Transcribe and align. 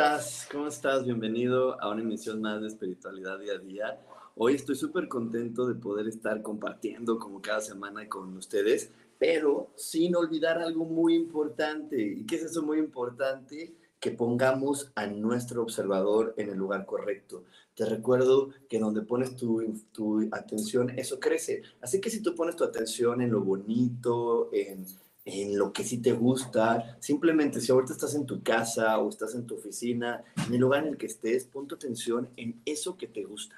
Estás? 0.00 0.48
¿Cómo 0.50 0.66
estás? 0.66 1.04
Bienvenido 1.04 1.78
a 1.78 1.90
una 1.90 2.00
emisión 2.00 2.40
más 2.40 2.62
de 2.62 2.68
Espiritualidad 2.68 3.38
Día 3.38 3.52
a 3.52 3.58
Día. 3.58 4.00
Hoy 4.34 4.54
estoy 4.54 4.74
súper 4.74 5.08
contento 5.08 5.66
de 5.66 5.74
poder 5.74 6.08
estar 6.08 6.40
compartiendo 6.40 7.18
como 7.18 7.42
cada 7.42 7.60
semana 7.60 8.08
con 8.08 8.34
ustedes, 8.34 8.90
pero 9.18 9.68
sin 9.76 10.16
olvidar 10.16 10.56
algo 10.56 10.86
muy 10.86 11.14
importante. 11.14 12.00
¿Y 12.00 12.24
qué 12.24 12.36
es 12.36 12.44
eso 12.44 12.62
muy 12.62 12.78
importante? 12.78 13.74
Que 14.00 14.10
pongamos 14.10 14.90
a 14.94 15.06
nuestro 15.06 15.62
observador 15.62 16.32
en 16.38 16.48
el 16.48 16.56
lugar 16.56 16.86
correcto. 16.86 17.44
Te 17.74 17.84
recuerdo 17.84 18.48
que 18.70 18.78
donde 18.78 19.02
pones 19.02 19.36
tu, 19.36 19.62
tu 19.92 20.26
atención, 20.32 20.98
eso 20.98 21.20
crece. 21.20 21.60
Así 21.82 22.00
que 22.00 22.08
si 22.08 22.22
tú 22.22 22.34
pones 22.34 22.56
tu 22.56 22.64
atención 22.64 23.20
en 23.20 23.32
lo 23.32 23.42
bonito, 23.42 24.48
en 24.54 24.86
en 25.24 25.58
lo 25.58 25.72
que 25.72 25.84
sí 25.84 25.98
te 25.98 26.12
gusta. 26.12 26.96
Simplemente 27.00 27.60
si 27.60 27.72
ahorita 27.72 27.92
estás 27.92 28.14
en 28.14 28.26
tu 28.26 28.42
casa 28.42 28.98
o 28.98 29.08
estás 29.08 29.34
en 29.34 29.46
tu 29.46 29.54
oficina, 29.56 30.24
en 30.46 30.54
el 30.54 30.60
lugar 30.60 30.82
en 30.82 30.90
el 30.90 30.98
que 30.98 31.06
estés, 31.06 31.44
pon 31.44 31.68
tu 31.68 31.74
atención 31.74 32.28
en 32.36 32.60
eso 32.64 32.96
que 32.96 33.06
te 33.06 33.24
gusta. 33.24 33.56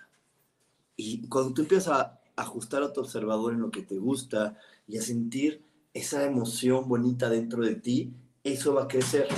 Y 0.97 1.27
cuando 1.29 1.55
tú 1.55 1.63
empiezas 1.63 1.89
a 1.89 2.21
ajustar 2.37 2.83
a 2.83 2.93
tu 2.93 3.01
observador 3.01 3.53
en 3.53 3.61
lo 3.61 3.71
que 3.71 3.83
te 3.83 3.99
gusta 3.99 4.59
y 4.87 4.99
a 4.99 5.03
sentir 5.03 5.63
esa 5.95 6.25
emoción 6.25 6.89
bonita 6.89 7.29
dentro 7.29 7.65
de 7.65 7.75
ti, 7.77 8.13
eso 8.45 8.75
va 8.75 8.85
a 8.85 8.89
crecer. 8.89 9.29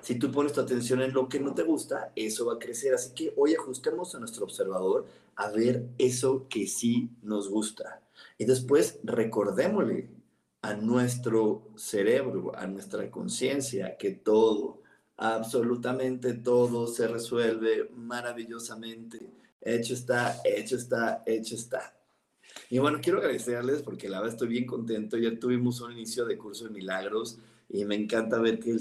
Si 0.00 0.18
tú 0.18 0.32
pones 0.32 0.52
tu 0.52 0.60
atención 0.60 1.02
en 1.02 1.12
lo 1.12 1.28
que 1.28 1.40
no 1.40 1.54
te 1.54 1.62
gusta, 1.62 2.12
eso 2.16 2.46
va 2.46 2.54
a 2.54 2.58
crecer. 2.58 2.94
Así 2.94 3.14
que 3.14 3.32
hoy 3.36 3.54
ajustemos 3.54 4.14
a 4.14 4.18
nuestro 4.18 4.44
observador 4.44 5.06
a 5.36 5.50
ver 5.50 5.88
eso 5.98 6.46
que 6.48 6.66
sí 6.66 7.10
nos 7.22 7.48
gusta. 7.48 8.02
Y 8.38 8.44
después 8.44 8.98
recordémosle 9.04 10.08
a 10.62 10.74
nuestro 10.74 11.72
cerebro, 11.76 12.52
a 12.56 12.66
nuestra 12.66 13.10
conciencia, 13.10 13.96
que 13.96 14.10
todo, 14.10 14.82
absolutamente 15.16 16.34
todo 16.34 16.86
se 16.86 17.08
resuelve 17.08 17.90
maravillosamente. 17.94 19.30
Hecho 19.60 19.94
está, 19.94 20.40
hecho 20.44 20.76
está, 20.76 21.22
hecho 21.26 21.54
está. 21.54 21.94
Y 22.68 22.78
bueno, 22.78 22.98
quiero 23.02 23.18
agradecerles 23.18 23.82
porque 23.82 24.08
la 24.08 24.18
verdad 24.18 24.34
estoy 24.34 24.48
bien 24.48 24.66
contento. 24.66 25.16
Ya 25.16 25.38
tuvimos 25.38 25.80
un 25.80 25.92
inicio 25.92 26.24
de 26.24 26.38
curso 26.38 26.64
de 26.64 26.70
milagros 26.70 27.38
y 27.68 27.84
me 27.84 27.94
encanta 27.94 28.38
ver 28.38 28.58
que, 28.58 28.76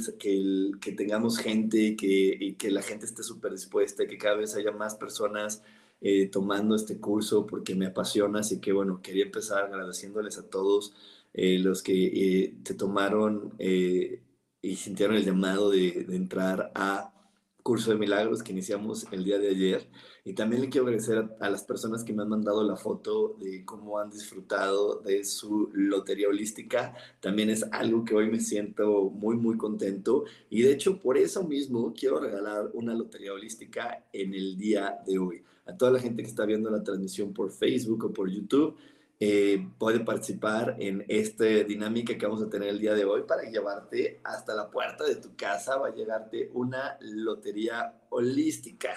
que, 0.80 0.92
tengamos 0.94 1.38
gente 1.38 1.95
que, 1.95 2.38
y 2.39 2.54
que 2.54 2.72
la 2.72 2.82
gente 2.82 3.06
esté 3.06 3.23
súper 3.23 3.52
dispuesta 3.52 4.04
y 4.04 4.08
que 4.08 4.18
cada 4.18 4.36
vez 4.36 4.56
haya 4.56 4.72
más 4.72 4.95
personas 4.95 5.62
eh, 6.02 6.28
tomando 6.28 6.76
este 6.76 6.98
curso 7.00 7.45
porque 7.45 7.76
me 7.76 7.88
apasiona. 7.88 8.39
Así 8.39 8.60
que 8.60 8.72
bueno, 8.72 9.02
quería 9.02 9.26
empezar 9.26 9.66
agradeciéndoles 9.66 10.38
a 10.38 10.50
todos 10.50 10.94
eh, 11.34 11.60
los 11.60 11.84
que 11.84 11.94
eh, 11.94 12.56
te 12.64 12.73
tomaron 12.73 13.54
eh, 13.60 14.23
y 14.62 14.76
sintieron 14.76 15.16
el 15.16 15.26
llamado 15.26 15.70
de, 15.70 16.06
entrar 16.10 16.72
a 16.73 17.14
Curso 17.62 17.92
de 17.92 17.98
Milagros 17.98 18.42
que 18.42 18.52
iniciamos 18.52 19.06
el 19.12 19.23
día 19.23 19.38
de 19.38 19.50
ayer. 19.50 19.89
Y 20.26 20.34
también 20.34 20.62
le 20.62 20.70
quiero 20.70 20.88
agradecer 20.88 21.30
a, 21.39 21.50
las 21.50 21.64
personas 21.64 22.04
que 22.04 22.14
me 22.14 22.23
han 22.23 22.30
mandado 22.30 22.64
la 22.64 22.76
foto 22.76 23.36
de 23.39 23.64
cómo 23.64 24.00
han 24.00 24.10
disfrutado 24.10 25.02
de 25.02 25.23
su 25.23 25.70
lotería 25.73 26.30
holística. 26.30 26.95
También 27.20 27.50
es 27.50 27.64
algo 27.72 28.04
que 28.04 28.16
hoy 28.16 28.30
me 28.30 28.39
siento 28.39 29.10
muy, 29.12 29.36
muy 29.38 29.56
contento. 29.56 30.26
Y 30.50 30.64
de 30.64 30.73
hecho, 30.73 31.00
por 31.00 31.18
eso 31.18 31.44
mismo 31.44 31.94
quiero 31.94 32.20
regalar 32.20 32.72
una 32.73 32.94
lotería 32.94 33.34
holística 33.34 34.06
en 34.12 34.34
el 34.34 34.58
día 34.58 34.98
de 35.06 35.20
hoy. 35.20 35.44
A 35.66 35.78
toda 35.78 35.92
la 35.92 36.00
gente 36.00 36.23
que 36.23 36.30
está 36.30 36.45
viendo 36.45 36.72
la 36.72 36.84
transmisión 36.84 37.34
por 37.34 37.52
Facebook 37.52 38.06
o 38.06 38.14
por 38.14 38.30
YouTube 38.30 38.76
eh, 39.22 39.70
puede 39.78 40.00
participar 40.00 40.78
en 40.80 41.04
esta 41.10 41.44
dinámica 41.44 42.18
que 42.18 42.26
vamos 42.26 42.42
a 42.42 42.50
tener 42.50 42.70
el 42.70 42.80
día 42.80 42.94
de 42.94 43.04
hoy 43.04 43.24
para 43.24 43.44
llevarte 43.44 44.22
hasta 44.24 44.56
la 44.56 44.72
puerta 44.72 45.04
de 45.04 45.16
tu 45.16 45.36
casa. 45.36 45.78
Va 45.78 45.90
a 45.90 45.94
llegarte 45.94 46.50
una 46.54 46.98
lotería 47.02 48.02
holística. 48.10 48.96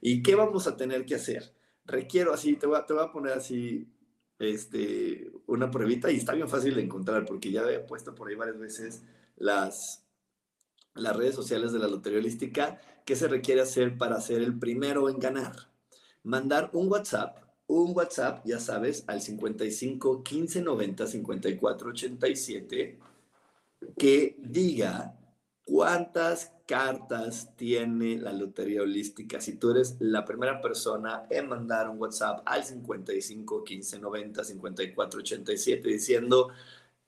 ¿Y 0.00 0.22
qué 0.22 0.36
vamos 0.36 0.68
a 0.68 0.76
tener 0.76 1.04
que 1.04 1.16
hacer? 1.16 1.52
Requiero 1.86 2.32
así, 2.32 2.54
te 2.54 2.66
voy 2.66 2.78
a, 2.78 2.86
te 2.86 2.94
voy 2.94 3.02
a 3.02 3.10
poner 3.10 3.32
así 3.32 3.92
este, 4.38 5.32
una 5.46 5.70
pruebita 5.70 6.10
y 6.10 6.16
está 6.16 6.34
bien 6.34 6.48
fácil 6.48 6.76
de 6.76 6.82
encontrar 6.82 7.24
porque 7.24 7.50
ya 7.50 7.68
he 7.68 7.80
puesto 7.80 8.14
por 8.14 8.28
ahí 8.28 8.36
varias 8.36 8.58
veces 8.58 9.02
las, 9.36 10.06
las 10.94 11.16
redes 11.16 11.34
sociales 11.34 11.72
de 11.72 11.80
la 11.80 11.88
lotería 11.88 12.20
holística. 12.20 12.80
¿Qué 13.04 13.16
se 13.16 13.26
requiere 13.26 13.60
hacer 13.60 13.98
para 13.98 14.20
ser 14.20 14.40
el 14.40 14.56
primero 14.56 15.08
en 15.08 15.18
ganar? 15.18 15.56
Mandar 16.22 16.70
un 16.72 16.90
WhatsApp 16.90 17.43
un 17.66 17.92
WhatsApp, 17.96 18.44
ya 18.44 18.60
sabes, 18.60 19.04
al 19.06 19.20
55 19.20 20.22
15 20.22 20.62
90 20.62 21.06
54 21.06 21.90
87, 21.90 22.98
que 23.96 24.36
diga 24.38 25.16
cuántas 25.64 26.52
cartas 26.66 27.54
tiene 27.56 28.18
la 28.18 28.32
lotería 28.32 28.82
holística. 28.82 29.40
Si 29.40 29.56
tú 29.56 29.70
eres 29.70 29.96
la 30.00 30.24
primera 30.24 30.60
persona 30.60 31.26
en 31.30 31.48
mandar 31.48 31.88
un 31.88 32.00
WhatsApp 32.00 32.42
al 32.46 32.64
55 32.64 33.64
15 33.64 33.98
90 33.98 34.44
54 34.44 35.20
87 35.20 35.88
diciendo 35.88 36.50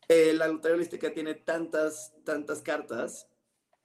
eh, 0.09 0.33
la 0.35 0.49
lotería 0.49 0.77
holística 0.77 1.13
tiene 1.13 1.35
tantas, 1.35 2.15
tantas 2.25 2.63
cartas, 2.63 3.29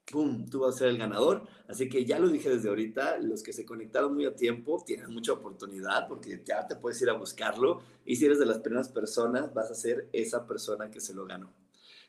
¡pum! 0.10 0.46
Tú 0.50 0.60
vas 0.60 0.76
a 0.76 0.80
ser 0.80 0.88
el 0.90 0.98
ganador. 0.98 1.48
Así 1.68 1.90
que 1.90 2.06
ya 2.06 2.20
lo 2.20 2.30
dije 2.30 2.50
desde 2.50 2.70
ahorita, 2.70 3.18
los 3.20 3.44
que 3.44 3.54
se 3.54 3.66
conectaron 3.66 4.14
muy 4.14 4.26
a 4.26 4.36
tiempo 4.36 4.84
tienen 4.86 5.12
mucha 5.12 5.34
oportunidad 5.34 6.08
porque 6.08 6.42
ya 6.46 6.68
te 6.68 6.76
puedes 6.76 7.02
ir 7.02 7.10
a 7.10 7.14
buscarlo 7.14 7.82
y 8.06 8.16
si 8.16 8.26
eres 8.26 8.40
de 8.40 8.46
las 8.46 8.60
primeras 8.60 8.90
personas, 8.90 9.54
vas 9.54 9.72
a 9.72 9.76
ser 9.76 10.10
esa 10.12 10.46
persona 10.46 10.90
que 10.90 11.00
se 11.00 11.14
lo 11.14 11.26
ganó. 11.26 11.52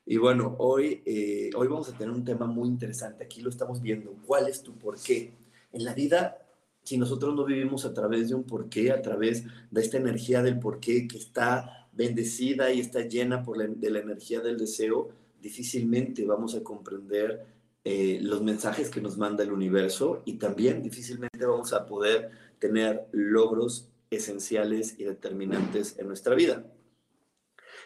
Y 0.04 0.16
bueno, 0.16 0.56
hoy, 0.58 1.03
eh, 1.06 1.50
hoy 1.54 1.69
vamos 1.69 1.88
a 1.88 1.97
tener 1.97 2.12
un 2.12 2.25
tema 2.25 2.47
muy 2.47 2.69
interesante. 2.69 3.25
Aquí 3.25 3.41
lo 3.41 3.50
estamos 3.50 3.80
viendo. 3.80 4.16
¿Cuál 4.26 4.48
es 4.48 4.62
tu 4.62 4.76
porqué? 4.76 5.32
En 5.72 5.84
la 5.84 5.94
vida, 5.94 6.38
si 6.82 6.98
nosotros 6.98 7.34
no 7.34 7.44
vivimos 7.44 7.84
a 7.84 7.94
través 7.94 8.28
de 8.28 8.34
un 8.34 8.42
porqué, 8.42 8.91
a 8.91 9.00
través 9.00 9.44
de 9.70 9.80
esta 9.80 9.98
energía 9.98 10.42
del 10.42 10.59
porqué 10.59 11.06
que 11.06 11.19
está 11.19 11.88
bendecida 11.92 12.72
y 12.72 12.80
está 12.80 13.03
llena 13.03 13.44
por 13.44 13.56
de 13.59 13.91
la 13.91 14.00
energía 14.00 14.41
del 14.41 14.59
deseo, 14.59 15.10
difícilmente 15.41 16.24
vamos 16.24 16.54
a 16.56 16.62
comprender 16.62 17.47
eh, 17.84 18.20
los 18.22 18.43
mensajes 18.43 18.91
que 18.91 19.00
nos 19.00 19.19
manda 19.19 19.43
el 19.43 19.53
universo 19.53 20.22
y 20.25 20.34
también 20.34 20.82
difícilmente 20.82 21.44
vamos 21.44 21.72
a 21.72 21.84
poder 21.84 22.31
tener 22.60 23.09
logros 23.10 23.91
esenciales 24.09 24.98
y 25.00 25.04
determinantes 25.04 25.98
en 25.98 26.06
nuestra 26.06 26.37
vida. 26.37 26.65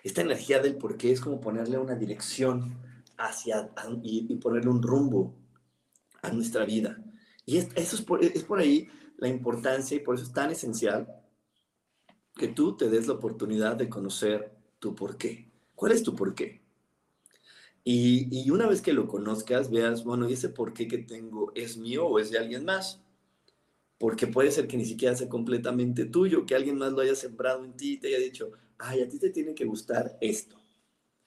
Esta 0.05 0.21
energía 0.21 0.61
del 0.61 0.77
por 0.77 0.99
qué 0.99 1.13
es 1.13 1.21
como 1.21 1.41
ponerle 1.41 1.79
una 1.79 1.95
dirección 1.95 2.77
hacia 3.17 3.71
y, 4.03 4.37
ponerle 4.37 4.71
un 4.71 4.83
rumbo 4.83 5.35
a 6.21 6.31
nuestra 6.31 6.67
vida. 6.67 7.03
Y 7.47 7.57
eso 7.57 7.71
es 7.75 8.03
por, 8.03 8.23
es 8.23 8.45
por 8.45 8.59
ahí 8.59 8.89
la 9.17 9.29
importancia 9.29 9.97
y 9.97 10.01
por 10.01 10.17
eso 10.17 10.25
es 10.25 10.33
tan 10.33 10.51
esencial 10.51 11.09
que 12.35 12.49
tú 12.49 12.77
te 12.77 12.91
des 12.91 13.07
la 13.07 13.15
oportunidad 13.15 13.77
de 13.77 13.89
conocer 13.89 14.53
tu 14.79 14.95
por 14.95 15.17
qué. 15.17 15.51
¿Cuál 15.75 15.93
es 15.93 16.03
tu 16.03 16.15
por 16.15 16.35
qué? 16.35 16.66
Y, 17.89 18.51
una 18.51 18.67
vez 18.67 18.83
que 18.83 18.93
lo 18.93 19.07
conozcas, 19.07 19.71
veas, 19.71 20.03
bueno, 20.03 20.29
¿y 20.29 20.33
ese 20.33 20.49
por 20.49 20.73
qué 20.73 20.89
que 20.89 20.99
tengo 20.99 21.53
es 21.55 21.77
mío 21.77 22.05
o 22.05 22.19
es 22.19 22.33
de 22.33 22.39
alguien 22.39 22.65
más? 22.65 23.01
Porque 23.97 24.27
puede 24.27 24.51
ser 24.51 24.67
que 24.67 24.77
ni 24.77 24.85
siquiera 24.85 25.15
sea 25.15 25.29
completamente 25.29 26.05
tuyo, 26.05 26.45
que 26.47 26.57
alguien 26.57 26.79
más 26.79 26.93
lo 26.93 27.03
haya 27.03 27.15
sembrado 27.15 27.65
en 27.65 27.77
ti 27.77 27.93
y 27.93 27.97
te 27.99 28.09
haya 28.09 28.19
dicho, 28.19 28.51
ay, 28.79 29.03
a 29.03 29.09
ti 29.09 29.21
te 29.21 29.31
tiene 29.31 29.55
que 29.55 29.65
gustar 29.65 30.19
esto. 30.21 30.57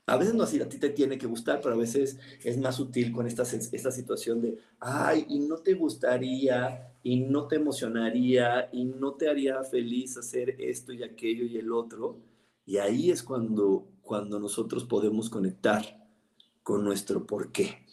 A 0.05 0.17
veces 0.17 0.33
no 0.33 0.43
así, 0.43 0.59
a 0.59 0.67
ti 0.67 0.77
te 0.77 0.89
tiene 0.89 1.17
que 1.17 1.27
gustar, 1.27 1.61
pero 1.61 1.75
a 1.75 1.77
veces 1.77 2.19
es 2.43 2.57
más 2.57 2.77
útil 2.81 3.13
con 3.13 3.25
esta, 3.25 3.43
esta 3.43 3.91
situación 3.91 4.41
de, 4.41 4.57
ay, 4.81 5.27
y 5.29 5.39
no 5.39 5.59
te 5.59 5.75
gustaría 5.75 6.91
y 7.01 7.21
no 7.21 7.47
te 7.47 7.55
emocionaría 7.55 8.67
y 8.73 8.83
no 8.83 9.13
te 9.13 9.29
haría 9.29 9.63
feliz 9.63 10.17
hacer 10.17 10.57
esto 10.59 10.91
y 10.91 11.03
aquello 11.03 11.45
y 11.45 11.55
el 11.55 11.71
otro. 11.71 12.17
Y 12.65 12.79
ahí 12.79 13.11
es 13.11 13.23
cuando, 13.23 13.87
cuando 14.01 14.41
nosotros 14.41 14.83
podemos 14.83 15.29
conectar 15.29 15.98
con 16.63 16.83
nuestro 16.83 17.25
por 17.25 17.51
qué. 17.51 17.85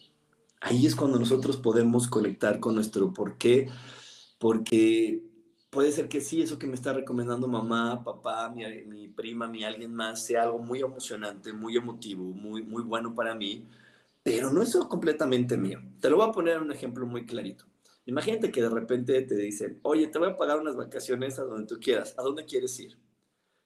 Ahí 0.60 0.86
es 0.86 0.96
cuando 0.96 1.18
nosotros 1.18 1.56
podemos 1.58 2.08
conectar 2.08 2.60
con 2.60 2.74
nuestro 2.74 3.12
por 3.12 3.36
qué, 3.36 3.68
porque 4.38 5.22
puede 5.70 5.92
ser 5.92 6.08
que 6.08 6.20
sí, 6.20 6.40
eso 6.42 6.58
que 6.58 6.66
me 6.66 6.74
está 6.74 6.92
recomendando 6.92 7.46
mamá, 7.48 8.02
papá, 8.02 8.48
mi, 8.50 8.64
mi, 8.84 9.08
prima, 9.08 9.46
mi 9.46 9.64
alguien 9.64 9.94
más, 9.94 10.24
sea 10.24 10.44
algo 10.44 10.58
muy 10.58 10.80
emocionante, 10.80 11.52
muy 11.52 11.76
emotivo, 11.76 12.24
muy, 12.24 12.62
muy 12.62 12.82
bueno 12.82 13.14
para 13.14 13.34
mí, 13.34 13.68
pero 14.22 14.50
no 14.50 14.62
es 14.62 14.74
completamente 14.88 15.56
mío. 15.56 15.80
Te 16.00 16.10
lo 16.10 16.16
voy 16.16 16.28
a 16.28 16.32
poner 16.32 16.60
un 16.60 16.72
ejemplo 16.72 17.06
muy 17.06 17.26
clarito. 17.26 17.64
Imagínate 18.06 18.50
que 18.50 18.62
de 18.62 18.70
repente 18.70 19.20
te 19.22 19.36
dicen, 19.36 19.78
oye, 19.82 20.06
te 20.06 20.18
voy 20.18 20.30
a 20.30 20.36
pagar 20.36 20.60
unas 20.60 20.76
vacaciones 20.76 21.38
a 21.38 21.44
donde 21.44 21.66
tú 21.66 21.78
quieras, 21.80 22.14
¿a 22.16 22.22
dónde 22.22 22.44
quieres 22.44 22.78
ir? 22.80 22.96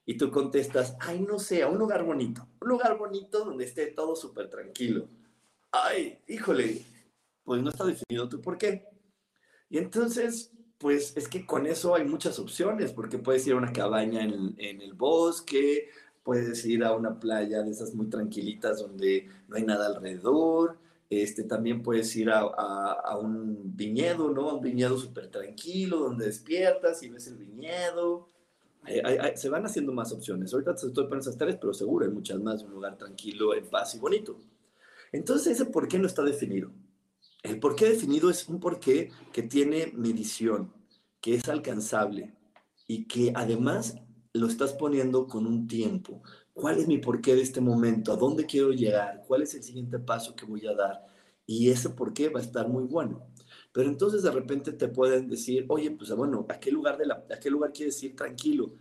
Y 0.06 0.16
tú 0.16 0.30
contestas, 0.30 0.96
ay, 1.00 1.20
no 1.20 1.38
sé, 1.38 1.62
a 1.62 1.68
un 1.68 1.78
lugar 1.78 2.04
bonito, 2.04 2.46
un 2.60 2.68
lugar 2.68 2.98
bonito 2.98 3.44
donde 3.44 3.64
esté 3.64 3.86
todo 3.88 4.16
súper 4.16 4.48
tranquilo. 4.48 5.08
Ay, 5.70 6.18
híjole, 6.26 6.82
pues 7.44 7.62
no 7.62 7.70
está 7.70 7.84
definido 7.84 8.28
tú 8.28 8.40
por 8.40 8.58
qué. 8.58 8.86
Y 9.68 9.78
entonces, 9.78 10.52
pues 10.78 11.16
es 11.16 11.28
que 11.28 11.46
con 11.46 11.66
eso 11.66 11.94
hay 11.94 12.04
muchas 12.04 12.38
opciones, 12.38 12.92
porque 12.92 13.18
puedes 13.18 13.46
ir 13.46 13.52
a 13.52 13.58
una 13.58 13.72
cabaña 13.72 14.22
en, 14.22 14.54
en 14.58 14.80
el 14.80 14.94
bosque, 14.94 15.90
puedes 16.22 16.64
ir 16.64 16.82
a 16.84 16.94
una 16.94 17.20
playa 17.20 17.62
de 17.62 17.70
esas 17.70 17.94
muy 17.94 18.06
tranquilitas 18.08 18.80
donde 18.80 19.28
no 19.48 19.56
hay 19.56 19.64
nada 19.64 19.86
alrededor, 19.86 20.78
este, 21.10 21.42
también 21.42 21.82
puedes 21.82 22.14
ir 22.14 22.30
a, 22.30 22.40
a, 22.40 23.18
un 23.18 23.76
viñedo, 23.76 24.30
¿no? 24.30 24.48
A 24.48 24.54
un 24.54 24.60
viñedo 24.60 24.96
súper 24.96 25.28
tranquilo, 25.28 25.98
donde 25.98 26.26
despiertas 26.26 27.02
y 27.02 27.08
ves 27.08 27.26
el 27.26 27.36
viñedo. 27.36 28.28
Se 29.34 29.48
van 29.48 29.64
haciendo 29.64 29.92
más 29.92 30.12
opciones. 30.12 30.52
Ahorita 30.52 30.72
estoy 30.72 30.92
poniendo 30.92 31.20
esas 31.20 31.36
tres, 31.36 31.56
pero 31.60 31.72
seguro 31.72 32.04
hay 32.04 32.10
muchas 32.10 32.40
más. 32.40 32.62
Un 32.62 32.72
lugar 32.72 32.96
tranquilo, 32.96 33.54
en 33.54 33.68
paz 33.68 33.94
y 33.94 33.98
bonito. 33.98 34.38
Entonces, 35.12 35.60
ese 35.60 35.66
por 35.66 35.88
qué 35.88 35.98
no 35.98 36.06
está 36.06 36.22
definido. 36.22 36.70
El 37.42 37.58
por 37.58 37.74
qué 37.74 37.88
definido 37.88 38.30
es 38.30 38.48
un 38.48 38.60
por 38.60 38.80
qué 38.80 39.10
que 39.32 39.42
tiene 39.42 39.92
medición, 39.94 40.72
que 41.20 41.34
es 41.34 41.48
alcanzable 41.48 42.34
y 42.86 43.06
que 43.06 43.32
además 43.34 43.96
lo 44.32 44.46
estás 44.46 44.72
poniendo 44.74 45.26
con 45.26 45.46
un 45.46 45.66
tiempo. 45.66 46.22
¿Cuál 46.52 46.78
es 46.78 46.86
mi 46.86 46.98
porqué 46.98 47.34
de 47.34 47.42
este 47.42 47.60
momento? 47.60 48.12
¿A 48.12 48.16
dónde 48.16 48.44
quiero 48.44 48.70
llegar? 48.72 49.22
¿Cuál 49.26 49.42
es 49.42 49.54
el 49.54 49.62
siguiente 49.62 49.98
paso 49.98 50.36
que 50.36 50.44
voy 50.44 50.66
a 50.66 50.74
dar? 50.74 51.06
Y 51.46 51.70
ese 51.70 51.90
porqué 51.90 52.28
va 52.28 52.40
a 52.40 52.42
estar 52.42 52.68
muy 52.68 52.84
bueno. 52.84 53.26
Pero 53.72 53.88
entonces 53.88 54.22
de 54.22 54.30
repente 54.30 54.72
te 54.72 54.88
pueden 54.88 55.28
decir, 55.28 55.64
oye, 55.68 55.90
pues 55.92 56.10
bueno, 56.12 56.46
¿a 56.48 56.58
qué 56.58 56.70
lugar, 56.70 56.98
de 56.98 57.06
la, 57.06 57.24
a 57.30 57.38
qué 57.38 57.50
lugar 57.50 57.72
quieres 57.72 58.02
ir 58.02 58.16
tranquilo? 58.16 58.72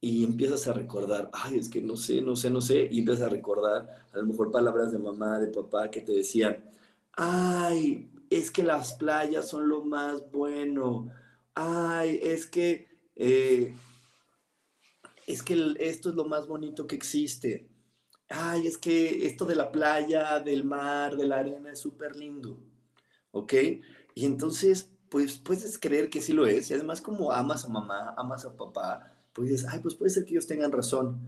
Y 0.00 0.24
empiezas 0.24 0.66
a 0.66 0.72
recordar, 0.72 1.30
ay, 1.32 1.58
es 1.58 1.68
que 1.68 1.80
no 1.80 1.96
sé, 1.96 2.20
no 2.20 2.34
sé, 2.34 2.50
no 2.50 2.60
sé. 2.60 2.88
Y 2.90 3.00
empiezas 3.00 3.26
a 3.26 3.28
recordar 3.28 4.06
a 4.12 4.18
lo 4.18 4.26
mejor 4.26 4.50
palabras 4.50 4.90
de 4.90 4.98
mamá, 4.98 5.38
de 5.38 5.46
papá 5.48 5.90
que 5.90 6.00
te 6.00 6.12
decían, 6.12 6.58
ay, 7.12 8.10
es 8.28 8.50
que 8.50 8.64
las 8.64 8.94
playas 8.94 9.48
son 9.48 9.68
lo 9.68 9.84
más 9.84 10.30
bueno. 10.30 11.10
Ay, 11.54 12.18
es 12.22 12.46
que... 12.46 12.88
Eh, 13.14 13.76
es 15.26 15.42
que 15.42 15.74
esto 15.78 16.10
es 16.10 16.14
lo 16.14 16.24
más 16.24 16.46
bonito 16.46 16.86
que 16.86 16.96
existe. 16.96 17.68
Ay, 18.28 18.66
es 18.66 18.78
que 18.78 19.26
esto 19.26 19.44
de 19.44 19.54
la 19.54 19.70
playa, 19.70 20.40
del 20.40 20.64
mar, 20.64 21.16
de 21.16 21.26
la 21.26 21.38
arena 21.38 21.72
es 21.72 21.78
súper 21.78 22.16
lindo. 22.16 22.58
¿Ok? 23.30 23.54
Y 24.14 24.26
entonces, 24.26 24.90
pues 25.08 25.38
puedes 25.38 25.78
creer 25.78 26.10
que 26.10 26.20
sí 26.20 26.32
lo 26.32 26.46
es. 26.46 26.70
Y 26.70 26.74
además, 26.74 27.00
como 27.00 27.32
amas 27.32 27.64
a 27.64 27.68
mamá, 27.68 28.14
amas 28.16 28.44
a 28.44 28.56
papá, 28.56 29.12
pues 29.32 29.50
dices, 29.50 29.66
ay, 29.68 29.80
pues 29.80 29.94
puede 29.94 30.10
ser 30.10 30.24
que 30.24 30.32
ellos 30.32 30.46
tengan 30.46 30.72
razón. 30.72 31.20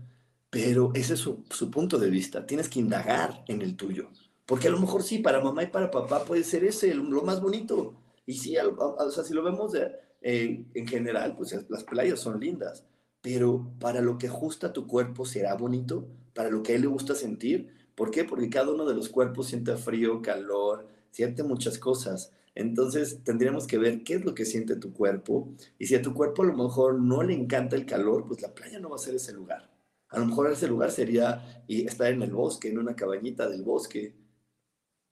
Pero 0.49 0.91
ese 0.93 1.15
es 1.15 1.19
su, 1.19 1.43
punto 1.71 1.97
de 1.97 2.09
vista. 2.09 2.45
Tienes 2.45 2.69
que 2.69 2.79
indagar 2.79 3.43
en 3.47 3.61
el 3.61 3.75
tuyo. 3.75 4.09
Porque 4.45 4.67
a 4.67 4.71
lo 4.71 4.79
mejor 4.79 5.03
sí, 5.03 5.19
para 5.19 5.41
mamá 5.41 5.63
y 5.63 5.67
para 5.67 5.91
papá 5.91 6.23
puede 6.23 6.43
ser 6.43 6.63
ese 6.63 6.93
lo 6.93 7.23
más 7.23 7.41
bonito. 7.41 7.95
Y 8.25 8.35
sí, 8.35 8.55
o 8.57 9.11
sea, 9.11 9.23
si 9.23 9.33
lo 9.33 9.43
vemos 9.43 9.73
eh, 10.21 10.65
en 10.73 10.87
general, 10.87 11.35
pues 11.35 11.55
las 11.69 11.83
playas 11.83 12.19
son 12.19 12.39
lindas 12.39 12.85
pero 13.25 13.71
para 13.79 14.01
lo 14.01 14.19
que 14.19 14.27
ajusta 14.27 14.71
tu 14.71 14.85
cuerpo 14.85 15.25
será 15.25 15.55
bonito, 15.55 16.07
para 16.35 16.51
lo 16.51 16.61
que 16.61 16.73
a 16.73 16.75
él 16.75 16.81
le 16.81 16.87
gusta 16.87 17.15
sentir. 17.15 17.73
¿Por 17.95 18.11
qué? 18.11 18.23
Porque 18.23 18.51
cada 18.51 18.69
uno 18.69 18.85
de 18.85 18.93
los 18.93 19.09
cuerpos 19.09 19.47
siente 19.47 19.75
frío, 19.77 20.21
calor, 20.21 20.85
siente 21.09 21.41
muchas 21.41 21.79
cosas. 21.79 22.31
Entonces 22.55 23.23
tendríamos 23.23 23.67
que 23.67 23.77
ver 23.77 24.03
qué 24.03 24.15
es 24.15 24.25
lo 24.25 24.33
que 24.33 24.45
siente 24.45 24.77
tu 24.77 24.93
cuerpo. 24.93 25.49
Y 25.77 25.87
si 25.87 25.95
a 25.95 26.01
tu 26.01 26.13
cuerpo 26.13 26.43
a 26.43 26.47
lo 26.47 26.55
mejor 26.55 26.99
no 26.99 27.21
le 27.21 27.33
encanta 27.33 27.75
el 27.75 27.85
calor, 27.85 28.25
pues 28.27 28.41
la 28.41 28.53
playa 28.55 28.79
no 28.79 28.89
va 28.89 28.95
a 28.95 28.99
ser 28.99 29.15
ese 29.15 29.33
lugar. 29.33 29.69
A 30.09 30.19
lo 30.19 30.25
mejor 30.25 30.51
ese 30.51 30.67
lugar 30.67 30.91
sería 30.91 31.63
estar 31.67 32.11
en 32.11 32.21
el 32.21 32.31
bosque, 32.31 32.69
en 32.69 32.77
una 32.79 32.95
cabañita 32.95 33.49
del 33.49 33.63
bosque, 33.63 34.15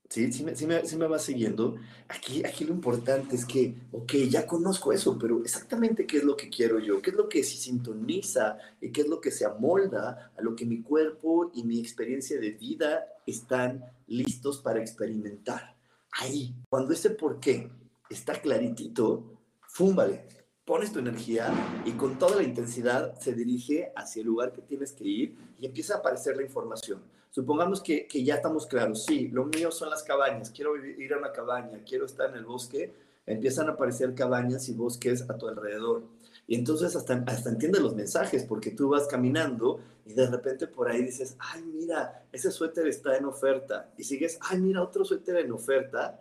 ¿Sí? 0.10 0.32
¿Sí 0.32 0.44
me, 0.44 0.56
sí 0.56 0.68
me, 0.68 0.84
me 0.84 1.08
va 1.08 1.18
siguiendo? 1.18 1.76
Aquí, 2.08 2.46
aquí 2.46 2.66
lo 2.66 2.74
importante 2.74 3.36
es 3.36 3.46
que, 3.46 3.74
ok, 3.92 4.14
ya 4.30 4.46
conozco 4.46 4.94
eso, 4.94 5.18
pero 5.18 5.42
exactamente 5.42 6.06
qué 6.06 6.18
es 6.18 6.24
lo 6.24 6.38
que 6.38 6.50
quiero 6.50 6.78
yo, 6.78 7.02
qué 7.02 7.10
es 7.10 7.16
lo 7.16 7.28
que 7.28 7.44
se 7.44 7.58
sintoniza 7.58 8.58
y 8.80 8.92
qué 8.92 9.02
es 9.02 9.08
lo 9.08 9.20
que 9.20 9.32
se 9.32 9.46
amolda 9.46 10.32
a 10.38 10.42
lo 10.44 10.56
que 10.56 10.66
mi 10.66 10.84
cuerpo 10.84 11.50
y 11.56 11.64
mi 11.64 11.80
experiencia 11.80 12.40
de 12.40 12.52
vida 12.52 13.08
están 13.26 13.84
listos 14.06 14.60
para 14.60 14.82
experimentar. 14.82 15.73
Ahí, 16.20 16.56
cuando 16.70 16.94
ese 16.94 17.10
por 17.12 17.40
qué 17.40 17.70
está 18.10 18.34
claritito, 18.34 19.40
fúmbale, 19.62 20.28
pones 20.66 20.92
tu 20.92 21.00
energía 21.00 21.52
y 21.86 21.92
con 21.92 22.18
toda 22.20 22.38
la 22.38 22.44
intensidad 22.44 23.20
se 23.20 23.34
dirige 23.34 23.92
hacia 23.96 24.22
el 24.22 24.28
lugar 24.28 24.54
que 24.54 24.62
tienes 24.62 24.94
que 24.94 25.06
ir 25.06 25.38
y 25.60 25.66
empieza 25.66 25.96
a 25.96 25.98
aparecer 25.98 26.38
la 26.38 26.44
información 26.44 27.02
Supongamos 27.34 27.82
que, 27.82 28.06
que, 28.06 28.24
ya 28.24 28.36
estamos 28.36 28.68
claros, 28.68 29.06
sí, 29.06 29.28
lo 29.30 29.46
mío 29.46 29.72
son 29.72 29.90
las 29.90 30.04
cabañas, 30.04 30.52
quiero 30.52 30.76
ir 30.76 31.12
a 31.16 31.18
una 31.18 31.32
cabaña, 31.32 31.80
quiero 31.84 32.06
estar 32.06 32.30
en 32.30 32.36
el 32.36 32.46
bosque, 32.46 32.94
empiezan 33.26 33.70
a 33.70 33.72
aparecer 33.72 34.14
cabañas 34.14 34.70
y 34.70 34.76
bosques 34.76 35.28
a 35.28 35.36
tu 35.36 35.48
alrededor. 35.48 36.04
Y 36.48 36.56
entonces 36.56 36.96
hasta, 36.96 37.24
hasta 37.28 37.50
entiendes 37.50 37.82
los 37.82 37.96
mensajes, 37.96 38.44
porque 38.44 38.72
tú 38.72 38.90
vas 38.90 39.08
caminando 39.08 39.80
y 40.06 40.14
de 40.14 40.30
repente 40.30 40.68
por 40.68 40.90
ahí 40.90 41.04
dices, 41.04 41.36
ay, 41.40 41.64
mira, 41.64 42.26
ese 42.32 42.52
suéter 42.52 42.88
está 42.88 43.18
en 43.18 43.26
oferta. 43.26 43.92
Y 43.98 44.04
sigues, 44.04 44.38
ay, 44.42 44.60
mira, 44.60 44.84
otro 44.84 45.06
suéter 45.06 45.38
en 45.38 45.52
oferta. 45.52 46.20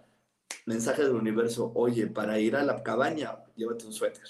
Mensaje 0.67 1.03
del 1.03 1.13
universo, 1.13 1.73
oye, 1.75 2.07
para 2.07 2.39
ir 2.39 2.55
a 2.55 2.63
la 2.63 2.83
cabaña, 2.83 3.37
llévate 3.57 3.87
un 3.87 3.93
suéter. 3.93 4.25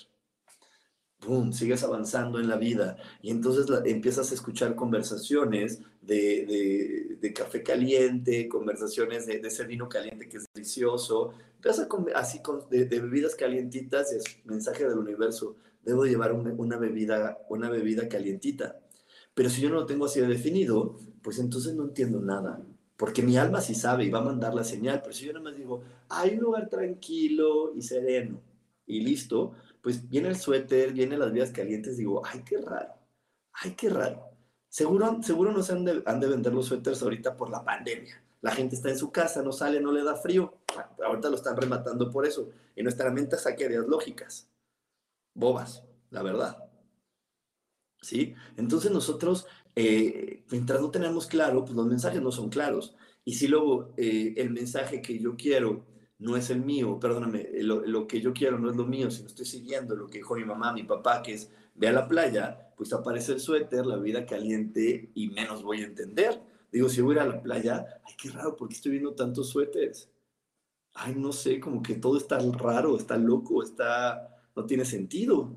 ¡Pum! 1.19 1.53
Sigues 1.53 1.85
avanzando 1.85 2.41
en 2.41 2.49
la 2.49 2.57
vida 2.57 2.97
y 3.21 3.31
entonces 3.31 3.67
empiezas 3.85 4.33
a 4.33 4.35
escuchar 4.35 4.75
conversaciones 4.75 5.81
de, 6.01 7.17
de, 7.21 7.33
café 7.33 7.63
caliente, 7.63 8.49
conversaciones 8.49 9.27
de, 9.27 9.37
ese 9.37 9.65
vino 9.65 9.89
caliente 9.89 10.29
que 10.29 10.39
es 10.39 10.47
delicioso, 10.53 11.33
empiezas 11.55 11.87
a 11.87 12.19
así 12.19 12.43
con, 12.43 12.69
de, 12.69 12.87
bebidas 12.87 13.37
calientitas 13.37 14.13
y 14.13 14.17
es 14.17 14.25
mensaje 14.45 14.89
del 14.89 14.99
universo, 14.99 15.55
debo 15.83 16.05
llevar 16.05 16.33
una, 16.33 16.77
bebida, 16.77 17.39
una 17.49 17.71
bebida 17.71 18.09
calientita. 18.09 18.81
Pero 19.35 19.49
si 19.51 19.61
yo 19.61 19.71
no 19.71 19.77
lo 19.77 19.87
tengo 19.87 20.07
así 20.07 20.21
definido, 20.21 20.99
pues 21.23 21.39
entonces 21.39 21.75
no 21.75 21.85
entiendo 21.85 22.21
nada. 22.21 22.61
Porque 22.97 23.23
mi 23.23 23.37
alma 23.37 23.61
sí 23.61 23.75
sabe 23.75 24.05
y 24.05 24.11
va 24.11 24.21
a 24.21 24.25
mandar 24.25 24.55
la 24.55 24.65
señal, 24.65 25.01
pero 25.03 25.15
si 25.15 25.27
yo 25.27 25.33
nada 25.33 25.45
más 25.45 25.57
digo, 25.57 25.83
hay 26.09 26.35
un 26.35 26.41
lugar 26.41 26.69
tranquilo 26.69 27.75
y 27.75 27.83
sereno 27.83 28.41
y 28.87 29.01
listo, 29.01 29.55
pues 29.81 30.09
viene 30.09 30.29
el 30.29 30.37
suéter, 30.37 30.93
vienen 30.93 31.19
las 31.19 31.29
bebidas 31.29 31.51
calientes, 31.51 31.97
digo, 31.97 32.23
ay, 32.25 32.43
qué 32.45 32.59
raro, 32.59 32.93
ay, 33.55 33.73
qué 33.73 33.89
raro. 33.89 34.29
Seguro, 34.69 35.23
seguro 35.23 35.53
no 35.53 35.63
se 35.63 35.73
han 35.73 35.85
de, 35.85 36.03
han 36.07 36.21
de 36.21 36.29
vender 36.29 36.55
los 36.55 36.67
suéteres 36.67 37.03
ahorita 37.03 37.37
por 37.37 37.51
la 37.51 37.65
pandemia. 37.65 38.23
La 38.41 38.51
gente 38.51 38.75
está 38.75 38.91
en 38.91 38.99
su 38.99 39.13
casa, 39.13 39.43
no 39.43 39.53
sale, 39.53 39.81
no 39.81 39.93
le 39.93 40.03
da 40.03 40.17
frío. 40.17 40.55
Ahorita 41.05 41.29
lo 41.31 41.37
están 41.37 41.57
rematando 41.57 42.11
por 42.11 42.27
eso. 42.27 42.51
Y 42.75 42.83
nuestra 42.83 43.11
mente 43.11 43.37
saque 43.37 43.67
ideas 43.67 43.87
lógicas. 43.87 44.49
Bobas, 45.35 45.85
la 46.11 46.23
verdad. 46.23 46.59
¿Sí? 48.01 48.35
Entonces 48.57 48.91
nosotros, 48.91 49.47
eh, 49.77 50.45
mientras 50.51 50.81
no 50.81 50.91
tenemos 50.91 51.27
claro, 51.27 51.65
pues 51.65 51.75
los 51.75 51.87
mensajes 51.87 52.21
no 52.21 52.33
son 52.33 52.49
claros. 52.49 52.97
Y 53.25 53.35
si 53.35 53.49
luego 53.49 53.95
eh, 53.97 54.35
el 54.37 54.51
mensaje 54.51 55.01
que 55.01 55.19
yo 55.19 55.37
quiero 55.37 55.87
no 56.19 56.37
es 56.37 56.51
el 56.51 56.65
mío, 56.65 56.99
perdóname, 57.01 57.49
lo, 57.63 58.07
que 58.07 58.21
yo 58.21 58.33
quiero 58.33 58.59
no 58.59 58.71
es 58.71 58.77
lo 58.77 58.87
mío, 58.87 59.11
si 59.11 59.23
no 59.23 59.29
estoy 59.29 59.45
siguiendo 59.45 59.97
lo 59.97 60.07
que 60.09 60.19
dijo 60.19 60.37
mi 60.37 60.45
mamá, 60.45 60.73
mi 60.73 60.85
papá, 60.85 61.23
que 61.23 61.35
es 61.35 61.51
ve 61.75 61.89
a 61.89 61.93
la 61.93 62.07
playa, 62.09 62.73
pues 62.77 62.93
aparece 62.93 63.33
el 63.33 63.41
suéter, 63.41 63.87
la 63.87 63.97
vida 63.97 64.27
caliente 64.27 65.11
y 65.15 65.29
menos 65.31 65.63
voy 65.63 65.83
a 65.83 65.87
entender. 65.87 66.41
Digo, 66.71 66.89
si 66.89 67.01
voy 67.01 67.17
a 67.17 67.23
ir 67.23 67.23
a 67.23 67.35
la 67.35 67.43
playa, 67.43 67.87
ay, 68.05 68.15
qué 68.17 68.31
raro, 68.31 68.57
¿por 68.57 68.69
qué 68.69 68.75
estoy 68.75 68.93
viendo 68.93 69.15
tantos 69.15 69.51
suéteres? 69.51 70.11
Ay, 70.95 71.15
no 71.17 71.33
sé, 71.33 71.61
como 71.61 71.83
que 71.83 71.95
todo 71.95 72.17
está 72.17 72.39
raro, 72.39 72.97
está 72.97 73.17
loco, 73.17 73.63
está, 73.63 74.32
no 74.55 74.67
tiene 74.67 74.85
sentido. 74.85 75.57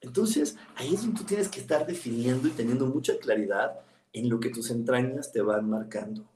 Entonces, 0.00 0.56
ahí 0.76 0.94
es 0.94 1.02
donde 1.02 1.18
tú 1.18 1.24
tienes 1.24 1.48
que 1.48 1.60
estar 1.60 1.86
definiendo 1.86 2.48
y 2.48 2.52
teniendo 2.52 2.86
mucha 2.86 3.18
claridad 3.18 3.80
en 4.12 4.28
lo 4.28 4.38
que 4.40 4.50
tus 4.50 4.70
entrañas 4.70 5.32
te 5.32 5.42
van 5.42 5.68
marcando. 5.68 6.30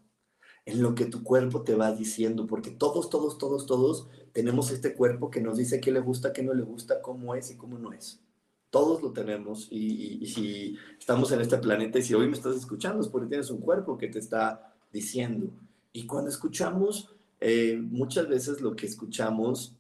en 0.67 0.83
lo 0.83 0.95
que 0.95 1.07
tu 1.07 1.23
cuerpo 1.23 1.63
te 1.63 1.75
va 1.75 1.93
diciendo, 1.93 2.47
porque 2.47 2.71
todos, 2.71 3.09
todos, 3.09 3.39
todos, 3.39 3.65
todos 3.65 4.07
tenemos 4.35 4.71
este 4.71 4.95
cuerpo 4.95 5.31
que 5.31 5.41
nos 5.41 5.57
dice 5.57 5.81
qué 5.81 5.91
le 5.91 6.01
gusta, 6.01 6.35
qué 6.35 6.43
no 6.43 6.53
le 6.53 6.63
gusta, 6.63 7.01
cómo 7.01 7.35
es 7.35 7.51
y 7.51 7.57
cómo 7.57 7.79
no 7.79 7.95
es. 7.95 8.21
Todos 8.69 9.01
lo 9.01 9.13
tenemos 9.13 9.69
y, 9.71 10.27
si 10.27 10.77
estamos 10.99 11.33
en 11.33 11.41
este 11.41 11.57
planeta 11.57 11.99
y 11.99 12.03
si 12.03 12.13
hoy 12.13 12.27
me 12.27 12.35
estás 12.35 12.55
escuchando 12.55 13.01
es 13.01 13.09
porque 13.09 13.29
tienes 13.29 13.49
un 13.49 13.63
cuerpo 13.63 13.97
que 13.97 14.09
te 14.09 14.19
está 14.19 14.75
diciendo. 14.93 15.51
Y 15.91 16.07
cuando 16.07 16.29
escuchamos, 16.29 17.15
eh, 17.41 17.81
muchas 17.81 18.29
veces 18.29 18.61
lo 18.61 18.77
que 18.77 18.85
escuchamos, 18.85 19.75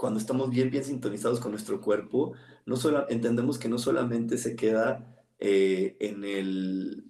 cuando 0.00 0.18
estamos 0.18 0.48
bien, 0.48 0.70
bien 0.70 0.82
sintonizados 0.82 1.40
con 1.40 1.50
nuestro 1.50 1.78
cuerpo, 1.78 2.32
no 2.64 2.76
solo, 2.76 3.06
entendemos 3.10 3.58
que 3.58 3.68
no 3.68 3.76
solamente 3.76 4.38
se 4.38 4.56
queda 4.56 5.04
eh, 5.38 5.94
en 6.00 6.24
el, 6.24 7.04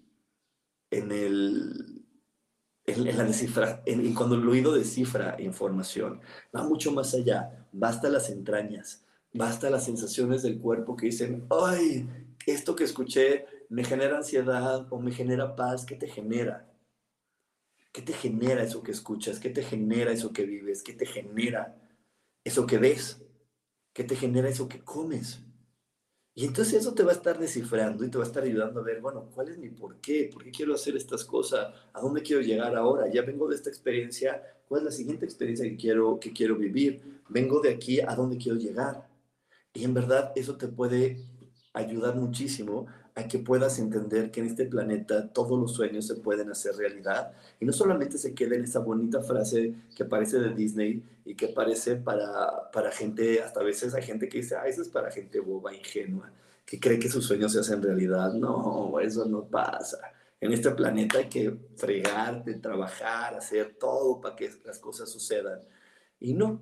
en 0.90 1.12
el 1.12 2.04
en, 2.86 3.16
la 3.16 3.22
descifra, 3.22 3.80
en, 3.86 4.12
cuando 4.12 4.34
el 4.34 4.48
oído 4.48 4.72
descifra 4.72 5.36
información, 5.40 6.20
va 6.54 6.64
mucho 6.64 6.90
más 6.90 7.14
allá, 7.14 7.68
basta 7.70 8.08
las 8.08 8.28
entrañas, 8.28 9.04
basta 9.32 9.70
las 9.70 9.84
sensaciones 9.84 10.42
del 10.42 10.58
cuerpo 10.58 10.96
que 10.96 11.06
dicen, 11.06 11.46
ay, 11.48 12.08
esto 12.44 12.74
que 12.74 12.82
escuché 12.82 13.46
me 13.68 13.84
genera 13.84 14.16
ansiedad 14.16 14.88
o 14.90 14.98
me 14.98 15.12
genera 15.12 15.54
paz, 15.54 15.84
¿qué 15.86 15.94
te 15.94 16.08
genera? 16.08 16.68
¿Qué 17.92 18.02
te 18.02 18.14
genera 18.14 18.64
eso 18.64 18.82
que 18.82 18.90
escuchas? 18.90 19.38
¿Qué 19.38 19.50
te 19.50 19.62
genera 19.62 20.10
eso 20.10 20.32
que 20.32 20.44
vives? 20.44 20.82
¿Qué 20.82 20.94
te 20.94 21.06
genera 21.06 21.76
eso 22.44 22.66
que 22.66 22.78
ves? 22.78 23.22
¿Qué 23.92 24.04
te 24.04 24.16
genera 24.16 24.48
eso 24.48 24.68
que 24.68 24.82
comes? 24.82 25.40
Y 26.34 26.46
entonces 26.46 26.74
eso 26.74 26.94
te 26.94 27.02
va 27.02 27.10
a 27.10 27.14
estar 27.14 27.38
descifrando 27.38 28.04
y 28.04 28.08
te 28.08 28.16
va 28.16 28.24
a 28.24 28.26
estar 28.26 28.42
ayudando 28.42 28.80
a 28.80 28.84
ver, 28.84 29.00
bueno, 29.00 29.28
¿cuál 29.34 29.48
es 29.48 29.58
mi 29.58 29.68
por 29.68 30.00
qué? 30.00 30.30
¿Por 30.32 30.44
qué 30.44 30.50
quiero 30.50 30.74
hacer 30.74 30.96
estas 30.96 31.24
cosas? 31.24 31.74
¿A 31.92 32.00
dónde 32.00 32.22
quiero 32.22 32.40
llegar 32.40 32.74
ahora? 32.76 33.08
Ya 33.12 33.22
vengo 33.22 33.48
de 33.48 33.56
esta 33.56 33.68
experiencia, 33.68 34.42
¿cuál 34.68 34.82
es 34.82 34.84
la 34.86 34.92
siguiente 34.92 35.24
experiencia 35.24 35.68
que 35.68 35.76
quiero, 35.76 36.18
que 36.20 36.32
quiero 36.32 36.56
vivir? 36.56 37.20
Vengo 37.28 37.60
de 37.60 37.70
aquí, 37.70 38.00
¿a 38.00 38.14
dónde 38.14 38.38
quiero 38.38 38.58
llegar? 38.58 39.08
Y 39.74 39.84
en 39.84 39.92
verdad 39.92 40.32
eso 40.36 40.56
te 40.56 40.68
puede 40.68 41.18
ayudar 41.74 42.16
muchísimo 42.16 42.86
a 43.14 43.26
que 43.26 43.38
puedas 43.38 43.78
entender 43.78 44.30
que 44.30 44.40
en 44.40 44.46
este 44.46 44.66
planeta 44.66 45.28
todos 45.32 45.58
los 45.58 45.74
sueños 45.74 46.06
se 46.06 46.14
pueden 46.16 46.50
hacer 46.50 46.76
realidad 46.76 47.32
y 47.58 47.64
no 47.64 47.72
solamente 47.72 48.18
se 48.18 48.34
queda 48.34 48.56
en 48.56 48.64
esa 48.64 48.80
bonita 48.80 49.20
frase 49.22 49.74
que 49.96 50.04
parece 50.04 50.38
de 50.38 50.54
Disney 50.54 51.02
y 51.24 51.34
que 51.34 51.48
parece 51.48 51.96
para, 51.96 52.70
para 52.70 52.90
gente, 52.90 53.42
hasta 53.42 53.60
a 53.60 53.64
veces 53.64 53.94
hay 53.94 54.02
gente 54.02 54.28
que 54.28 54.38
dice, 54.38 54.56
ah, 54.56 54.66
eso 54.66 54.82
es 54.82 54.88
para 54.88 55.10
gente 55.10 55.40
boba, 55.40 55.74
ingenua, 55.74 56.30
que 56.64 56.78
cree 56.78 56.98
que 56.98 57.08
sus 57.08 57.24
sueños 57.24 57.52
se 57.52 57.60
hacen 57.60 57.82
realidad. 57.82 58.32
No, 58.32 58.98
eso 59.00 59.26
no 59.26 59.44
pasa. 59.44 59.98
En 60.40 60.52
este 60.52 60.70
planeta 60.70 61.18
hay 61.18 61.28
que 61.28 61.54
fregarte, 61.76 62.54
trabajar, 62.54 63.34
hacer 63.34 63.76
todo 63.78 64.20
para 64.20 64.36
que 64.36 64.50
las 64.64 64.78
cosas 64.78 65.10
sucedan. 65.10 65.60
Y 66.18 66.32
no, 66.32 66.60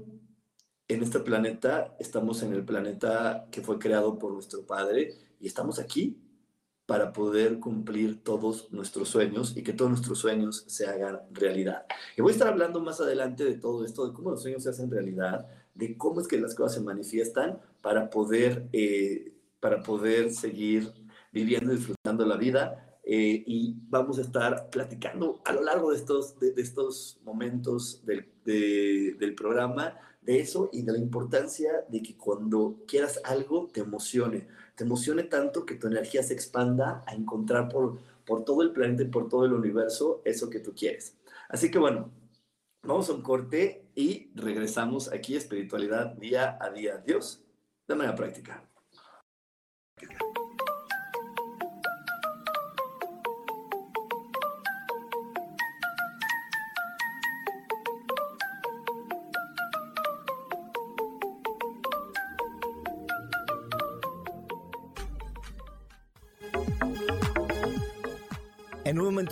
en 0.88 1.02
este 1.02 1.20
planeta 1.20 1.94
estamos 1.98 2.42
en 2.42 2.54
el 2.54 2.64
planeta 2.64 3.46
que 3.50 3.60
fue 3.60 3.78
creado 3.78 4.18
por 4.18 4.32
nuestro 4.32 4.66
Padre 4.66 5.14
y 5.40 5.46
estamos 5.46 5.78
aquí 5.78 6.16
para 6.88 7.12
poder 7.12 7.60
cumplir 7.60 8.24
todos 8.24 8.72
nuestros 8.72 9.10
sueños 9.10 9.54
y 9.54 9.62
que 9.62 9.74
todos 9.74 9.90
nuestros 9.90 10.20
sueños 10.20 10.64
se 10.68 10.86
hagan 10.86 11.20
realidad. 11.32 11.84
Y 12.16 12.22
voy 12.22 12.30
a 12.30 12.32
estar 12.32 12.48
hablando 12.48 12.80
más 12.80 12.98
adelante 12.98 13.44
de 13.44 13.56
todo 13.56 13.84
esto, 13.84 14.06
de 14.06 14.14
cómo 14.14 14.30
los 14.30 14.40
sueños 14.40 14.62
se 14.62 14.70
hacen 14.70 14.90
realidad, 14.90 15.46
de 15.74 15.98
cómo 15.98 16.22
es 16.22 16.26
que 16.26 16.40
las 16.40 16.54
cosas 16.54 16.76
se 16.76 16.80
manifiestan 16.80 17.60
para 17.82 18.08
poder, 18.08 18.70
eh, 18.72 19.34
para 19.60 19.82
poder 19.82 20.32
seguir 20.32 20.90
viviendo 21.30 21.74
y 21.74 21.76
disfrutando 21.76 22.24
la 22.24 22.38
vida. 22.38 22.98
Eh, 23.04 23.44
y 23.46 23.76
vamos 23.90 24.18
a 24.18 24.22
estar 24.22 24.70
platicando 24.70 25.42
a 25.44 25.52
lo 25.52 25.62
largo 25.64 25.90
de 25.90 25.98
estos, 25.98 26.40
de, 26.40 26.54
estos 26.56 27.20
momentos 27.22 28.02
del, 28.06 28.32
del 28.46 29.34
programa 29.34 29.94
de 30.22 30.40
eso 30.40 30.70
y 30.72 30.82
de 30.82 30.92
la 30.92 30.98
importancia 30.98 31.70
de 31.90 32.02
que 32.02 32.16
cuando 32.16 32.82
quieras 32.86 33.20
algo 33.24 33.68
te 33.72 33.80
emocione 33.80 34.46
te 34.78 34.84
emocione 34.84 35.24
tanto 35.24 35.66
que 35.66 35.74
tu 35.74 35.88
energía 35.88 36.22
se 36.22 36.34
expanda 36.34 37.02
a 37.04 37.12
encontrar 37.12 37.68
por, 37.68 37.98
por 38.24 38.44
todo 38.44 38.62
el 38.62 38.70
planeta 38.70 39.02
y 39.02 39.08
por 39.08 39.28
todo 39.28 39.44
el 39.44 39.52
universo 39.52 40.22
eso 40.24 40.48
que 40.48 40.60
tú 40.60 40.72
quieres. 40.72 41.16
Así 41.48 41.68
que 41.68 41.80
bueno, 41.80 42.12
vamos 42.84 43.10
a 43.10 43.14
un 43.14 43.22
corte 43.22 43.88
y 43.96 44.30
regresamos 44.36 45.12
aquí 45.12 45.34
a 45.34 45.38
espiritualidad 45.38 46.14
día 46.14 46.56
a 46.60 46.70
día. 46.70 46.98
Dios, 46.98 47.42
de 47.88 47.96
manera 47.96 48.14
práctica. 48.14 48.62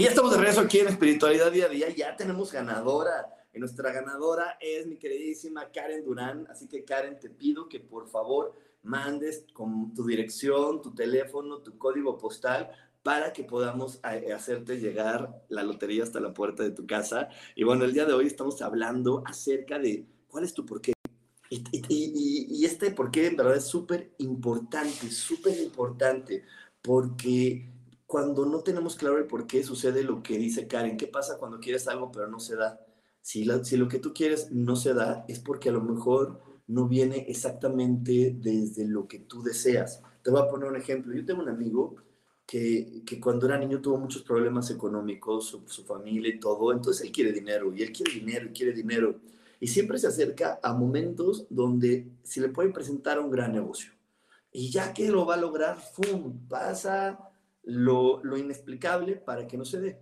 Y 0.00 0.04
ya 0.04 0.08
estamos 0.08 0.30
de 0.30 0.38
regreso 0.38 0.62
aquí 0.62 0.78
en 0.78 0.88
Espiritualidad 0.88 1.52
Día 1.52 1.66
a 1.66 1.68
Día. 1.68 1.90
Ya 1.90 2.16
tenemos 2.16 2.50
ganadora. 2.50 3.26
Y 3.52 3.58
nuestra 3.58 3.92
ganadora 3.92 4.56
es 4.58 4.86
mi 4.86 4.96
queridísima 4.96 5.70
Karen 5.70 6.02
Durán. 6.02 6.46
Así 6.48 6.66
que 6.68 6.86
Karen, 6.86 7.20
te 7.20 7.28
pido 7.28 7.68
que 7.68 7.80
por 7.80 8.08
favor 8.08 8.54
mandes 8.82 9.44
con 9.52 9.92
tu 9.92 10.06
dirección, 10.06 10.80
tu 10.80 10.94
teléfono, 10.94 11.58
tu 11.58 11.76
código 11.76 12.16
postal 12.16 12.70
para 13.02 13.34
que 13.34 13.44
podamos 13.44 14.00
hacerte 14.02 14.80
llegar 14.80 15.44
la 15.50 15.64
lotería 15.64 16.02
hasta 16.02 16.18
la 16.18 16.32
puerta 16.32 16.62
de 16.62 16.70
tu 16.70 16.86
casa. 16.86 17.28
Y 17.54 17.64
bueno, 17.64 17.84
el 17.84 17.92
día 17.92 18.06
de 18.06 18.14
hoy 18.14 18.26
estamos 18.26 18.62
hablando 18.62 19.22
acerca 19.26 19.78
de 19.78 20.06
cuál 20.28 20.44
es 20.44 20.54
tu 20.54 20.64
porqué. 20.64 20.94
Y, 21.50 21.62
y, 21.90 22.46
y 22.48 22.64
este 22.64 22.90
porqué 22.90 23.26
en 23.26 23.36
verdad 23.36 23.56
es 23.56 23.66
súper 23.66 24.14
importante, 24.16 25.10
súper 25.10 25.58
importante, 25.58 26.42
porque 26.80 27.68
cuando 28.10 28.44
no 28.44 28.58
tenemos 28.64 28.96
claro 28.96 29.18
el 29.18 29.26
por 29.26 29.46
qué 29.46 29.62
sucede 29.62 30.02
lo 30.02 30.20
que 30.20 30.36
dice 30.36 30.66
Karen. 30.66 30.96
¿Qué 30.96 31.06
pasa 31.06 31.38
cuando 31.38 31.60
quieres 31.60 31.86
algo 31.86 32.10
pero 32.10 32.26
no 32.26 32.40
se 32.40 32.56
da? 32.56 32.84
Si, 33.22 33.48
si 33.62 33.76
lo 33.76 33.86
que 33.86 34.00
tú 34.00 34.12
quieres 34.12 34.50
no 34.50 34.74
se 34.74 34.94
da, 34.94 35.24
es 35.28 35.38
porque 35.38 35.68
a 35.68 35.72
lo 35.72 35.80
mejor 35.80 36.40
no 36.66 36.88
viene 36.88 37.26
exactamente 37.28 38.34
desde 38.36 38.84
lo 38.84 39.06
que 39.06 39.20
tú 39.20 39.44
deseas. 39.44 40.02
Te 40.24 40.32
voy 40.32 40.42
a 40.42 40.48
poner 40.48 40.68
un 40.68 40.74
ejemplo. 40.74 41.14
Yo 41.14 41.24
tengo 41.24 41.40
un 41.40 41.50
amigo 41.50 41.94
que, 42.44 43.04
que 43.06 43.20
cuando 43.20 43.46
era 43.46 43.56
niño 43.56 43.80
tuvo 43.80 43.96
muchos 43.96 44.22
problemas 44.22 44.72
económicos, 44.72 45.46
su, 45.46 45.62
su, 45.68 45.84
familia 45.84 46.34
y 46.34 46.40
todo, 46.40 46.72
entonces 46.72 47.06
él 47.06 47.12
quiere 47.12 47.30
dinero, 47.30 47.72
y 47.72 47.84
él 47.84 47.92
quiere 47.92 48.12
dinero, 48.12 48.46
y 48.46 48.52
quiere 48.52 48.72
dinero. 48.72 49.20
Y 49.60 49.68
siempre 49.68 50.00
se 50.00 50.08
acerca 50.08 50.58
a 50.64 50.72
momentos 50.72 51.46
donde 51.48 52.10
se 52.24 52.40
le 52.40 52.48
puede 52.48 52.70
presentar 52.70 53.20
un 53.20 53.30
gran 53.30 53.52
negocio. 53.52 53.92
Y 54.50 54.68
ya 54.72 54.92
que 54.92 55.08
lo 55.10 55.26
va 55.26 55.34
a 55.34 55.40
lograr, 55.40 55.78
¡fum! 55.78 56.48
pasa 56.48 57.29
lo, 57.64 58.20
inexplicable 58.36 59.16
para 59.16 59.46
que 59.46 59.56
no 59.56 59.64
se 59.64 59.80
dé. 59.80 60.00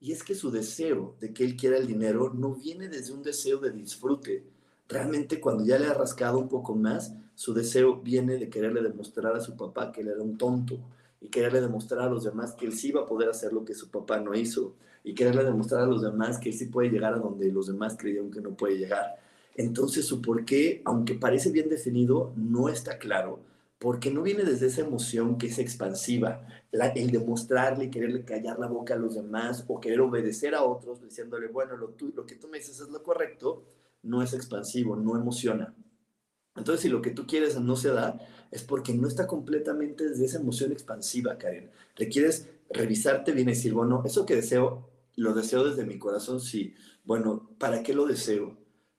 Y 0.00 0.12
es 0.12 0.22
que 0.22 0.34
su 0.34 0.50
deseo 0.50 1.16
de 1.20 1.32
que 1.32 1.44
él 1.44 1.56
quiera 1.56 1.76
el 1.76 1.86
dinero 1.86 2.32
no 2.34 2.54
viene 2.54 2.88
desde 2.88 3.12
un 3.12 3.22
deseo 3.22 3.58
de 3.58 3.70
disfrute. 3.70 4.44
Realmente 4.88 5.40
cuando 5.40 5.64
ya 5.64 5.78
le 5.78 5.86
ha 5.86 5.94
rascado 5.94 6.38
un 6.38 6.48
poco 6.48 6.74
más, 6.74 7.14
su 7.34 7.54
deseo 7.54 7.96
viene 7.96 8.36
de 8.36 8.50
quererle 8.50 8.82
demostrar 8.82 9.34
a 9.36 9.40
su 9.40 9.56
papá 9.56 9.92
que 9.92 10.00
él 10.00 10.08
era 10.08 10.22
un 10.22 10.36
tonto 10.36 10.78
y 11.20 11.28
quererle 11.28 11.60
demostrar 11.60 12.02
a 12.02 12.10
los 12.10 12.24
demás 12.24 12.52
que 12.52 12.66
él 12.66 12.72
sí 12.72 12.90
va 12.90 13.02
a 13.02 13.06
poder 13.06 13.28
hacer 13.28 13.52
lo 13.52 13.64
que 13.64 13.74
su 13.74 13.90
papá 13.90 14.18
no 14.18 14.34
hizo 14.34 14.74
y 15.04 15.14
quererle 15.14 15.44
demostrar 15.44 15.82
a 15.82 15.86
los 15.86 16.02
demás 16.02 16.38
que 16.38 16.50
él 16.50 16.54
sí 16.56 16.66
puede 16.66 16.90
llegar 16.90 17.14
a 17.14 17.18
donde 17.18 17.50
los 17.52 17.68
demás 17.68 17.96
creyeron 17.96 18.30
que 18.30 18.40
no 18.40 18.56
puede 18.56 18.76
llegar. 18.76 19.16
Entonces 19.54 20.06
su 20.06 20.20
por 20.20 20.44
qué, 20.44 20.82
aunque 20.84 21.14
parece 21.14 21.50
bien 21.50 21.68
definido, 21.68 22.32
no 22.36 22.68
está 22.68 22.98
claro, 22.98 23.40
porque 23.82 24.12
no 24.12 24.22
viene 24.22 24.44
desde 24.44 24.68
esa 24.68 24.82
emoción 24.82 25.38
que 25.38 25.48
es 25.48 25.58
expansiva, 25.58 26.46
el 26.70 27.10
demostrarle, 27.10 27.90
quererle 27.90 28.24
callar 28.24 28.60
la 28.60 28.68
boca 28.68 28.94
a 28.94 28.96
los 28.96 29.16
demás 29.16 29.64
o 29.66 29.80
querer 29.80 30.00
obedecer 30.02 30.54
a 30.54 30.62
otros 30.62 31.02
diciéndole, 31.02 31.48
bueno, 31.48 31.76
lo, 31.76 31.92
lo 32.14 32.24
que 32.24 32.36
tú 32.36 32.46
me 32.46 32.58
dices 32.58 32.78
es 32.78 32.88
lo 32.90 33.02
correcto, 33.02 33.64
no 34.02 34.22
es 34.22 34.34
expansivo, 34.34 34.94
no 34.94 35.16
emociona. 35.16 35.74
Entonces, 36.54 36.82
si 36.82 36.88
lo 36.90 37.02
que 37.02 37.10
tú 37.10 37.26
quieres 37.26 37.58
no 37.58 37.74
se 37.74 37.88
da, 37.88 38.20
es 38.52 38.62
porque 38.62 38.94
no 38.94 39.08
está 39.08 39.26
completamente 39.26 40.08
desde 40.08 40.26
esa 40.26 40.38
emoción 40.38 40.70
expansiva, 40.70 41.36
Karen. 41.36 41.68
Requieres 41.96 42.48
revisarte 42.70 43.32
bien 43.32 43.48
y 43.48 43.52
decir, 43.52 43.72
bueno, 43.72 44.04
eso 44.04 44.24
que 44.24 44.36
deseo, 44.36 44.88
lo 45.16 45.34
deseo 45.34 45.64
desde 45.64 45.84
mi 45.84 45.98
corazón, 45.98 46.40
sí. 46.40 46.72
Bueno, 47.02 47.50
¿para 47.58 47.82
qué 47.82 47.94
lo 47.94 48.06
deseo? 48.06 48.56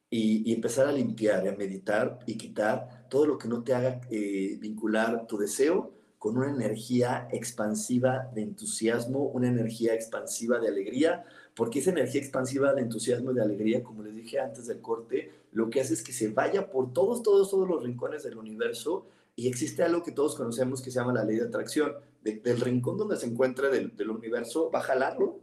Y, 0.09 0.51
empezar 0.53 0.87
a 0.87 0.91
limpiar, 0.91 1.47
a 1.47 1.55
meditar 1.55 2.19
y 2.27 2.37
quitar 2.37 3.02
todo 3.13 3.27
lo 3.27 3.37
que 3.37 3.47
no 3.47 3.63
te 3.63 3.75
haga 3.75 4.01
eh, 4.09 4.57
vincular 4.59 5.27
tu 5.27 5.37
deseo 5.37 5.91
con 6.17 6.35
una 6.35 6.49
energía 6.49 7.27
expansiva 7.31 8.27
de 8.33 8.41
entusiasmo, 8.41 9.25
una 9.25 9.49
energía 9.49 9.93
expansiva 9.93 10.57
de 10.57 10.67
alegría, 10.67 11.23
porque 11.53 11.77
esa 11.77 11.91
energía 11.91 12.21
expansiva 12.21 12.73
de 12.73 12.81
entusiasmo 12.81 13.29
y 13.29 13.35
de 13.35 13.43
alegría, 13.43 13.83
como 13.83 14.01
les 14.01 14.15
dije 14.15 14.39
antes 14.39 14.65
del 14.65 14.81
corte, 14.81 15.31
lo 15.51 15.69
que 15.69 15.79
hace 15.79 15.93
es 15.93 16.01
que 16.01 16.11
se 16.11 16.29
vaya 16.29 16.71
por 16.71 16.91
todos, 16.91 17.21
todos, 17.21 17.51
todos 17.51 17.67
los 17.67 17.83
rincones 17.83 18.23
del 18.23 18.35
universo 18.35 19.05
y 19.35 19.47
existe 19.47 19.83
algo 19.83 20.01
que 20.01 20.11
todos 20.11 20.35
conocemos 20.35 20.81
que 20.81 20.89
se 20.89 20.99
llama 20.99 21.13
la 21.13 21.23
ley 21.23 21.35
de 21.35 21.45
atracción. 21.45 21.93
del 22.23 22.61
rincón 22.61 22.97
donde 22.97 23.17
se 23.17 23.27
encuentra 23.27 23.69
del, 23.69 24.09
universo, 24.09 24.71
va 24.71 24.79
a 24.79 24.83
jalarlo 24.83 25.39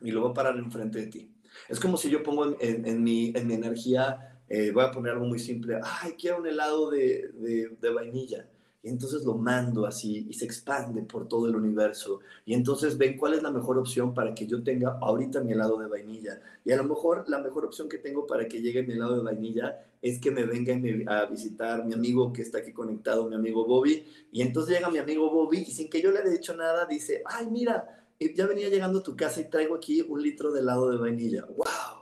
y 0.00 0.10
lo 0.10 0.22
va 0.22 0.30
a 0.30 0.34
parar 0.34 0.56
enfrente 0.56 1.00
de 1.00 1.08
ti. 1.08 1.34
Es 1.68 1.80
como 1.80 1.98
si 1.98 2.08
yo 2.08 2.22
pongo 2.22 2.56
en, 2.58 3.02
mi, 3.02 3.34
en 3.36 3.46
mi, 3.46 3.54
energía, 3.54 4.37
eh, 4.48 4.70
voy 4.70 4.84
a 4.84 4.90
poner 4.90 5.12
algo 5.12 5.26
muy 5.26 5.38
simple, 5.38 5.80
ay, 5.82 6.12
quiero 6.18 6.38
un 6.38 6.46
helado 6.46 6.90
de, 6.90 7.30
de, 7.80 7.90
vainilla 7.90 8.46
y 8.82 8.88
entonces 8.88 9.24
lo 9.24 9.34
mando 9.34 9.86
así 9.86 10.26
y 10.28 10.32
se 10.34 10.44
expande 10.44 11.02
por 11.02 11.26
todo 11.28 11.48
el 11.48 11.56
universo. 11.56 12.20
Y 12.46 12.54
entonces 12.54 12.96
ven 12.96 13.18
cuál 13.18 13.34
es 13.34 13.42
la 13.42 13.50
mejor 13.50 13.76
opción 13.76 14.14
para 14.14 14.34
que 14.34 14.46
yo 14.46 14.62
tenga 14.62 14.98
ahorita 15.00 15.40
mi 15.40 15.52
helado 15.52 15.78
de 15.78 15.88
vainilla. 15.88 16.40
Y 16.64 16.72
a 16.72 16.76
lo 16.76 16.84
mejor 16.84 17.24
la 17.28 17.40
mejor 17.40 17.64
opción 17.64 17.88
que 17.88 17.98
tengo 17.98 18.26
para 18.26 18.46
que 18.46 18.62
llegue 18.62 18.84
mi 18.84 18.94
helado 18.94 19.16
de 19.16 19.22
vainilla 19.24 19.84
es 20.00 20.20
que 20.20 20.30
me 20.30 20.44
venga 20.44 20.74
a 21.12 21.26
visitar 21.26 21.84
mi 21.84 21.92
amigo 21.92 22.32
que 22.32 22.42
está 22.42 22.58
aquí 22.58 22.72
conectado, 22.72 23.28
mi 23.28 23.34
amigo 23.34 23.66
Bobby. 23.66 24.06
Y 24.30 24.42
entonces 24.42 24.76
llega 24.76 24.90
mi 24.90 24.98
amigo 24.98 25.28
Bobby 25.28 25.58
y 25.58 25.72
sin 25.72 25.90
que 25.90 26.00
yo 26.00 26.12
le 26.12 26.20
haya 26.20 26.30
dicho 26.30 26.54
nada, 26.56 26.86
dice, 26.86 27.22
ay, 27.26 27.48
mira, 27.50 28.06
ya 28.20 28.46
venía 28.46 28.68
llegando 28.68 29.00
a 29.00 29.02
tu 29.02 29.16
casa 29.16 29.40
y 29.40 29.50
traigo 29.50 29.74
aquí 29.74 30.02
un 30.02 30.22
litro 30.22 30.52
de 30.52 30.60
helado 30.60 30.90
de 30.90 30.98
vainilla. 30.98 31.44
¡Wow! 31.46 31.97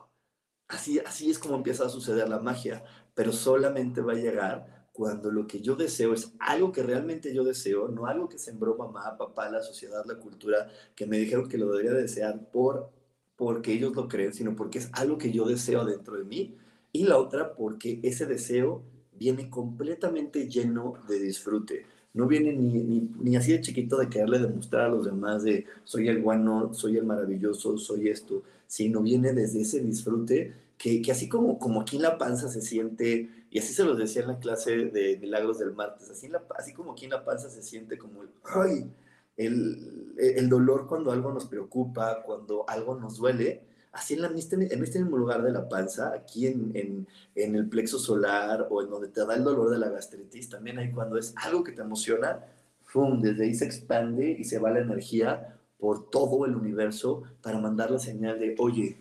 Así, 0.68 0.98
así 1.00 1.30
es 1.30 1.38
como 1.38 1.56
empieza 1.56 1.86
a 1.86 1.88
suceder 1.88 2.28
la 2.28 2.40
magia, 2.40 2.82
pero 3.14 3.32
solamente 3.32 4.00
va 4.00 4.12
a 4.12 4.16
llegar 4.16 4.88
cuando 4.92 5.30
lo 5.30 5.46
que 5.46 5.60
yo 5.60 5.76
deseo 5.76 6.14
es 6.14 6.32
algo 6.38 6.72
que 6.72 6.82
realmente 6.82 7.34
yo 7.34 7.44
deseo, 7.44 7.88
no 7.88 8.06
algo 8.06 8.28
que 8.28 8.38
sembró 8.38 8.76
mamá, 8.76 9.16
papá, 9.16 9.50
la 9.50 9.62
sociedad, 9.62 10.04
la 10.06 10.18
cultura, 10.18 10.68
que 10.94 11.06
me 11.06 11.18
dijeron 11.18 11.48
que 11.48 11.58
lo 11.58 11.70
debería 11.70 11.92
desear 11.92 12.50
por 12.50 12.90
porque 13.36 13.72
ellos 13.74 13.94
lo 13.94 14.08
creen, 14.08 14.32
sino 14.32 14.56
porque 14.56 14.78
es 14.78 14.88
algo 14.92 15.18
que 15.18 15.30
yo 15.30 15.44
deseo 15.44 15.84
dentro 15.84 16.16
de 16.16 16.24
mí. 16.24 16.56
Y 16.92 17.04
la 17.04 17.18
otra, 17.18 17.54
porque 17.54 18.00
ese 18.02 18.24
deseo 18.26 18.82
viene 19.12 19.50
completamente 19.50 20.48
lleno 20.48 20.94
de 21.06 21.20
disfrute. 21.20 21.86
No 22.16 22.26
viene 22.26 22.52
ni, 22.52 22.72
ni, 22.82 23.10
ni 23.20 23.36
así 23.36 23.52
de 23.52 23.60
chiquito 23.60 23.98
de 23.98 24.08
quererle 24.08 24.40
demostrar 24.40 24.86
a 24.86 24.88
los 24.88 25.04
demás 25.04 25.44
de 25.44 25.66
soy 25.84 26.08
el 26.08 26.20
bueno, 26.20 26.74
soy 26.74 26.96
el 26.96 27.04
maravilloso, 27.04 27.78
soy 27.78 28.08
esto, 28.08 28.42
sino 28.66 29.02
viene 29.02 29.32
desde 29.32 29.60
ese 29.60 29.80
disfrute 29.80 30.54
que, 30.78 31.00
que 31.02 31.12
así 31.12 31.28
como, 31.28 31.58
como 31.58 31.82
aquí 31.82 31.96
en 31.96 32.02
la 32.02 32.18
panza 32.18 32.48
se 32.48 32.60
siente 32.60 33.28
y 33.50 33.58
así 33.58 33.72
se 33.72 33.84
los 33.84 33.96
decía 33.96 34.22
en 34.22 34.28
la 34.28 34.38
clase 34.38 34.86
de 34.86 35.18
Milagros 35.18 35.58
del 35.58 35.72
Martes, 35.72 36.10
así, 36.10 36.30
así 36.58 36.72
como 36.72 36.92
aquí 36.92 37.04
en 37.04 37.12
la 37.12 37.24
panza 37.24 37.48
se 37.48 37.62
siente 37.62 37.96
como 37.96 38.22
el, 38.22 38.30
el, 39.36 40.14
el, 40.18 40.48
dolor 40.48 40.86
cuando 40.86 41.12
algo 41.12 41.32
nos 41.32 41.46
preocupa, 41.46 42.22
cuando 42.22 42.64
algo 42.68 42.96
nos 42.96 43.16
duele, 43.16 43.62
así 43.96 44.14
en, 44.14 44.22
la, 44.22 44.28
en 44.28 44.82
este 44.82 44.98
mismo 44.98 45.16
lugar 45.16 45.42
de 45.42 45.50
la 45.50 45.68
panza, 45.68 46.12
aquí 46.12 46.46
en, 46.46 46.70
en, 46.74 47.08
en, 47.34 47.56
el 47.56 47.68
plexo 47.68 47.98
solar 47.98 48.68
o 48.70 48.82
en 48.82 48.90
donde 48.90 49.08
te 49.08 49.24
da 49.24 49.34
el 49.34 49.42
dolor 49.42 49.70
de 49.70 49.78
la 49.78 49.88
gastritis, 49.88 50.50
también 50.50 50.78
hay 50.78 50.92
cuando 50.92 51.16
es 51.16 51.34
algo 51.36 51.64
que 51.64 51.72
te 51.72 51.80
emociona, 51.80 52.44
¡fum! 52.82 53.20
desde 53.20 53.44
ahí 53.44 53.54
se 53.54 53.64
expande 53.64 54.36
y 54.38 54.44
se 54.44 54.58
va 54.58 54.70
la 54.70 54.80
energía 54.80 55.58
por 55.78 56.10
todo 56.10 56.44
el 56.44 56.54
universo 56.54 57.22
para 57.40 57.58
mandar 57.58 57.90
la 57.90 57.98
señal 57.98 58.38
de, 58.38 58.54
oye, 58.58 58.98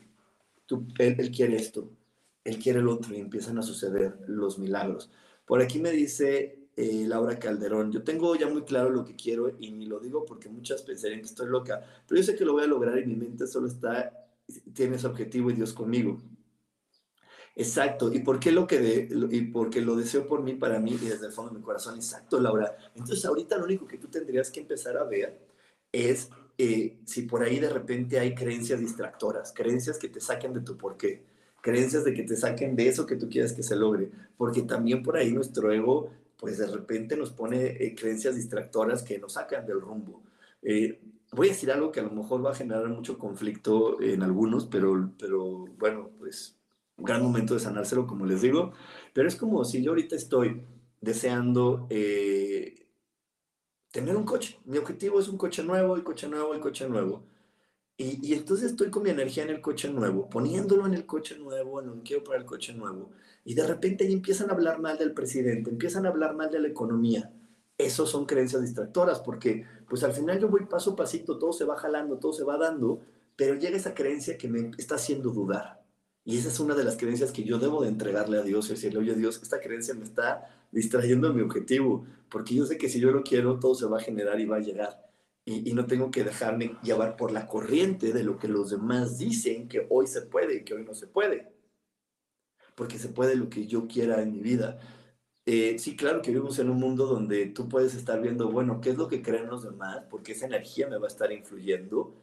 tú, 0.65 0.87
él, 0.97 1.15
él 1.19 1.31
quiere 1.31 1.57
esto, 1.57 1.89
él 2.45 2.57
quiere 2.57 2.79
el 2.79 2.87
otro 2.87 3.13
y 3.13 3.19
empiezan 3.19 3.57
a 3.57 3.63
suceder 3.63 4.17
los 4.27 4.57
milagros. 4.57 5.11
Por 5.45 5.61
aquí 5.61 5.79
me 5.79 5.91
dice 5.91 6.69
eh, 6.77 7.05
Laura 7.05 7.37
Calderón, 7.37 7.91
yo 7.91 8.03
tengo 8.03 8.33
ya 8.35 8.47
muy 8.47 8.63
claro 8.63 8.89
lo 8.89 9.03
que 9.03 9.15
quiero 9.15 9.49
y 9.59 9.71
ni 9.71 9.85
lo 9.87 9.99
digo 9.99 10.25
porque 10.25 10.47
muchas 10.47 10.83
pensarían 10.83 11.19
que 11.19 11.27
estoy 11.27 11.47
loca, 11.47 11.81
pero 12.07 12.19
yo 12.19 12.25
sé 12.25 12.35
que 12.35 12.45
lo 12.45 12.53
voy 12.53 12.63
a 12.63 12.67
lograr 12.67 12.97
y 12.97 13.05
mi 13.05 13.15
mente 13.15 13.45
solo 13.45 13.67
está, 13.67 14.24
tiene 14.73 14.95
ese 14.95 15.07
objetivo 15.07 15.49
y 15.49 15.53
Dios 15.53 15.73
conmigo. 15.73 16.21
Exacto, 17.55 18.11
¿y 18.11 18.19
por 18.19 18.39
qué 18.39 18.51
lo 18.51 18.67
que 18.67 18.79
de, 18.79 19.29
y 19.31 19.41
porque 19.43 19.81
lo 19.81 19.95
deseo 19.95 20.27
por 20.27 20.43
mí, 20.43 20.55
para 20.55 20.79
mí 20.79 20.91
y 20.91 21.07
desde 21.07 21.27
el 21.27 21.31
fondo 21.31 21.53
de 21.53 21.59
mi 21.59 21.63
corazón? 21.63 21.95
Exacto, 21.95 22.39
Laura. 22.39 22.75
Entonces 22.95 23.23
ahorita 23.25 23.57
lo 23.57 23.63
único 23.63 23.87
que 23.87 23.97
tú 23.97 24.07
tendrías 24.07 24.51
que 24.51 24.59
empezar 24.59 24.97
a 24.97 25.05
ver 25.05 25.39
es 25.91 26.29
eh, 26.57 26.99
si 27.05 27.21
por 27.21 27.43
ahí 27.43 27.59
de 27.59 27.69
repente 27.69 28.19
hay 28.19 28.35
creencias 28.35 28.81
distractoras, 28.81 29.53
creencias 29.53 29.97
que 29.97 30.09
te 30.09 30.19
saquen 30.19 30.53
de 30.53 30.61
tu 30.61 30.77
porqué 30.77 31.23
creencias 31.65 32.03
de 32.03 32.13
que 32.13 32.21
te 32.21 32.37
saquen 32.37 32.75
de 32.75 32.87
eso 32.87 33.07
que 33.07 33.15
tú 33.15 33.27
quieres 33.27 33.51
que 33.51 33.63
se 33.63 33.75
logre, 33.75 34.11
porque 34.37 34.61
también 34.61 35.01
por 35.01 35.17
ahí 35.17 35.31
nuestro 35.31 35.71
ego, 35.71 36.11
pues 36.37 36.59
de 36.59 36.67
repente 36.67 37.17
nos 37.17 37.31
pone 37.31 37.65
eh, 37.65 37.95
creencias 37.95 38.35
distractoras 38.35 39.01
que 39.01 39.17
nos 39.17 39.33
sacan 39.33 39.65
del 39.65 39.81
rumbo. 39.81 40.21
Eh, 40.61 41.01
voy 41.35 41.47
a 41.47 41.51
decir 41.51 41.71
algo 41.71 41.91
que 41.91 41.99
a 41.99 42.03
lo 42.03 42.11
mejor 42.11 42.45
va 42.45 42.51
a 42.51 42.55
generar 42.55 42.87
mucho 42.89 43.17
conflicto 43.17 44.01
en 44.01 44.23
algunos, 44.23 44.65
pero, 44.65 45.11
pero 45.19 45.65
bueno, 45.77 46.11
pues 46.17 46.57
un 46.97 47.05
gran 47.05 47.21
momento 47.21 47.53
de 47.53 47.59
sanárselo, 47.59 48.07
como 48.07 48.25
les 48.25 48.41
digo, 48.41 48.73
pero 49.13 49.27
es 49.27 49.35
como 49.35 49.63
si 49.65 49.83
yo 49.83 49.91
ahorita 49.91 50.15
estoy 50.15 50.61
deseando 51.01 51.87
eh, 51.89 52.87
tener 53.91 54.15
un 54.15 54.23
coche. 54.25 54.59
Mi 54.65 54.77
objetivo 54.77 55.19
es 55.19 55.27
un 55.27 55.37
coche 55.37 55.63
nuevo, 55.63 55.95
el 55.95 56.03
coche 56.03 56.27
nuevo, 56.27 56.53
el 56.53 56.61
coche 56.61 56.87
nuevo 56.87 57.23
y, 57.97 58.33
entonces 58.33 58.71
estoy 58.71 58.89
con 58.89 59.03
mi 59.03 59.09
energía 59.09 59.43
en 59.43 59.49
el 59.49 59.61
coche 59.61 59.89
nuevo, 59.89 60.29
poniéndolo 60.29 60.85
en 60.85 60.95
el 60.95 61.05
coche 61.05 61.37
nuevo, 61.37 61.79
en 61.79 61.87
lo 61.87 61.95
que 61.95 62.01
quiero 62.03 62.23
para 62.25 62.39
el 62.39 62.45
coche 62.45 62.73
nuevo. 62.73 63.11
Y 63.45 63.53
de 63.53 63.65
repente 63.65 64.03
ahí 64.05 64.11
empiezan 64.11 64.49
a 64.49 64.53
hablar 64.53 64.81
mal 64.81 64.97
del 64.97 65.13
presidente, 65.13 65.69
empiezan 65.69 66.05
a 66.05 66.09
hablar 66.09 66.35
mal 66.35 66.51
de 66.51 66.59
la 66.59 66.67
economía. 66.67 67.31
Esos 67.77 68.09
son 68.09 68.25
creencias 68.25 68.61
distractoras, 68.61 69.19
porque 69.19 69.65
pues 69.89 70.03
al 70.03 70.13
final 70.13 70.39
yo 70.39 70.47
voy 70.47 70.65
paso 70.65 70.91
a 70.91 70.95
pasito, 70.95 71.37
todo 71.37 71.53
se 71.53 71.65
va 71.65 71.77
jalando, 71.77 72.17
todo 72.17 72.33
se 72.33 72.43
va 72.43 72.57
dando, 72.57 73.01
pero 73.35 73.55
llega 73.55 73.77
esa 73.77 73.93
creencia 73.93 74.37
que 74.37 74.47
me 74.47 74.71
está 74.77 74.95
haciendo 74.95 75.31
dudar. 75.31 75.83
Y 76.23 76.37
esa 76.37 76.47
es 76.47 76.59
una 76.59 76.73
de 76.73 76.83
las 76.83 76.97
creencias 76.97 77.31
que 77.31 77.43
yo 77.43 77.59
debo 77.59 77.83
de 77.83 77.89
entregarle 77.89 78.39
a 78.39 78.43
Dios 78.43 78.67
y 78.67 78.73
decirle, 78.73 78.99
oye 78.99 79.13
Dios, 79.13 79.39
esta 79.43 79.59
creencia 79.59 79.93
me 79.93 80.05
está 80.05 80.67
distrayendo 80.71 81.27
de 81.27 81.35
mi 81.35 81.41
objetivo, 81.41 82.05
porque 82.29 82.55
yo 82.55 82.65
sé 82.65 82.77
que 82.77 82.89
si 82.89 82.99
yo 82.99 83.11
lo 83.11 83.23
quiero, 83.23 83.59
todo 83.59 83.75
se 83.75 83.85
va 83.85 83.97
a 83.97 84.01
generar 84.01 84.39
y 84.39 84.45
va 84.45 84.57
a 84.57 84.61
llegar 84.61 85.05
y, 85.45 85.73
no 85.73 85.85
tengo 85.85 86.09
que 86.09 86.23
dejarme 86.23 86.75
llevar 86.81 87.15
por 87.15 87.31
la 87.31 87.47
corriente 87.47 88.11
de 88.13 88.23
lo 88.23 88.39
que 88.39 88.47
los 88.47 88.71
demás 88.71 89.19
dicen 89.19 89.67
que 89.67 89.85
hoy 89.89 90.07
se 90.07 90.23
puede 90.23 90.57
y 90.57 90.63
que 90.63 90.73
hoy 90.73 90.83
no 90.83 90.95
se 90.95 91.05
puede. 91.05 91.53
Porque 92.73 92.97
se 92.97 93.09
puede 93.09 93.35
lo 93.35 93.47
que 93.47 93.67
yo 93.67 93.87
quiera 93.87 94.21
en 94.23 94.31
mi 94.31 94.39
vida. 94.39 94.79
Eh, 95.45 95.77
sí, 95.77 95.95
claro 95.95 96.21
que 96.21 96.31
vivimos 96.31 96.57
en 96.59 96.69
un 96.69 96.79
mundo 96.79 97.05
donde 97.05 97.45
tú 97.47 97.69
puedes 97.69 97.93
estar 97.93 98.19
viendo, 98.21 98.49
bueno, 98.49 98.81
qué 98.81 98.89
es 98.89 98.97
lo 98.97 99.07
que 99.07 99.21
creen 99.21 99.47
los 99.47 99.63
demás, 99.63 100.03
porque 100.09 100.31
esa 100.31 100.47
energía 100.47 100.87
me 100.89 100.97
va 100.97 101.05
a 101.05 101.09
estar 101.09 101.31
influyendo. 101.31 102.15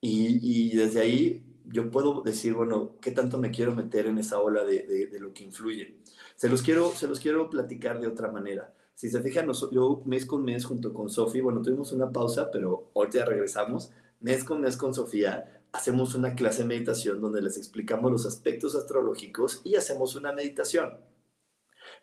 Y, 0.00 0.72
y 0.72 0.76
desde 0.76 1.00
ahí 1.00 1.42
yo 1.64 1.90
puedo 1.90 2.22
decir, 2.22 2.54
bueno, 2.54 2.96
¿qué 3.00 3.10
tanto 3.12 3.38
me 3.38 3.50
quiero 3.50 3.74
meter 3.74 4.06
en 4.06 4.18
esa 4.18 4.40
ola 4.40 4.64
de, 4.64 5.08
de, 5.10 5.20
lo 5.20 5.32
que 5.32 5.44
influye? 5.44 5.98
Se 6.36 6.48
los, 6.48 6.62
quiero, 6.62 6.92
se 6.92 7.08
los 7.08 7.18
quiero 7.20 7.48
platicar 7.50 8.00
de 8.00 8.06
otra 8.06 8.30
manera. 8.30 8.72
Si 8.94 9.10
se 9.10 9.20
fijan, 9.22 9.50
yo 9.72 10.02
mes 10.06 10.26
con 10.26 10.44
mes 10.44 10.64
junto 10.64 10.92
con 10.92 11.10
Sofía, 11.10 11.42
bueno, 11.42 11.62
tuvimos 11.62 11.92
una 11.92 12.10
pausa, 12.10 12.50
pero 12.50 12.90
hoy 12.94 13.08
ya 13.12 13.24
regresamos, 13.24 13.90
mes 14.20 14.44
con 14.44 14.60
mes 14.60 14.76
con 14.76 14.94
Sofía, 14.94 15.62
hacemos 15.72 16.14
una 16.14 16.34
clase 16.34 16.62
de 16.62 16.68
meditación 16.68 17.20
donde 17.20 17.42
les 17.42 17.56
explicamos 17.58 18.10
los 18.10 18.26
aspectos 18.26 18.74
astrológicos 18.74 19.60
y 19.64 19.76
hacemos 19.76 20.14
una 20.14 20.32
meditación. 20.32 20.98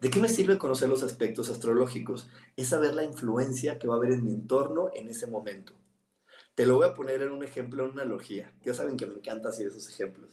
¿De 0.02 0.10
qué 0.10 0.20
me 0.20 0.30
sirve 0.30 0.58
conocer 0.58 0.90
los 0.90 1.04
aspectos 1.04 1.50
astrológicos? 1.50 2.30
Es 2.56 2.70
saber 2.70 2.94
la 2.94 3.04
influencia 3.04 3.80
que 3.80 3.88
va 3.88 3.96
a 3.96 3.98
haber 3.98 4.14
en 4.14 4.24
mi 4.24 4.34
entorno 4.34 4.90
en 4.94 5.10
ese 5.10 5.28
momento. 5.28 5.74
Te 6.56 6.66
lo 6.66 6.76
voy 6.78 6.88
a 6.88 6.94
poner 6.94 7.22
en 7.22 7.32
un 7.32 7.44
ejemplo, 7.44 7.86
en 7.86 7.92
una 7.92 8.04
analogía. 8.04 8.54
Ya 8.64 8.74
saben 8.74 8.98
que 8.98 9.08
me 9.08 9.16
encanta 9.16 9.50
hacer 9.50 9.68
esos 9.68 9.90
ejemplos. 9.90 10.30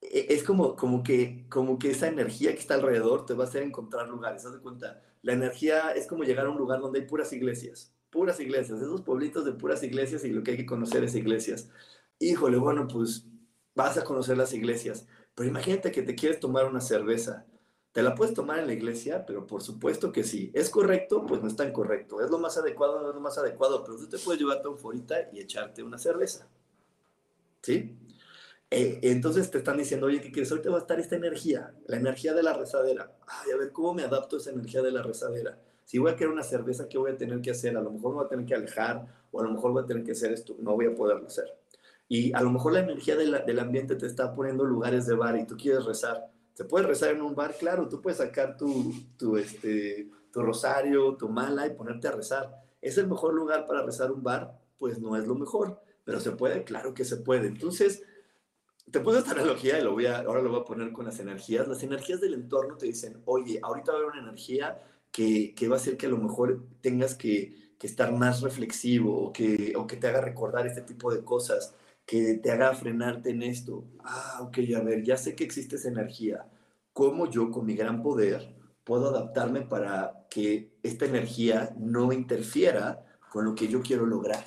E, 0.00 0.26
es 0.30 0.42
como, 0.42 0.76
como, 0.76 1.02
que, 1.02 1.46
como 1.48 1.78
que 1.78 1.90
esa 1.90 2.08
energía 2.08 2.52
que 2.52 2.60
está 2.60 2.74
alrededor 2.74 3.26
te 3.26 3.34
va 3.34 3.44
a 3.44 3.46
hacer 3.48 3.62
encontrar 3.62 4.08
lugares. 4.08 4.44
Haz 4.44 4.54
de 4.54 4.60
cuenta, 4.60 5.02
la 5.22 5.32
energía 5.32 5.92
es 5.92 6.06
como 6.06 6.24
llegar 6.24 6.46
a 6.46 6.50
un 6.50 6.58
lugar 6.58 6.80
donde 6.80 7.00
hay 7.00 7.06
puras 7.06 7.32
iglesias, 7.32 7.94
puras 8.10 8.40
iglesias, 8.40 8.80
esos 8.80 9.02
pueblitos 9.02 9.44
de 9.44 9.52
puras 9.52 9.82
iglesias 9.82 10.24
y 10.24 10.30
lo 10.30 10.42
que 10.42 10.52
hay 10.52 10.56
que 10.56 10.66
conocer 10.66 11.04
es 11.04 11.14
iglesias. 11.14 11.70
Híjole, 12.18 12.58
bueno, 12.58 12.88
pues 12.88 13.26
vas 13.74 13.96
a 13.96 14.04
conocer 14.04 14.36
las 14.36 14.52
iglesias, 14.52 15.06
pero 15.34 15.48
imagínate 15.48 15.92
que 15.92 16.02
te 16.02 16.14
quieres 16.14 16.40
tomar 16.40 16.66
una 16.66 16.80
cerveza. 16.80 17.46
¿Te 17.92 18.02
la 18.02 18.14
puedes 18.14 18.34
tomar 18.34 18.58
en 18.58 18.66
la 18.66 18.72
iglesia? 18.72 19.24
Pero 19.26 19.46
por 19.46 19.62
supuesto 19.62 20.10
que 20.10 20.24
sí. 20.24 20.50
¿Es 20.54 20.70
correcto? 20.70 21.26
Pues 21.26 21.42
no 21.42 21.48
es 21.48 21.56
tan 21.56 21.72
correcto. 21.72 22.22
¿Es 22.22 22.30
lo 22.30 22.38
más 22.38 22.56
adecuado? 22.56 23.02
No 23.02 23.10
es 23.10 23.14
lo 23.14 23.20
más 23.20 23.36
adecuado, 23.36 23.84
pero 23.84 23.98
tú 23.98 24.08
te 24.08 24.18
puedes 24.18 24.40
llevar 24.40 24.62
tu 24.62 24.74
forita 24.76 25.28
y 25.30 25.40
echarte 25.40 25.82
una 25.82 25.98
cerveza. 25.98 26.48
¿Sí? 27.60 27.94
Eh, 28.70 29.00
entonces 29.02 29.50
te 29.50 29.58
están 29.58 29.76
diciendo, 29.76 30.06
oye, 30.06 30.22
¿qué 30.22 30.32
quieres? 30.32 30.50
Ahorita 30.50 30.70
va 30.70 30.78
a 30.78 30.80
estar 30.80 30.98
esta 30.98 31.14
energía, 31.14 31.74
la 31.86 31.98
energía 31.98 32.32
de 32.32 32.42
la 32.42 32.54
rezadera. 32.54 33.12
Ay, 33.26 33.50
a 33.50 33.56
ver, 33.58 33.70
¿cómo 33.70 33.92
me 33.92 34.02
adapto 34.02 34.36
a 34.36 34.38
esa 34.38 34.50
energía 34.50 34.80
de 34.80 34.90
la 34.90 35.02
rezadera? 35.02 35.58
Si 35.84 35.98
voy 35.98 36.10
a 36.10 36.16
querer 36.16 36.32
una 36.32 36.42
cerveza, 36.42 36.88
¿qué 36.88 36.96
voy 36.96 37.10
a 37.10 37.18
tener 37.18 37.42
que 37.42 37.50
hacer? 37.50 37.76
A 37.76 37.82
lo 37.82 37.90
mejor 37.90 38.12
me 38.12 38.16
voy 38.16 38.24
a 38.24 38.28
tener 38.28 38.46
que 38.46 38.54
alejar 38.54 39.06
o 39.30 39.40
a 39.40 39.44
lo 39.44 39.50
mejor 39.50 39.72
voy 39.72 39.82
a 39.82 39.86
tener 39.86 40.02
que 40.02 40.12
hacer 40.12 40.32
esto. 40.32 40.56
No 40.58 40.72
voy 40.72 40.86
a 40.86 40.94
poderlo 40.94 41.26
hacer. 41.26 41.54
Y 42.08 42.32
a 42.32 42.40
lo 42.40 42.50
mejor 42.50 42.72
la 42.72 42.80
energía 42.80 43.14
del 43.16 43.58
ambiente 43.58 43.96
te 43.96 44.06
está 44.06 44.34
poniendo 44.34 44.64
lugares 44.64 45.06
de 45.06 45.14
bar 45.14 45.36
y 45.36 45.46
tú 45.46 45.56
quieres 45.58 45.84
rezar. 45.84 46.30
¿Se 46.54 46.64
puede 46.64 46.86
rezar 46.86 47.10
en 47.10 47.22
un 47.22 47.34
bar? 47.34 47.56
Claro, 47.58 47.88
tú 47.88 48.00
puedes 48.00 48.18
sacar 48.18 48.56
tu, 48.56 48.92
tu, 49.16 49.36
este, 49.36 50.10
tu 50.32 50.42
rosario, 50.42 51.16
tu 51.16 51.28
mala 51.28 51.66
y 51.66 51.74
ponerte 51.74 52.08
a 52.08 52.12
rezar. 52.12 52.62
¿Es 52.80 52.98
el 52.98 53.06
mejor 53.06 53.34
lugar 53.34 53.66
para 53.66 53.82
rezar 53.82 54.10
un 54.10 54.22
bar? 54.22 54.58
Pues 54.78 54.98
no 54.98 55.16
es 55.16 55.26
lo 55.26 55.34
mejor, 55.34 55.80
pero 56.04 56.20
se 56.20 56.32
puede, 56.32 56.64
claro 56.64 56.92
que 56.94 57.04
se 57.04 57.16
puede. 57.16 57.46
Entonces, 57.46 58.02
te 58.90 59.00
puse 59.00 59.20
esta 59.20 59.32
analogía 59.32 59.78
y 59.78 59.82
lo 59.82 59.92
voy 59.92 60.06
a, 60.06 60.18
ahora 60.18 60.42
lo 60.42 60.50
voy 60.50 60.60
a 60.60 60.64
poner 60.64 60.92
con 60.92 61.06
las 61.06 61.18
energías. 61.20 61.68
Las 61.68 61.82
energías 61.82 62.20
del 62.20 62.34
entorno 62.34 62.76
te 62.76 62.86
dicen, 62.86 63.22
oye, 63.24 63.58
ahorita 63.62 63.92
va 63.92 63.98
a 63.98 64.00
haber 64.00 64.12
una 64.12 64.22
energía 64.22 64.82
que, 65.10 65.54
que 65.54 65.68
va 65.68 65.76
a 65.76 65.78
hacer 65.78 65.96
que 65.96 66.06
a 66.06 66.10
lo 66.10 66.18
mejor 66.18 66.64
tengas 66.80 67.14
que, 67.14 67.74
que, 67.78 67.86
estar 67.86 68.12
más 68.12 68.42
reflexivo 68.42 69.26
o 69.26 69.32
que, 69.32 69.74
o 69.76 69.86
que 69.86 69.96
te 69.96 70.08
haga 70.08 70.20
recordar 70.20 70.66
este 70.66 70.82
tipo 70.82 71.12
de 71.12 71.22
cosas, 71.24 71.74
que 72.12 72.34
te 72.34 72.50
haga 72.50 72.74
frenarte 72.74 73.30
en 73.30 73.42
esto. 73.42 73.86
Ah, 74.04 74.40
ok, 74.42 74.58
a 74.76 74.80
ver, 74.80 75.02
ya 75.02 75.16
sé 75.16 75.34
que 75.34 75.44
existe 75.44 75.76
esa 75.76 75.88
energía. 75.88 76.46
¿Cómo 76.92 77.30
yo 77.30 77.50
con 77.50 77.64
mi 77.64 77.74
gran 77.74 78.02
poder 78.02 78.54
puedo 78.84 79.08
adaptarme 79.08 79.62
para 79.62 80.26
que 80.28 80.76
esta 80.82 81.06
energía 81.06 81.74
no 81.78 82.12
interfiera 82.12 83.02
con 83.30 83.46
lo 83.46 83.54
que 83.54 83.66
yo 83.66 83.80
quiero 83.80 84.04
lograr, 84.04 84.44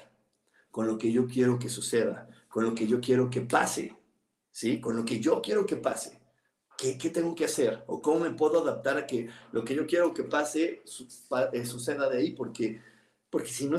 con 0.70 0.86
lo 0.86 1.00
que 1.00 1.12
yo 1.12 1.26
quiero 1.26 1.58
que 1.58 1.70
suceda, 1.70 2.30
con 2.50 2.66
lo 2.66 2.76
que 2.76 2.86
yo 2.86 3.02
quiero 3.02 3.32
que 3.32 3.42
pase? 3.42 3.96
¿sí? 4.52 4.80
Con 4.80 4.96
lo 4.96 5.04
que 5.04 5.20
yo 5.20 5.42
quiero 5.42 5.66
que 5.66 5.78
pase. 5.78 6.22
¿Qué, 6.78 7.00
¿Qué, 7.00 7.10
tengo 7.10 7.34
que 7.34 7.46
hacer? 7.46 7.84
¿O 7.88 8.00
cómo 8.00 8.20
me 8.20 8.30
puedo 8.30 8.62
adaptar 8.62 8.98
a 9.00 9.08
que 9.08 9.28
lo 9.52 9.66
que 9.66 9.74
yo 9.74 9.88
quiero 9.88 10.14
que 10.14 10.26
pase 10.26 10.84
eh, 11.52 11.66
suceda 11.66 12.08
de 12.10 12.20
ahí? 12.20 12.32
Porque, 12.34 12.80
porque 13.32 13.50
si 13.50 13.68
no 13.68 13.78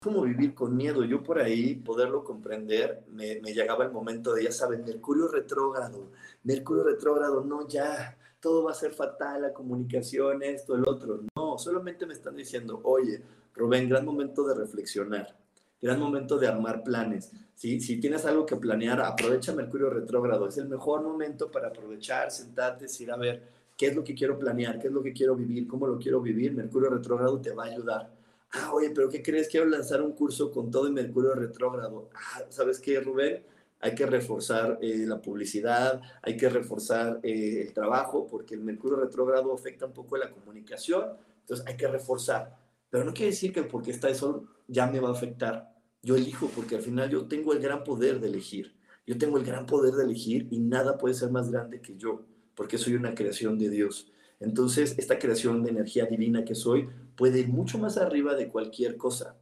como 0.00 0.22
vivir 0.22 0.54
con 0.54 0.76
miedo. 0.76 1.04
Yo 1.04 1.22
por 1.22 1.38
ahí, 1.40 1.74
poderlo 1.74 2.24
comprender, 2.24 3.04
me, 3.10 3.40
me 3.40 3.52
llegaba 3.52 3.84
el 3.84 3.92
momento 3.92 4.34
de, 4.34 4.44
ya 4.44 4.52
saben, 4.52 4.84
Mercurio 4.84 5.28
retrógrado, 5.28 6.10
Mercurio 6.44 6.84
retrógrado, 6.84 7.44
no, 7.44 7.66
ya, 7.68 8.16
todo 8.40 8.64
va 8.64 8.72
a 8.72 8.74
ser 8.74 8.92
fatal, 8.92 9.42
la 9.42 9.52
comunicación, 9.52 10.42
esto, 10.42 10.74
el 10.74 10.86
otro. 10.86 11.20
No, 11.36 11.58
solamente 11.58 12.06
me 12.06 12.14
están 12.14 12.36
diciendo, 12.36 12.80
oye, 12.84 13.22
Rubén, 13.54 13.88
gran 13.88 14.04
momento 14.04 14.46
de 14.46 14.54
reflexionar 14.54 15.36
gran 15.80 16.00
momento 16.00 16.38
de 16.38 16.48
armar 16.48 16.82
planes. 16.82 17.32
¿sí? 17.54 17.80
Si 17.80 18.00
tienes 18.00 18.24
algo 18.26 18.44
que 18.46 18.56
planear, 18.56 19.00
aprovecha 19.00 19.54
Mercurio 19.54 19.90
retrógrado. 19.90 20.48
Es 20.48 20.58
el 20.58 20.68
mejor 20.68 21.02
momento 21.02 21.50
para 21.50 21.68
aprovechar, 21.68 22.30
sentarte, 22.30 22.84
decir, 22.84 23.10
a 23.10 23.16
ver, 23.16 23.42
¿qué 23.76 23.88
es 23.88 23.96
lo 23.96 24.04
que 24.04 24.14
quiero 24.14 24.38
planear? 24.38 24.78
¿Qué 24.78 24.88
es 24.88 24.92
lo 24.92 25.02
que 25.02 25.12
quiero 25.12 25.36
vivir? 25.36 25.66
¿Cómo 25.68 25.86
lo 25.86 25.98
quiero 25.98 26.20
vivir? 26.20 26.54
Mercurio 26.54 26.90
retrógrado 26.90 27.40
te 27.40 27.52
va 27.52 27.64
a 27.64 27.68
ayudar. 27.68 28.17
Ah, 28.50 28.72
oye, 28.72 28.90
pero 28.90 29.08
¿qué 29.10 29.22
crees? 29.22 29.48
Quiero 29.48 29.66
lanzar 29.66 30.02
un 30.02 30.12
curso 30.12 30.50
con 30.50 30.70
todo 30.70 30.86
el 30.86 30.92
Mercurio 30.92 31.34
retrógrado. 31.34 32.08
Ah, 32.14 32.42
¿sabes 32.48 32.80
qué, 32.80 33.00
Rubén? 33.00 33.44
Hay 33.80 33.94
que 33.94 34.06
reforzar 34.06 34.78
eh, 34.82 35.04
la 35.06 35.20
publicidad, 35.20 36.00
hay 36.22 36.36
que 36.36 36.48
reforzar 36.48 37.20
eh, 37.22 37.62
el 37.66 37.72
trabajo, 37.72 38.26
porque 38.26 38.54
el 38.54 38.62
Mercurio 38.62 38.96
retrógrado 38.98 39.52
afecta 39.52 39.86
un 39.86 39.92
poco 39.92 40.16
la 40.16 40.30
comunicación, 40.30 41.04
entonces 41.40 41.66
hay 41.66 41.76
que 41.76 41.86
reforzar. 41.86 42.56
Pero 42.90 43.04
no 43.04 43.12
quiere 43.12 43.30
decir 43.30 43.52
que 43.52 43.62
porque 43.62 43.90
está 43.90 44.08
eso 44.08 44.46
ya 44.66 44.86
me 44.86 45.00
va 45.00 45.10
a 45.10 45.12
afectar. 45.12 45.74
Yo 46.02 46.16
elijo 46.16 46.50
porque 46.54 46.76
al 46.76 46.82
final 46.82 47.10
yo 47.10 47.26
tengo 47.28 47.52
el 47.52 47.60
gran 47.60 47.84
poder 47.84 48.18
de 48.20 48.28
elegir. 48.28 48.76
Yo 49.06 49.16
tengo 49.18 49.38
el 49.38 49.44
gran 49.44 49.66
poder 49.66 49.94
de 49.94 50.04
elegir 50.04 50.48
y 50.50 50.58
nada 50.58 50.98
puede 50.98 51.14
ser 51.14 51.30
más 51.30 51.50
grande 51.50 51.80
que 51.80 51.96
yo, 51.96 52.22
porque 52.54 52.78
soy 52.78 52.94
una 52.94 53.14
creación 53.14 53.58
de 53.58 53.70
Dios. 53.70 54.10
Entonces, 54.40 54.94
esta 54.98 55.18
creación 55.18 55.62
de 55.62 55.70
energía 55.70 56.06
divina 56.06 56.44
que 56.44 56.54
soy 56.54 56.88
puede 57.16 57.40
ir 57.40 57.48
mucho 57.48 57.78
más 57.78 57.96
arriba 57.96 58.34
de 58.34 58.48
cualquier 58.48 58.96
cosa. 58.96 59.36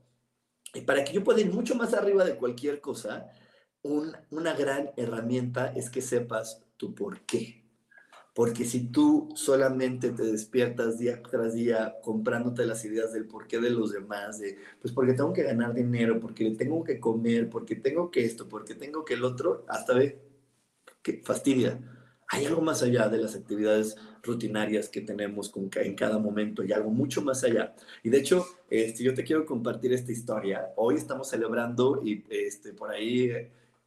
Y 0.75 0.83
para 0.83 1.05
que 1.05 1.13
yo 1.13 1.25
pueda 1.25 1.41
ir 1.41 1.53
mucho 1.53 1.75
más 1.75 1.95
arriba 1.95 2.25
de 2.25 2.37
cualquier 2.37 2.81
cosa, 2.81 3.31
una 3.83 4.55
gran 4.55 4.91
herramienta 4.97 5.73
es 5.75 5.91
que 5.91 6.03
sepas 6.03 6.65
tu 6.77 6.95
por 6.95 7.21
qué. 7.23 7.65
Porque 8.35 8.67
si 8.67 8.89
tú 8.89 9.31
solamente 9.35 10.11
te 10.11 10.25
despiertas 10.25 10.99
día 10.99 11.23
tras 11.23 11.55
día 11.55 11.97
comprándote 12.03 12.67
las 12.67 12.85
ideas 12.85 13.11
del 13.15 13.27
porqué 13.27 13.59
de 13.59 13.71
los 13.71 13.93
demás, 13.93 14.39
de 14.39 14.59
pues 14.79 14.93
porque 14.93 15.15
tengo 15.15 15.33
que 15.33 15.43
ganar 15.43 15.73
dinero, 15.73 16.21
porque 16.21 16.51
tengo 16.51 16.85
que 16.85 17.01
comer, 17.01 17.49
porque 17.49 17.77
tengo 17.77 18.11
que 18.11 18.27
esto, 18.27 18.47
porque 18.47 18.75
tengo 18.75 19.07
que 19.07 19.15
el 19.15 19.25
otro, 19.25 19.65
hasta 19.69 19.95
ve 19.95 20.21
que 21.01 21.23
fastidia. 21.25 21.81
Hay 22.29 22.45
algo 22.45 22.61
más 22.61 22.83
allá 22.83 23.09
de 23.09 23.19
las 23.19 23.37
actividades 23.37 23.97
rutinarias 24.23 24.89
que 24.89 25.01
tenemos 25.01 25.53
en 25.77 25.95
cada 25.95 26.19
momento 26.19 26.65
y 26.65 26.73
algo 26.73 26.91
mucho 26.91 27.23
más 27.23 27.45
allá. 27.45 27.75
Y 28.03 28.11
de 28.11 28.19
hecho, 28.19 28.45
este, 28.69 29.05
yo 29.05 29.15
te 29.15 29.23
quiero 29.23 29.47
compartir 29.47 29.93
esta 29.93 30.11
historia. 30.11 30.73
Hoy 30.77 30.97
estamos 30.97 31.29
celebrando 31.29 32.03
y 32.05 32.25
este, 32.29 32.73
por 32.73 32.91
ahí 32.91 33.31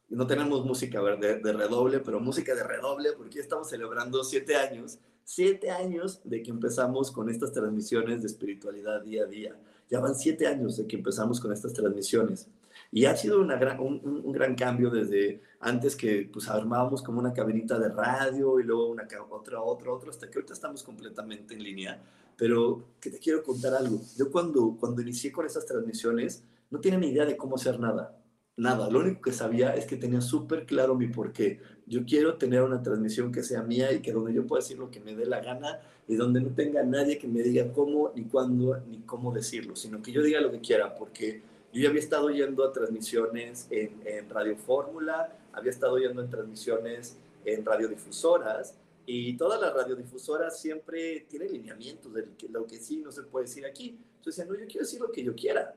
no 0.08 0.26
tenemos 0.26 0.64
música 0.64 1.02
de, 1.02 1.36
de, 1.36 1.52
redoble, 1.52 2.00
pero 2.00 2.18
música 2.18 2.54
de 2.54 2.64
redoble, 2.64 3.12
porque 3.12 3.40
estamos 3.40 3.68
celebrando 3.68 4.24
siete 4.24 4.56
años, 4.56 4.98
siete 5.22 5.70
años 5.70 6.20
de 6.24 6.42
que 6.42 6.50
empezamos 6.50 7.10
con 7.10 7.28
estas 7.28 7.52
transmisiones 7.52 8.22
de 8.22 8.26
espiritualidad 8.26 9.02
día 9.02 9.24
a 9.24 9.26
día. 9.26 9.56
Ya 9.90 10.00
van 10.00 10.14
siete 10.14 10.46
años 10.46 10.78
de 10.78 10.86
que 10.86 10.96
empezamos 10.96 11.40
con 11.40 11.52
estas 11.52 11.74
transmisiones. 11.74 12.48
Y 12.92 13.04
ha 13.04 13.16
sido 13.16 13.40
una 13.40 13.56
gran, 13.56 13.78
un, 13.78 14.00
un, 14.04 14.32
gran 14.32 14.54
cambio 14.56 14.90
desde 14.90 15.40
antes 15.60 15.94
que 15.94 16.28
pues 16.32 16.48
armábamos 16.48 17.02
como 17.02 17.20
una 17.20 17.32
cabinita 17.32 17.78
de 17.78 17.88
radio 17.88 18.58
y 18.58 18.64
luego 18.64 18.88
una, 18.88 19.06
otra, 19.30 19.62
otra, 19.62 19.92
otra, 19.92 20.10
hasta 20.10 20.28
que 20.28 20.38
ahorita 20.38 20.54
estamos 20.54 20.82
completamente 20.82 21.54
en 21.54 21.62
línea. 21.62 22.02
Pero 22.36 22.82
que 23.00 23.10
te 23.10 23.18
quiero 23.18 23.42
contar 23.42 23.74
algo. 23.74 24.00
Yo 24.16 24.30
cuando, 24.30 24.76
cuando 24.78 25.02
inicié 25.02 25.30
con 25.30 25.46
estas 25.46 25.66
transmisiones 25.66 26.42
no 26.70 26.80
tenía 26.80 26.98
ni 26.98 27.08
idea 27.08 27.24
de 27.24 27.36
cómo 27.36 27.56
hacer 27.56 27.78
nada 27.78 28.20
nada. 28.60 28.90
Lo 28.90 29.00
único 29.00 29.22
que 29.22 29.32
sabía 29.32 29.74
es 29.74 29.86
que 29.86 29.96
tenía 29.96 30.20
súper 30.20 30.66
claro 30.66 30.94
mi 30.94 31.08
porqué. 31.08 31.60
Yo 31.86 32.04
quiero 32.04 32.36
tener 32.36 32.62
una 32.62 32.82
transmisión 32.82 33.32
que 33.32 33.42
sea 33.42 33.62
mía 33.62 33.92
y 33.92 34.00
que 34.00 34.12
donde 34.12 34.32
yo 34.32 34.46
pueda 34.46 34.62
decir 34.62 34.78
lo 34.78 34.90
que 34.90 35.00
me 35.00 35.16
dé 35.16 35.26
la 35.26 35.40
gana 35.40 35.80
y 36.06 36.14
donde 36.14 36.40
no 36.40 36.50
tenga 36.50 36.82
nadie 36.82 37.18
que 37.18 37.26
me 37.26 37.42
diga 37.42 37.72
cómo, 37.72 38.12
ni 38.14 38.24
cuándo, 38.24 38.78
ni 38.88 38.98
cómo 39.00 39.32
decirlo, 39.32 39.74
sino 39.76 40.02
que 40.02 40.12
yo 40.12 40.22
diga 40.22 40.40
lo 40.40 40.50
que 40.50 40.60
quiera, 40.60 40.94
porque 40.94 41.42
yo 41.72 41.82
ya 41.82 41.88
había 41.88 42.00
estado 42.00 42.30
yendo 42.30 42.64
a 42.64 42.72
transmisiones 42.72 43.66
en, 43.70 44.00
en 44.04 44.28
Radio 44.28 44.56
Fórmula, 44.56 45.36
había 45.52 45.70
estado 45.70 45.98
yendo 45.98 46.22
en 46.22 46.30
transmisiones 46.30 47.16
en 47.44 47.64
radiodifusoras 47.64 48.74
y 49.06 49.36
todas 49.36 49.60
las 49.60 49.72
radiodifusoras 49.74 50.60
siempre 50.60 51.26
tienen 51.28 51.52
lineamientos 51.52 52.12
de 52.12 52.26
lo 52.50 52.66
que 52.66 52.78
sí 52.78 52.98
no 52.98 53.10
se 53.10 53.22
puede 53.22 53.46
decir 53.46 53.66
aquí. 53.66 53.98
Entonces 54.16 54.36
decía, 54.36 54.52
no, 54.52 54.58
yo 54.58 54.66
quiero 54.66 54.86
decir 54.86 55.00
lo 55.00 55.10
que 55.10 55.24
yo 55.24 55.34
quiera. 55.34 55.74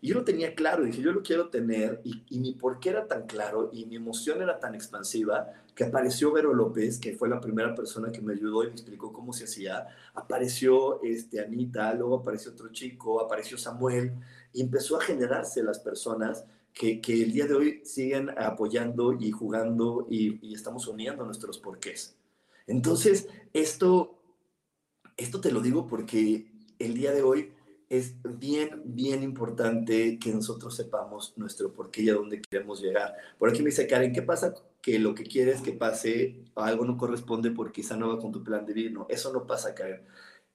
Y 0.00 0.08
yo 0.08 0.14
lo 0.14 0.24
tenía 0.24 0.54
claro, 0.54 0.84
dije, 0.84 1.02
yo 1.02 1.10
lo 1.10 1.24
quiero 1.24 1.48
tener, 1.48 2.00
y, 2.04 2.22
y 2.28 2.38
mi 2.38 2.52
por 2.52 2.78
qué 2.78 2.90
era 2.90 3.08
tan 3.08 3.26
claro, 3.26 3.70
y 3.72 3.84
mi 3.86 3.96
emoción 3.96 4.40
era 4.40 4.60
tan 4.60 4.76
expansiva, 4.76 5.52
que 5.74 5.84
apareció 5.84 6.30
Vero 6.30 6.54
López, 6.54 7.00
que 7.00 7.14
fue 7.16 7.28
la 7.28 7.40
primera 7.40 7.74
persona 7.74 8.12
que 8.12 8.20
me 8.20 8.34
ayudó 8.34 8.62
y 8.62 8.68
me 8.68 8.72
explicó 8.74 9.12
cómo 9.12 9.32
se 9.32 9.44
hacía, 9.44 9.88
apareció 10.14 11.02
este, 11.02 11.40
Anita, 11.40 11.92
luego 11.94 12.16
apareció 12.16 12.52
otro 12.52 12.68
chico, 12.68 13.20
apareció 13.20 13.58
Samuel, 13.58 14.12
y 14.52 14.62
empezó 14.62 14.96
a 14.96 15.00
generarse 15.00 15.62
las 15.62 15.78
personas 15.78 16.44
que, 16.72 17.00
que 17.00 17.22
el 17.22 17.32
día 17.32 17.46
de 17.46 17.54
hoy 17.54 17.80
siguen 17.84 18.30
apoyando 18.38 19.12
y 19.12 19.30
jugando 19.30 20.06
y, 20.08 20.54
estamos 20.54 20.86
uniendo 20.86 21.24
nuestros 21.24 21.58
porqués. 21.58 22.16
Entonces, 22.66 23.28
esto, 23.52 24.18
esto 25.16 25.40
te 25.40 25.50
lo 25.50 25.60
digo 25.60 25.86
porque 25.86 26.50
el 26.78 26.94
día 26.94 27.12
de 27.12 27.22
hoy 27.22 27.52
es 27.88 28.14
bien, 28.22 28.82
bien 28.84 29.22
importante 29.22 30.18
que 30.18 30.30
nosotros 30.32 30.76
sepamos 30.76 31.32
nuestro 31.36 31.72
por 31.72 31.90
qué 31.90 32.02
y 32.02 32.10
a 32.10 32.14
dónde 32.14 32.42
queremos 32.42 32.82
llegar. 32.82 33.14
Por 33.38 33.48
aquí 33.48 33.60
me 33.60 33.70
dice 33.70 33.86
Karen, 33.86 34.12
¿qué 34.12 34.22
pasa 34.22 34.54
que 34.82 34.98
lo 34.98 35.14
que 35.14 35.24
quieres 35.24 35.62
que 35.62 35.72
pase, 35.72 36.44
algo 36.54 36.84
no 36.84 36.98
corresponde 36.98 37.50
porque 37.50 37.80
quizá 37.80 37.96
no 37.96 38.08
va 38.08 38.20
con 38.20 38.30
tu 38.30 38.44
plan 38.44 38.66
divino? 38.66 39.06
Eso 39.08 39.32
no 39.32 39.46
pasa, 39.46 39.74
Karen. 39.74 40.02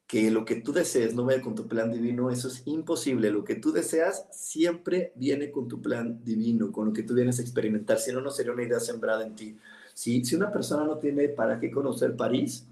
Que 0.07 0.29
lo 0.29 0.45
que 0.45 0.55
tú 0.55 0.73
desees 0.73 1.15
no 1.15 1.25
vaya 1.25 1.41
con 1.41 1.55
tu 1.55 1.67
plan 1.67 1.91
divino, 1.91 2.29
eso 2.29 2.47
es 2.47 2.63
imposible. 2.65 3.31
Lo 3.31 3.43
que 3.43 3.55
tú 3.55 3.71
deseas 3.71 4.27
siempre 4.31 5.13
viene 5.15 5.51
con 5.51 5.67
tu 5.67 5.81
plan 5.81 6.23
divino, 6.23 6.71
con 6.71 6.87
lo 6.87 6.93
que 6.93 7.03
tú 7.03 7.13
vienes 7.15 7.39
a 7.39 7.41
experimentar. 7.41 7.99
Si 7.99 8.11
no, 8.11 8.21
no 8.21 8.29
sería 8.29 8.53
una 8.53 8.63
idea 8.63 8.79
sembrada 8.79 9.25
en 9.25 9.35
ti. 9.35 9.57
Si, 9.93 10.23
si 10.25 10.35
una 10.35 10.51
persona 10.51 10.85
no 10.85 10.97
tiene 10.99 11.29
para 11.29 11.59
qué 11.59 11.71
conocer 11.71 12.15
París, 12.15 12.67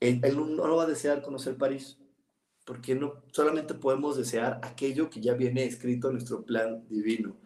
él, 0.00 0.20
él 0.22 0.36
no, 0.36 0.46
no 0.46 0.76
va 0.76 0.84
a 0.84 0.86
desear 0.86 1.22
conocer 1.22 1.56
París 1.56 1.98
porque 2.64 2.94
no 2.94 3.22
solamente 3.32 3.74
podemos 3.74 4.16
desear 4.16 4.60
aquello 4.62 5.10
que 5.10 5.20
ya 5.20 5.34
viene 5.34 5.64
escrito 5.64 6.08
en 6.08 6.14
nuestro 6.14 6.44
plan 6.44 6.86
divino. 6.88 7.36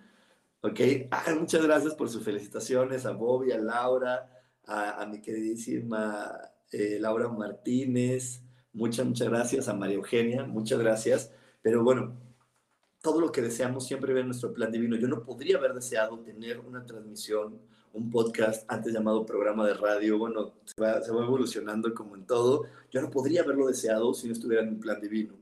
¿Ok? 0.60 0.80
Ah, 1.10 1.34
muchas 1.38 1.62
gracias 1.62 1.94
por 1.94 2.08
sus 2.10 2.22
felicitaciones 2.22 3.06
a 3.06 3.12
Bobby, 3.12 3.52
a 3.52 3.58
Laura, 3.58 4.30
a, 4.64 5.06
mi 5.06 5.20
queridísima 5.20 6.32
eh, 6.70 6.98
Laura 7.00 7.28
Martínez. 7.28 8.42
Muchas, 8.76 9.06
muchas 9.06 9.30
gracias 9.30 9.68
a 9.68 9.74
María 9.74 9.96
Eugenia, 9.96 10.44
muchas 10.44 10.78
gracias. 10.78 11.32
Pero 11.62 11.82
bueno, 11.82 12.14
todo 13.00 13.22
lo 13.22 13.32
que 13.32 13.40
deseamos 13.40 13.86
siempre 13.86 14.12
ve 14.12 14.20
en 14.20 14.26
nuestro 14.26 14.52
plan 14.52 14.70
divino. 14.70 14.96
Yo 14.96 15.08
no 15.08 15.24
podría 15.24 15.56
haber 15.56 15.72
deseado 15.72 16.18
tener 16.20 16.60
una 16.60 16.84
transmisión 16.84 17.58
un 17.94 18.10
podcast 18.10 18.70
antes 18.70 18.92
llamado 18.92 19.24
programa 19.24 19.66
de 19.66 19.72
radio, 19.72 20.18
bueno, 20.18 20.52
se 20.66 20.78
va, 20.78 20.98
evolucionando 20.98 21.94
como 21.94 22.16
en 22.16 22.26
todo. 22.26 22.64
Yo 22.90 23.00
no 23.00 23.10
podría 23.10 23.40
haberlo 23.40 23.66
deseado 23.66 24.12
si 24.12 24.26
no 24.26 24.34
estuviera 24.34 24.62
en 24.62 24.68
un 24.68 24.80
plan 24.80 25.00
divino. 25.00 25.32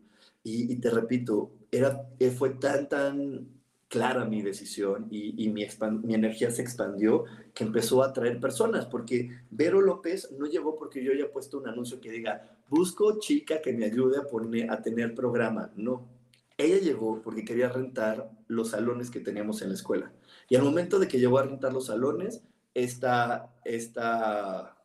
Y, 0.44 0.76
te 0.76 0.90
repito, 0.90 1.50
era, 1.72 2.06
eh, 2.20 2.30
fue 2.30 2.50
tan, 2.50 2.88
tan 2.88 3.48
clara 3.88 4.26
mi 4.26 4.42
decisión 4.42 5.08
y, 5.10 5.48
mi, 5.48 5.66
mi 6.04 6.14
energía 6.14 6.52
se 6.52 6.62
expandió 6.62 7.24
que 7.52 7.64
empezó 7.64 8.04
a 8.04 8.08
atraer 8.08 8.38
personas, 8.38 8.86
porque 8.86 9.30
Vero 9.50 9.80
López 9.80 10.30
no 10.38 10.46
llegó 10.46 10.76
porque 10.76 11.02
yo 11.02 11.10
haya 11.10 11.32
puesto 11.32 11.58
un 11.58 11.66
anuncio 11.66 12.00
que 12.00 12.12
diga, 12.12 12.53
busco 12.74 13.18
chica 13.20 13.60
que 13.60 13.72
me 13.72 13.86
ayude 13.86 14.18
a, 14.18 14.24
poner, 14.24 14.70
a 14.70 14.82
tener 14.82 15.14
programa. 15.14 15.70
No, 15.76 16.08
ella 16.56 16.78
llegó 16.78 17.22
porque 17.22 17.44
quería 17.44 17.68
rentar 17.68 18.30
los 18.48 18.70
salones 18.70 19.10
que 19.10 19.20
teníamos 19.20 19.62
en 19.62 19.68
la 19.68 19.74
escuela. 19.74 20.12
Y 20.48 20.56
al 20.56 20.62
momento 20.62 20.98
de 20.98 21.08
que 21.08 21.18
llegó 21.18 21.38
a 21.38 21.44
rentar 21.44 21.72
los 21.72 21.86
salones, 21.86 22.42
esta, 22.74 23.54
esta 23.64 24.76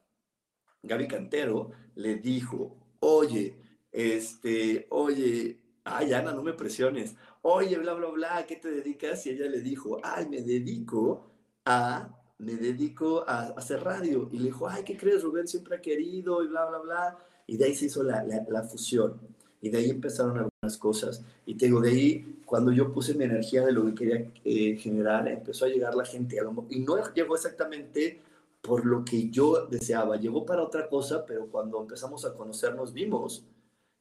Gaby 0.84 1.08
Cantero 1.08 1.72
le 1.96 2.16
dijo, 2.16 2.78
oye, 3.00 3.56
este, 3.92 4.88
oye, 4.90 5.60
ay, 5.84 6.14
Ana, 6.14 6.32
no 6.32 6.44
me 6.44 6.54
presiones, 6.54 7.16
oye, 7.42 7.78
bla, 7.78 7.94
bla, 7.94 8.10
bla, 8.10 8.46
¿qué 8.48 8.56
te 8.56 8.70
dedicas? 8.70 9.26
Y 9.26 9.32
ella 9.32 9.48
le 9.48 9.62
dijo, 9.62 10.00
ay, 10.04 10.28
me 10.28 10.42
dedico 10.42 11.32
a, 11.66 12.10
me 12.38 12.56
dedico 12.56 13.26
a, 13.28 13.48
hacer 13.58 13.84
radio. 13.84 14.30
Y 14.32 14.38
le 14.38 14.46
dijo, 14.46 14.68
ay, 14.68 14.84
¿qué 14.84 14.98
crees? 14.98 15.24
Rubén 15.24 15.48
siempre 15.48 15.78
ha 15.78 15.82
querido 15.82 16.44
y 16.44 16.48
bla, 16.48 16.66
bla, 16.66 16.80
bla. 16.80 17.18
Y 17.50 17.58
de 17.58 17.66
ahí 17.66 17.76
se 17.76 17.86
hizo 17.86 18.04
la, 18.04 18.24
la 18.24 18.64
fusión. 18.64 19.20
Y 19.62 19.70
de 19.70 19.80
ahí 19.80 19.90
empezaron 19.90 20.38
algunas 20.38 20.78
cosas. 20.78 21.24
Y 21.46 21.56
te 21.56 21.66
digo, 21.66 21.82
de 21.82 21.90
ahí, 21.90 22.42
cuando 22.46 22.72
yo 22.72 22.94
puse 22.94 23.14
mi 23.14 23.26
energía 23.26 23.66
de 23.66 23.72
lo 23.72 23.86
que 23.86 23.96
quería 23.96 24.32
eh, 24.46 24.78
generar, 24.78 25.28
empezó 25.28 25.66
a 25.66 25.70
llegar 25.70 25.96
la 25.96 26.06
gente. 26.06 26.40
A 26.40 26.44
lo, 26.44 26.66
y 26.70 26.80
no 26.80 26.96
llegó 27.14 27.36
exactamente 27.36 28.22
por 28.62 28.86
lo 28.86 29.04
que 29.04 29.30
yo 29.30 29.66
deseaba, 29.68 30.18
llegó 30.18 30.46
para 30.46 30.64
otra 30.64 30.88
cosa, 30.90 31.26
pero 31.26 31.48
cuando 31.48 31.82
empezamos 31.82 32.26
a 32.26 32.34
conocernos 32.34 32.94
vimos 32.94 33.46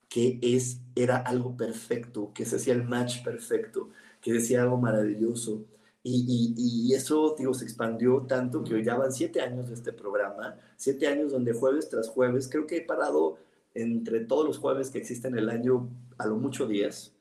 que 0.08 0.38
es, 0.42 0.80
era 0.94 1.18
algo 1.18 1.56
perfecto, 1.56 2.32
que 2.34 2.44
se 2.44 2.56
hacía 2.56 2.74
el 2.74 2.84
match 2.84 3.22
perfecto, 3.22 3.90
que 4.20 4.32
decía 4.32 4.62
algo 4.62 4.78
maravilloso. 4.78 5.64
Y, 6.02 6.94
eso, 6.94 7.34
digo, 7.38 7.52
se 7.54 7.64
expandió 7.64 8.24
tanto 8.26 8.64
que 8.64 8.74
hoy 8.74 8.84
ya 8.84 8.96
van 8.96 9.12
siete 9.12 9.40
años 9.40 9.68
de 9.68 9.74
este 9.74 9.92
programa, 9.92 10.56
siete 10.76 11.06
años 11.06 11.32
donde 11.32 11.52
jueves 11.52 11.88
tras 11.88 12.08
jueves, 12.08 12.48
creo 12.48 12.66
que 12.66 12.78
he 12.78 12.80
parado 12.82 13.36
entre 13.74 14.20
todos 14.20 14.46
los 14.46 14.58
jueves 14.58 14.90
que 14.90 14.98
existen 14.98 15.36
el 15.36 15.48
año, 15.48 15.88
a 16.16 16.26
lo 16.26 16.36
mucho 16.36 16.66
días. 16.66 17.14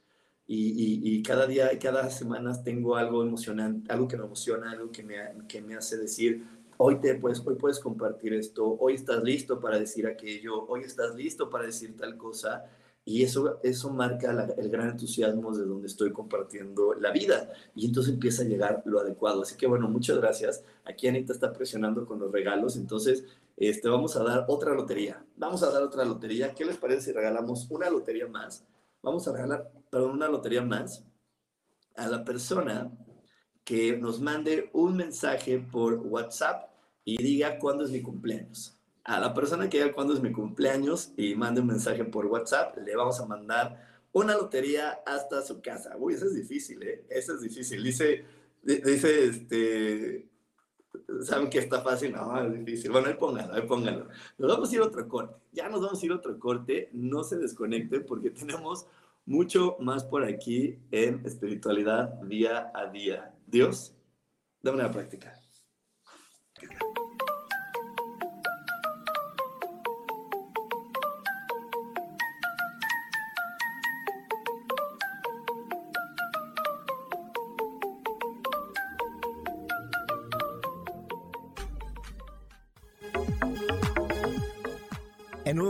Y, 0.50 1.02
y, 1.04 1.22
cada 1.24 1.46
día 1.46 1.74
y 1.74 1.78
cada 1.78 2.10
semana 2.10 2.63
tengo 2.63 2.96
algo 2.96 3.22
emocionante, 3.22 3.92
algo 3.92 4.08
que 4.08 4.16
me 4.16 4.24
emociona, 4.24 4.72
algo 4.72 4.92
que 4.92 5.04
me, 5.04 5.16
que 5.48 5.62
me 5.62 5.76
hace 5.76 5.98
decir, 5.98 6.46
hoy, 6.78 7.02
te, 7.02 7.16
pues, 7.16 7.44
hoy 7.46 7.56
puedes 7.56 7.80
compartir 7.80 8.34
esto, 8.34 8.78
hoy 8.80 8.94
estás 8.94 9.22
listo 9.24 9.60
para 9.60 9.78
decir 9.78 10.08
aquello, 10.08 10.66
hoy 10.68 10.82
estás 10.82 11.16
listo 11.16 11.50
para 11.50 11.66
decir 11.66 11.98
tal 11.98 12.16
cosa. 12.16 12.66
Y 13.08 13.24
eso, 13.24 13.62
eso 13.63 13.89
marca 13.89 14.54
el 14.58 14.70
gran 14.70 14.89
entusiasmo 14.89 15.56
de 15.56 15.65
donde 15.65 15.88
estoy 15.88 16.12
compartiendo 16.12 16.93
la 16.93 17.10
vida. 17.12 17.54
Y 17.74 17.86
entonces 17.86 18.13
empieza 18.13 18.41
a 18.41 18.46
llegar 18.46 18.84
lo 18.84 19.00
adecuado. 19.00 19.43
Así 19.43 19.56
que 19.56 19.65
bueno, 19.65 19.88
muchas 19.88 20.17
gracias. 20.17 20.65
Aquí 20.84 21.08
Anita 21.08 21.32
está 21.32 21.54
presionando 21.54 22.06
con 22.06 22.20
los 22.20 22.30
regalos. 22.30 22.76
Entonces, 22.76 23.24
este, 23.56 23.88
vamos 23.88 24.17
a 24.17 24.24
dar 24.26 24.43
otra 24.50 24.74
lotería. 24.74 25.26
Vamos 25.38 25.63
a 25.63 25.72
dar 25.72 25.84
otra 25.84 26.04
lotería. 26.04 26.54
¿Qué 26.54 26.65
les 26.65 26.76
parece 26.76 27.04
si 27.04 27.12
regalamos 27.13 27.67
una 27.70 27.89
lotería 27.89 28.28
más? 28.28 28.65
Vamos 29.02 29.26
a 29.30 29.32
regalar, 29.32 29.72
perdón, 29.89 30.12
una 30.12 30.28
lotería 30.28 30.63
más 30.63 31.06
a 31.96 32.10
la 32.10 32.26
persona 32.26 32.91
que 33.63 33.96
nos 33.96 34.20
mande 34.20 34.70
un 34.74 34.98
mensaje 34.98 35.60
por 35.60 35.93
WhatsApp 35.93 36.72
y 37.06 37.24
diga 37.24 37.58
cuándo 37.58 37.86
es 37.86 37.91
mi 37.91 38.02
cumpleaños. 38.02 38.77
A 39.08 39.22
la 39.22 39.34
persona 39.34 39.70
que 39.70 39.78
diga 39.82 39.93
cuándo 39.93 40.13
es 40.13 40.22
mi 40.22 40.34
cumpleaños 40.34 41.13
y 41.15 41.34
mande 41.34 41.62
un 41.62 41.67
mensaje 41.67 42.04
por 42.04 42.26
WhatsApp, 42.26 42.78
le 42.78 42.93
vamos 42.93 43.17
a 43.22 43.26
mandar 43.26 43.82
una 44.12 44.36
lotería 44.36 45.00
hasta 45.06 45.41
su 45.43 45.62
casa. 45.62 45.96
Uy, 45.98 46.15
eso 46.15 46.26
es 46.26 46.36
difícil, 46.36 46.84
¿eh? 46.84 47.06
Eso 47.10 47.36
es 47.36 47.41
difícil. 47.41 47.82
Dice, 47.82 48.26
dice 48.62 49.26
este, 49.28 50.30
saben 51.22 51.50
que 51.50 51.60
está 51.60 51.82
fácil, 51.82 52.12
no, 52.12 52.38
es 52.43 52.52
difícil. 52.52 52.91
Bueno, 52.91 53.08
ahí 53.08 53.13
pónganlo, 53.13 53.54
ahí 53.54 53.62
pónganlo. 53.62 54.10
Nos 54.38 54.52
vamos 54.52 54.70
a 54.70 54.76
ir 54.76 54.82
a 54.82 54.86
otro 54.86 55.08
corte. 55.08 55.36
Ya 55.54 55.70
nos 55.70 55.80
vamos 55.80 56.04
a 56.04 56.06
ir 56.06 56.12
a 56.12 56.15
otro 56.15 56.38
corte. 56.38 56.89
No 56.91 57.24
se 57.24 57.38
desconecten 57.38 58.06
porque 58.06 58.30
tenemos 58.30 58.88
mucho 59.26 59.78
más 59.80 60.04
por 60.04 60.26
aquí 60.26 60.80
en 60.91 61.26
espiritualidad 61.26 62.10
día 62.24 62.74
a 62.76 62.88
día. 62.88 63.34
Dios, 63.46 63.96
dame 64.62 64.80
una 64.80 64.91
práctica. 64.91 65.39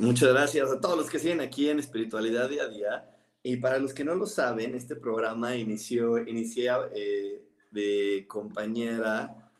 Muchas 0.00 0.30
gracias 0.30 0.70
a 0.70 0.80
todos 0.80 0.96
los 0.96 1.10
que 1.10 1.18
siguen 1.18 1.40
aquí 1.40 1.68
en 1.68 1.78
Espiritualidad 1.78 2.48
Día 2.48 2.64
a 2.64 2.68
Día. 2.68 3.10
Y 3.42 3.56
para 3.56 3.78
los 3.78 3.94
que 3.94 4.04
no 4.04 4.14
lo 4.14 4.26
saben, 4.26 4.74
este 4.74 4.96
programa 4.96 5.54
inició, 5.56 6.18
inicié 6.18 6.70
eh, 6.94 7.42
de 7.70 8.26
compañera, 8.28 9.50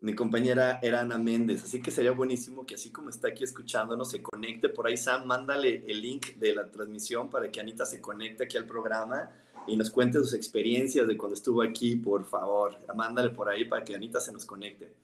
mi 0.00 0.14
compañera 0.14 0.80
era 0.82 1.00
Ana 1.00 1.16
Méndez, 1.16 1.64
así 1.64 1.80
que 1.80 1.90
sería 1.90 2.12
buenísimo 2.12 2.66
que 2.66 2.74
así 2.74 2.90
como 2.90 3.08
está 3.08 3.28
aquí 3.28 3.44
escuchándonos, 3.44 4.10
se 4.10 4.20
conecte. 4.20 4.68
Por 4.68 4.86
ahí, 4.86 4.96
Sam, 4.96 5.24
mándale 5.26 5.84
el 5.86 6.02
link 6.02 6.34
de 6.36 6.54
la 6.54 6.70
transmisión 6.70 7.30
para 7.30 7.50
que 7.50 7.60
Anita 7.60 7.86
se 7.86 8.00
conecte 8.00 8.44
aquí 8.44 8.58
al 8.58 8.66
programa 8.66 9.30
y 9.66 9.76
nos 9.76 9.90
cuente 9.90 10.18
sus 10.18 10.34
experiencias 10.34 11.06
de 11.06 11.16
cuando 11.16 11.34
estuvo 11.34 11.62
aquí, 11.62 11.96
por 11.96 12.24
favor, 12.24 12.78
mándale 12.94 13.30
por 13.30 13.48
ahí 13.48 13.64
para 13.64 13.84
que 13.84 13.94
Anita 13.94 14.20
se 14.20 14.32
nos 14.32 14.44
conecte. 14.44 14.94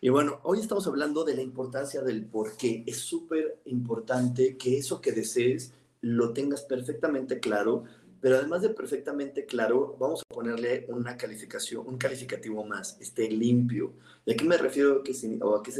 Y 0.00 0.10
bueno, 0.10 0.40
hoy 0.44 0.60
estamos 0.60 0.86
hablando 0.86 1.24
de 1.24 1.34
la 1.34 1.42
importancia 1.42 2.02
del 2.02 2.24
por 2.24 2.56
qué. 2.56 2.84
Es 2.86 2.98
súper 2.98 3.60
importante 3.64 4.56
que 4.56 4.78
eso 4.78 5.00
que 5.00 5.12
desees 5.12 5.72
lo 6.00 6.32
tengas 6.32 6.62
perfectamente 6.62 7.40
claro, 7.40 7.84
pero 8.20 8.36
además 8.36 8.62
de 8.62 8.70
perfectamente 8.70 9.44
claro, 9.44 9.96
vamos 9.98 10.22
a 10.22 10.34
ponerle 10.34 10.86
una 10.88 11.16
calificación, 11.16 11.86
un 11.86 11.98
calificativo 11.98 12.64
más, 12.64 12.96
esté 13.00 13.28
limpio. 13.28 13.94
¿Y 14.24 14.32
a 14.32 14.36
qué 14.36 14.44
me 14.44 14.56
refiero? 14.56 15.02
Que, 15.02 15.12
o 15.40 15.56
a, 15.56 15.62
qué, 15.62 15.72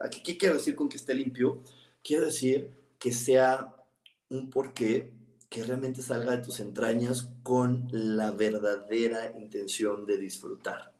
a, 0.00 0.10
qué 0.10 0.36
quiero 0.36 0.56
decir 0.56 0.74
con 0.74 0.88
que 0.88 0.96
esté 0.96 1.14
limpio? 1.14 1.62
Quiero 2.02 2.26
decir 2.26 2.70
que 2.98 3.12
sea 3.12 3.74
un 4.28 4.50
porqué 4.50 5.12
que 5.56 5.64
realmente 5.64 6.02
salga 6.02 6.36
de 6.36 6.44
tus 6.44 6.60
entrañas 6.60 7.30
con 7.42 7.88
la 7.90 8.30
verdadera 8.30 9.32
intención 9.38 10.04
de 10.04 10.18
disfrutar 10.18 10.92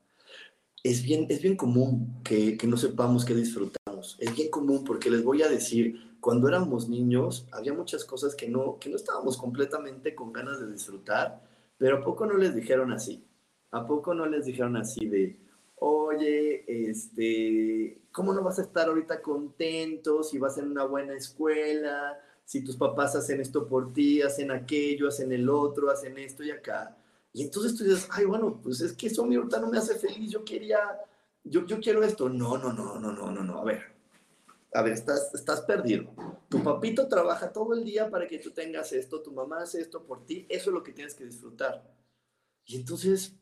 es 0.91 1.03
bien, 1.03 1.27
es 1.29 1.43
bien 1.43 1.57
común 1.57 2.23
que, 2.23 2.57
que 2.57 2.67
no 2.67 2.77
sepamos 2.77 3.25
qué 3.25 3.35
disfrutamos. 3.35 4.17
Es 4.21 4.35
bien 4.35 4.51
común 4.51 4.85
porque 4.85 5.11
les 5.11 5.25
voy 5.25 5.43
a 5.43 5.49
decir, 5.49 6.17
cuando 6.21 6.49
éramos 6.49 6.89
niños 6.89 7.47
había 7.51 7.73
muchas 7.73 8.05
cosas 8.05 8.37
que 8.37 8.49
no, 8.49 8.79
que 8.79 8.89
no 8.89 8.97
estábamos 8.97 9.37
completamente 9.37 10.15
con 10.15 10.33
ganas 10.33 10.61
de 10.61 10.71
disfrutar, 10.71 11.43
pero 11.77 11.99
¿a 11.99 12.05
poco 12.05 12.25
no 12.27 12.37
les 12.37 12.55
dijeron 12.55 12.93
así? 12.93 13.25
¿A 13.73 13.85
poco 13.85 14.15
no 14.15 14.27
les 14.27 14.45
dijeron 14.47 14.77
así 14.77 15.07
de, 15.07 15.41
oye, 15.77 16.65
este, 16.89 18.03
¿cómo 18.13 18.33
no 18.33 18.43
vas 18.45 18.61
a 18.61 18.63
estar 18.63 18.89
ahorita 18.89 19.21
contento 19.23 20.23
si 20.23 20.39
vas 20.39 20.57
en 20.59 20.71
una 20.71 20.85
buena 20.85 21.15
escuela? 21.15 22.17
Si 22.47 22.63
tus 22.63 22.77
papás 22.77 23.17
hacen 23.17 23.41
esto 23.41 23.67
por 23.67 23.93
ti, 23.93 24.23
hacen 24.23 24.53
aquello, 24.53 25.09
hacen 25.09 25.33
el 25.33 25.49
otro, 25.49 25.91
hacen 25.91 26.17
esto 26.17 26.45
y 26.45 26.53
acá. 26.53 26.97
Y 27.33 27.43
entonces 27.43 27.77
tú 27.77 27.83
dices, 27.83 28.07
ay, 28.13 28.25
bueno, 28.25 28.61
pues 28.63 28.81
es 28.81 28.93
que 28.93 29.09
eso 29.09 29.25
a 29.25 29.27
mí 29.27 29.35
ahorita 29.35 29.59
no 29.59 29.69
me 29.69 29.79
hace 29.79 29.97
feliz, 29.97 30.31
yo 30.31 30.45
quería, 30.45 30.79
yo, 31.43 31.67
yo 31.67 31.81
quiero 31.81 32.05
esto. 32.05 32.29
No, 32.29 32.57
no, 32.57 32.73
no, 32.73 33.01
no, 33.01 33.11
no, 33.13 33.33
no, 33.33 33.43
no, 33.43 33.59
a 33.59 33.65
ver, 33.65 33.83
a 34.73 34.81
ver, 34.81 34.93
estás, 34.93 35.35
estás 35.35 35.63
perdido. 35.63 36.15
Tu 36.49 36.63
papito 36.63 37.09
trabaja 37.09 37.53
todo 37.53 37.75
el 37.75 37.83
día 37.83 38.09
para 38.11 38.29
que 38.29 38.39
tú 38.39 38.53
tengas 38.53 38.93
esto, 38.93 39.23
tu 39.23 39.33
mamá 39.33 39.63
hace 39.63 39.81
esto 39.81 40.05
por 40.05 40.25
ti, 40.25 40.47
eso 40.49 40.71
es 40.71 40.75
lo 40.75 40.85
que 40.85 40.93
tienes 40.93 41.15
que 41.15 41.25
disfrutar. 41.25 41.83
Y 42.65 42.77
entonces, 42.77 43.35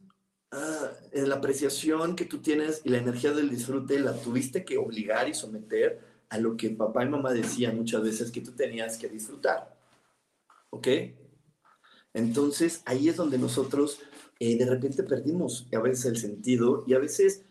ah, 0.51 0.91
en 1.13 1.29
la 1.29 1.35
apreciación 1.35 2.17
que 2.17 2.25
tú 2.25 2.39
tienes 2.39 2.81
y 2.85 2.89
la 2.89 2.99
energía 2.99 3.33
del 3.33 3.51
disfrute, 3.51 4.01
la 4.01 4.15
tuviste 4.15 4.65
que 4.65 4.79
obligar 4.79 5.29
y 5.29 5.35
someter 5.35 6.14
a 6.35 6.39
lo 6.39 6.57
que 6.57 6.71
papá 6.71 7.05
y 7.05 7.09
mamá 7.09 7.33
decían 7.33 7.77
muchas 7.77 8.03
veces 8.03 8.33
que 8.33 8.41
tú 8.41 8.51
tenías 8.53 8.99
que 8.99 9.09
disfrutar. 9.09 9.73
¿Ok? 10.71 10.89
Entonces 12.13 12.83
ahí 12.87 13.09
es 13.09 13.17
donde 13.17 13.39
nosotros 13.39 14.01
eh, 14.41 14.59
de 14.59 14.67
repente 14.67 15.05
perdimos 15.05 15.69
a 15.73 15.79
veces 15.79 16.07
el 16.07 16.17
sentido 16.17 16.83
y 16.89 16.95
a 16.95 16.99
veces 16.99 17.45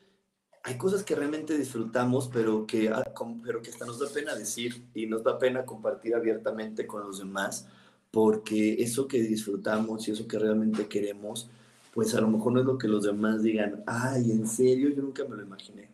hay 0.64 0.78
cosas 0.78 1.04
que 1.04 1.16
realmente 1.16 1.58
disfrutamos, 1.58 2.30
pero 2.34 2.68
que, 2.68 2.90
ah, 2.90 3.04
pero 3.44 3.62
que 3.62 3.70
hasta 3.70 3.86
nos 3.86 4.00
da 4.00 4.08
pena 4.14 4.36
decir 4.36 4.86
y 4.94 5.06
nos 5.06 5.24
da 5.24 5.40
pena 5.40 5.66
compartir 5.66 6.14
abiertamente 6.14 6.86
con 6.86 7.04
los 7.04 7.20
demás, 7.20 7.68
porque 8.12 8.82
eso 8.84 9.08
que 9.08 9.22
disfrutamos 9.22 10.08
y 10.08 10.12
eso 10.12 10.28
que 10.28 10.40
realmente 10.40 10.88
queremos, 10.88 11.50
pues 11.94 12.16
a 12.16 12.22
lo 12.22 12.28
mejor 12.28 12.52
no 12.54 12.60
es 12.60 12.66
lo 12.66 12.78
que 12.78 12.88
los 12.90 13.04
demás 13.04 13.44
digan, 13.44 13.84
ay, 13.88 14.32
en 14.32 14.46
serio, 14.46 14.90
yo 14.90 15.02
nunca 15.02 15.24
me 15.26 15.38
lo 15.38 15.44
imaginé. 15.44 15.93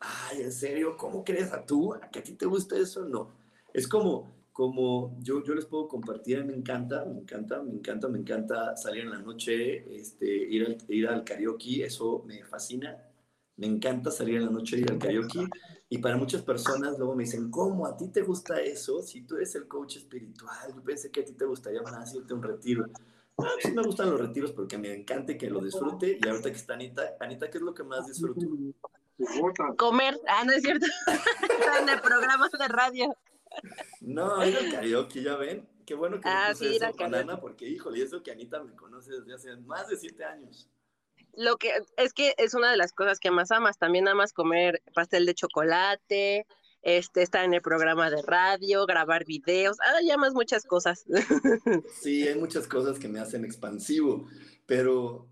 Ay, 0.00 0.42
en 0.42 0.52
serio, 0.52 0.96
¿cómo 0.96 1.24
crees 1.24 1.52
a 1.52 1.64
tú? 1.64 1.92
¿A 1.94 2.00
que 2.10 2.20
a 2.20 2.22
ti 2.22 2.32
te 2.32 2.46
gusta 2.46 2.76
eso? 2.76 3.04
No. 3.04 3.32
Es 3.72 3.88
como, 3.88 4.32
como 4.52 5.16
yo, 5.20 5.42
yo 5.42 5.54
les 5.54 5.66
puedo 5.66 5.88
compartir, 5.88 6.44
me 6.44 6.54
encanta, 6.54 7.04
me 7.04 7.20
encanta, 7.20 7.62
me 7.62 7.72
encanta, 7.72 8.08
me 8.08 8.18
encanta 8.18 8.76
salir 8.76 9.04
en 9.04 9.10
la 9.10 9.18
noche, 9.18 9.96
este, 9.96 10.26
ir, 10.26 10.66
al, 10.66 10.78
ir 10.88 11.08
al 11.08 11.24
karaoke, 11.24 11.84
eso 11.84 12.22
me 12.26 12.44
fascina, 12.44 12.96
me 13.56 13.66
encanta 13.66 14.10
salir 14.10 14.36
en 14.36 14.46
la 14.46 14.50
noche 14.50 14.78
ir 14.78 14.90
al 14.90 14.98
karaoke. 14.98 15.48
Y 15.90 15.98
para 15.98 16.16
muchas 16.16 16.42
personas 16.42 16.98
luego 16.98 17.14
me 17.14 17.24
dicen, 17.24 17.50
¿cómo 17.50 17.86
a 17.86 17.96
ti 17.96 18.08
te 18.08 18.22
gusta 18.22 18.60
eso? 18.60 19.02
Si 19.02 19.22
tú 19.22 19.36
eres 19.36 19.54
el 19.54 19.66
coach 19.66 19.96
espiritual, 19.96 20.74
yo 20.74 20.82
pensé 20.82 21.10
que 21.10 21.22
a 21.22 21.24
ti 21.24 21.32
te 21.32 21.46
gustaría 21.46 21.80
más 21.82 22.14
irte 22.14 22.34
a 22.34 22.36
un 22.36 22.42
retiro. 22.42 22.84
Ah, 23.38 23.48
sí 23.62 23.72
me 23.72 23.82
gustan 23.82 24.10
los 24.10 24.20
retiros 24.20 24.52
porque 24.52 24.76
me 24.76 24.92
encanta 24.92 25.38
que 25.38 25.48
lo 25.48 25.60
disfrute. 25.60 26.18
Y 26.22 26.28
ahorita 26.28 26.50
que 26.50 26.56
está 26.56 26.74
Anita, 26.74 27.16
Anita, 27.20 27.48
¿qué 27.48 27.58
es 27.58 27.62
lo 27.62 27.72
que 27.72 27.84
más 27.84 28.06
disfruto? 28.06 28.46
Comer. 29.76 30.18
Ah, 30.28 30.44
no 30.44 30.52
es 30.52 30.62
cierto. 30.62 30.86
en 31.80 31.88
el 31.88 32.00
programa 32.00 32.48
de 32.48 32.68
radio. 32.68 33.16
No, 34.00 34.46
ir 34.46 34.56
al 34.56 34.70
karaoke, 34.70 35.22
ya 35.22 35.36
ven. 35.36 35.68
Qué 35.86 35.94
bueno 35.94 36.20
que 36.20 36.28
ah, 36.28 36.54
sí, 36.54 36.76
eso 36.76 36.92
con 36.96 37.14
Ana, 37.14 37.40
porque 37.40 37.66
híjole, 37.66 38.02
eso 38.02 38.22
que 38.22 38.30
Anita 38.30 38.62
me 38.62 38.74
conoce 38.74 39.10
desde 39.10 39.34
hace 39.34 39.56
más 39.56 39.88
de 39.88 39.96
siete 39.96 40.22
años. 40.22 40.68
Lo 41.34 41.56
que 41.56 41.72
es 41.96 42.12
que 42.12 42.34
es 42.36 42.52
una 42.52 42.70
de 42.70 42.76
las 42.76 42.92
cosas 42.92 43.18
que 43.18 43.30
más 43.30 43.50
amas. 43.50 43.78
También 43.78 44.06
amas 44.06 44.32
comer 44.32 44.82
pastel 44.92 45.24
de 45.24 45.34
chocolate, 45.34 46.46
este, 46.82 47.22
estar 47.22 47.44
en 47.44 47.54
el 47.54 47.62
programa 47.62 48.10
de 48.10 48.20
radio, 48.22 48.86
grabar 48.86 49.24
videos. 49.24 49.78
Ah, 49.80 50.00
ya 50.04 50.16
más 50.18 50.34
muchas 50.34 50.64
cosas. 50.64 51.04
Sí, 52.00 52.28
hay 52.28 52.38
muchas 52.38 52.66
cosas 52.66 52.98
que 52.98 53.08
me 53.08 53.20
hacen 53.20 53.44
expansivo, 53.44 54.26
pero 54.66 55.26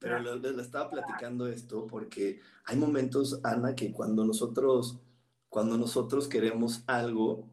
pero 0.00 0.18
les, 0.18 0.58
estaba 0.58 0.90
platicando 0.90 1.46
esto 1.46 1.86
porque 1.86 2.40
hay 2.64 2.76
momentos, 2.76 3.38
Ana, 3.44 3.74
que 3.74 3.92
cuando 3.92 4.24
nosotros, 4.24 4.98
cuando 5.50 5.76
nosotros 5.76 6.26
queremos 6.26 6.82
algo, 6.86 7.46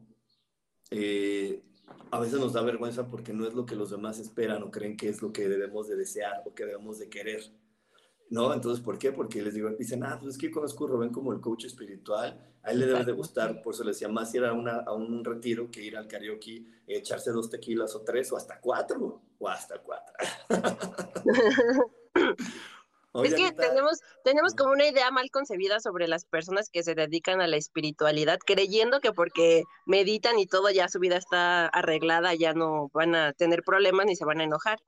eh, 0.90 1.62
a 2.10 2.18
veces 2.18 2.40
nos 2.40 2.54
da 2.54 2.62
vergüenza 2.62 3.06
porque 3.06 3.34
no 3.34 3.46
es 3.46 3.52
lo 3.52 3.66
que 3.66 3.76
los 3.76 3.90
demás 3.90 4.18
esperan 4.18 4.62
o 4.62 4.70
creen 4.70 4.96
que 4.96 5.10
es 5.10 5.20
lo 5.20 5.30
que 5.30 5.46
debemos 5.46 5.88
de 5.88 5.96
desear 5.96 6.42
o 6.46 6.54
que 6.54 6.64
debemos 6.64 6.98
de 6.98 7.10
querer. 7.10 7.42
¿No? 8.30 8.52
Entonces, 8.52 8.82
¿por 8.82 8.98
qué? 8.98 9.12
Porque 9.12 9.42
les 9.42 9.54
digo, 9.54 9.70
dicen, 9.70 10.02
ah, 10.04 10.18
pues 10.18 10.34
es 10.34 10.38
que 10.38 10.50
conozco 10.50 10.86
a 10.86 10.88
Rubén 10.88 11.10
como 11.10 11.32
el 11.32 11.40
coach 11.40 11.64
espiritual, 11.64 12.38
a 12.62 12.72
él 12.72 12.80
le 12.80 12.86
debe 12.86 13.04
de 13.04 13.12
gustar, 13.12 13.62
por 13.62 13.72
eso 13.72 13.84
le 13.84 13.90
decía, 13.90 14.08
más 14.08 14.34
ir 14.34 14.44
a, 14.44 14.52
una, 14.52 14.80
a 14.80 14.92
un 14.92 15.24
retiro 15.24 15.70
que 15.70 15.82
ir 15.82 15.96
al 15.96 16.06
karaoke, 16.06 16.66
echarse 16.86 17.30
dos 17.30 17.48
tequilas 17.48 17.94
o 17.94 18.02
tres 18.02 18.30
o 18.32 18.36
hasta 18.36 18.60
cuatro, 18.60 19.22
o 19.38 19.48
hasta 19.48 19.78
cuatro. 19.80 20.14
es 23.24 23.34
que 23.34 23.52
tenemos, 23.52 24.00
tenemos 24.24 24.54
como 24.54 24.72
una 24.72 24.86
idea 24.86 25.10
mal 25.10 25.30
concebida 25.30 25.80
sobre 25.80 26.08
las 26.08 26.24
personas 26.24 26.68
que 26.70 26.82
se 26.82 26.94
dedican 26.94 27.40
a 27.40 27.46
la 27.46 27.56
espiritualidad, 27.56 28.38
creyendo 28.44 29.00
que 29.00 29.12
porque 29.12 29.64
meditan 29.86 30.38
y 30.38 30.46
todo 30.46 30.70
ya 30.70 30.88
su 30.88 30.98
vida 30.98 31.16
está 31.16 31.66
arreglada, 31.66 32.34
ya 32.34 32.52
no 32.52 32.90
van 32.92 33.14
a 33.14 33.32
tener 33.32 33.62
problemas 33.62 34.06
ni 34.06 34.16
se 34.16 34.24
van 34.24 34.40
a 34.40 34.44
enojar. 34.44 34.78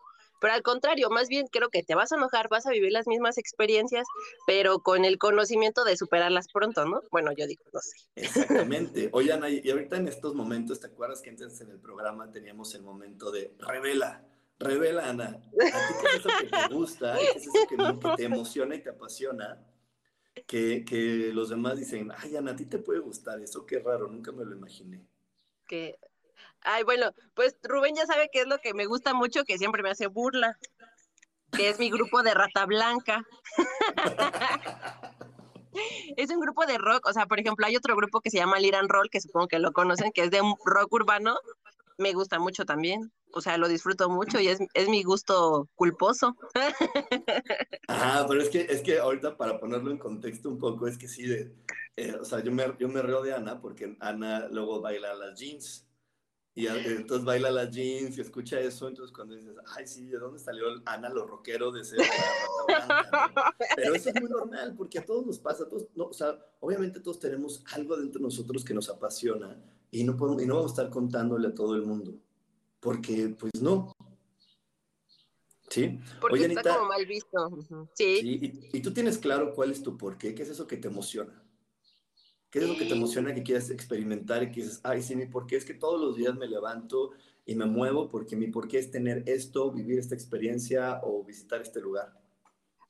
Pero 0.40 0.55
al 0.55 0.62
contrario, 0.62 1.11
más 1.11 1.29
bien 1.29 1.47
creo 1.53 1.69
que 1.69 1.83
te 1.83 1.95
vas 1.95 2.12
a 2.12 2.16
enojar, 2.16 2.49
vas 2.49 2.66
a 2.66 2.71
vivir 2.71 2.93
las 2.93 3.07
mismas 3.07 3.37
experiencias, 3.37 4.07
pero 4.47 4.79
con 4.79 5.05
el 5.05 5.19
conocimiento 5.19 5.85
de 5.85 5.99
superarlas 5.99 6.47
pronto, 6.51 6.87
¿no? 6.87 7.03
Bueno, 7.11 7.33
yo 7.33 7.47
digo, 7.47 7.62
no 7.75 7.81
sé. 7.81 7.97
Exactamente. 8.14 9.11
Oye, 9.12 9.33
Ana, 9.35 9.51
y 9.51 9.69
ahorita 9.69 9.99
en 9.99 10.09
estos 10.09 10.35
momentos, 10.35 10.81
¿te 10.81 10.87
acuerdas 10.87 11.21
que 11.21 11.29
antes 11.29 11.61
en 11.61 11.71
el 11.71 11.79
programa 11.79 12.33
teníamos 12.33 12.75
el 12.75 12.83
momento 12.83 13.31
de 13.31 13.55
revela? 13.59 14.25
Revela, 14.61 15.09
Ana, 15.09 15.25
¿a 15.25 15.31
ti 15.31 15.94
qué 16.03 16.16
es 16.16 16.23
que 16.23 16.68
te 16.68 16.75
gusta? 16.75 17.16
¿Qué 17.16 17.38
es 17.38 17.46
eso 17.46 17.66
que, 17.66 18.16
te 18.16 18.25
emociona 18.25 18.75
y 18.75 18.83
te 18.83 18.90
apasiona? 18.90 19.59
Que, 20.46 20.85
que, 20.85 21.31
los 21.33 21.49
demás 21.49 21.79
dicen, 21.79 22.12
ay, 22.14 22.37
Ana, 22.37 22.51
a 22.53 22.57
ti 22.57 22.66
te 22.66 22.79
puede 22.79 23.01
gustar 23.01 23.40
eso, 23.40 23.64
qué 23.64 23.79
raro, 23.79 24.07
nunca 24.09 24.33
me 24.33 24.44
lo 24.44 24.55
imaginé. 24.55 25.03
Que, 25.66 25.99
ay, 26.61 26.83
bueno, 26.85 27.14
pues 27.33 27.57
Rubén 27.62 27.96
ya 27.96 28.05
sabe 28.05 28.29
qué 28.31 28.42
es 28.42 28.46
lo 28.46 28.59
que 28.59 28.75
me 28.75 28.85
gusta 28.85 29.14
mucho, 29.14 29.44
que 29.44 29.57
siempre 29.57 29.83
me 29.83 29.90
hace 29.90 30.09
burla, 30.09 30.59
que 31.53 31.70
es 31.70 31.79
mi 31.79 31.90
grupo 31.90 32.23
de 32.23 32.35
Rata 32.35 32.66
Blanca. 32.66 33.25
es 36.18 36.30
un 36.30 36.41
grupo 36.41 36.66
de 36.66 36.76
rock, 36.76 37.07
o 37.07 37.14
sea, 37.14 37.24
por 37.24 37.41
ejemplo, 37.41 37.64
hay 37.64 37.76
otro 37.76 37.97
grupo 37.97 38.20
que 38.20 38.28
se 38.30 38.37
llama 38.37 38.61
Liran 38.61 38.91
Roll, 38.91 39.09
que 39.09 39.22
supongo 39.22 39.49
que 39.49 39.59
lo 39.59 39.72
conocen, 39.72 40.12
que 40.12 40.24
es 40.24 40.30
de 40.30 40.43
rock 40.66 40.93
urbano, 40.93 41.39
me 41.97 42.12
gusta 42.12 42.39
mucho 42.39 42.66
también 42.66 43.11
o 43.33 43.41
sea, 43.41 43.57
lo 43.59 43.68
disfruto 43.68 44.09
mucho 44.09 44.41
y 44.41 44.49
es, 44.49 44.59
es 44.74 44.89
mi 44.89 45.03
gusto 45.03 45.68
culposo. 45.74 46.37
Ah, 47.93 48.24
pero 48.28 48.41
es 48.41 48.49
que, 48.49 48.61
es 48.61 48.83
que 48.83 48.99
ahorita 48.99 49.37
para 49.37 49.59
ponerlo 49.59 49.91
en 49.91 49.99
contexto 49.99 50.49
un 50.49 50.59
poco, 50.59 50.87
es 50.87 50.97
que 50.97 51.09
sí, 51.09 51.26
de, 51.26 51.53
eh, 51.97 52.14
o 52.14 52.24
sea, 52.24 52.43
yo 52.43 52.53
me, 52.53 52.64
yo 52.78 52.89
me 52.89 53.03
río 53.03 53.20
de 53.20 53.35
Ana 53.35 53.61
porque 53.61 53.97
Ana 54.01 54.49
luego 54.49 54.81
baila 54.81 55.14
las 55.14 55.39
jeans. 55.39 55.87
Y 56.55 56.66
entonces 56.66 57.24
baila 57.24 57.51
las 57.51 57.70
jeans 57.70 58.18
y 58.18 58.20
escucha 58.20 58.59
eso, 58.59 58.89
entonces 58.89 59.14
cuando 59.14 59.35
dices, 59.35 59.55
ay, 59.76 59.87
sí, 59.87 60.07
¿de 60.07 60.18
dónde 60.18 60.39
salió 60.39 60.66
Ana 60.85 61.09
lo 61.09 61.26
rockero 61.26 61.70
de 61.70 61.85
ser 61.85 62.01
Pero 63.76 63.95
eso 63.95 64.11
es 64.11 64.20
muy 64.20 64.28
normal, 64.28 64.74
porque 64.76 64.99
a 64.99 65.05
todos 65.05 65.24
nos 65.24 65.39
pasa, 65.39 65.68
todos, 65.68 65.87
no, 65.95 66.07
o 66.07 66.12
sea, 66.12 66.39
obviamente 66.59 67.01
todos 67.01 67.20
tenemos 67.20 67.64
algo 67.72 67.97
dentro 67.97 68.18
de 68.18 68.24
nosotros 68.24 68.64
que 68.64 68.74
nos 68.74 68.89
apasiona, 68.89 69.57
y 69.93 70.03
no, 70.03 70.16
podemos, 70.16 70.43
y 70.43 70.47
no 70.47 70.57
vamos 70.57 70.72
a 70.72 70.74
estar 70.74 70.91
contándole 70.91 71.49
a 71.49 71.55
todo 71.55 71.76
el 71.76 71.83
mundo, 71.83 72.14
porque 72.81 73.35
pues 73.39 73.53
no. 73.61 73.95
¿Sí? 75.68 76.01
Porque 76.20 76.47
está 76.47 76.74
como 76.74 76.89
mal 76.89 77.07
visto. 77.07 77.49
Sí. 77.95 78.68
y, 78.72 78.81
tú 78.81 78.93
tienes 78.93 79.18
claro 79.18 79.55
cuál 79.55 79.70
es 79.70 79.83
tu 79.83 79.97
porqué, 79.97 80.35
qué 80.35 80.43
es 80.43 80.49
eso 80.49 80.66
que 80.66 80.76
te 80.76 80.89
emociona. 80.89 81.41
¿Qué 82.51 82.59
es 82.59 82.68
lo 82.68 82.76
que 82.76 82.85
te 82.85 82.95
emociona 82.95 83.33
que 83.33 83.45
quieras 83.45 83.70
experimentar 83.70 84.43
y 84.43 84.51
que 84.51 84.62
dices, 84.62 84.81
ay, 84.83 85.03
sí, 85.03 85.14
mi 85.14 85.26
porqué 85.26 85.55
es 85.55 85.64
que 85.64 85.74
todos 85.74 86.01
los 86.01 86.16
días 86.16 86.35
me 86.35 86.49
levanto 86.49 87.12
y 87.47 87.55
me 87.55 87.64
muevo 87.64 88.09
porque 88.09 88.35
mi 88.35 88.49
porqué 88.49 88.78
es 88.78 88.91
tener 88.91 89.22
esto, 89.26 89.70
vivir 89.70 90.01
esta 90.01 90.16
experiencia 90.16 91.01
o 91.05 91.22
visitar 91.22 91.62
este 91.62 91.81
lugar? 91.81 92.12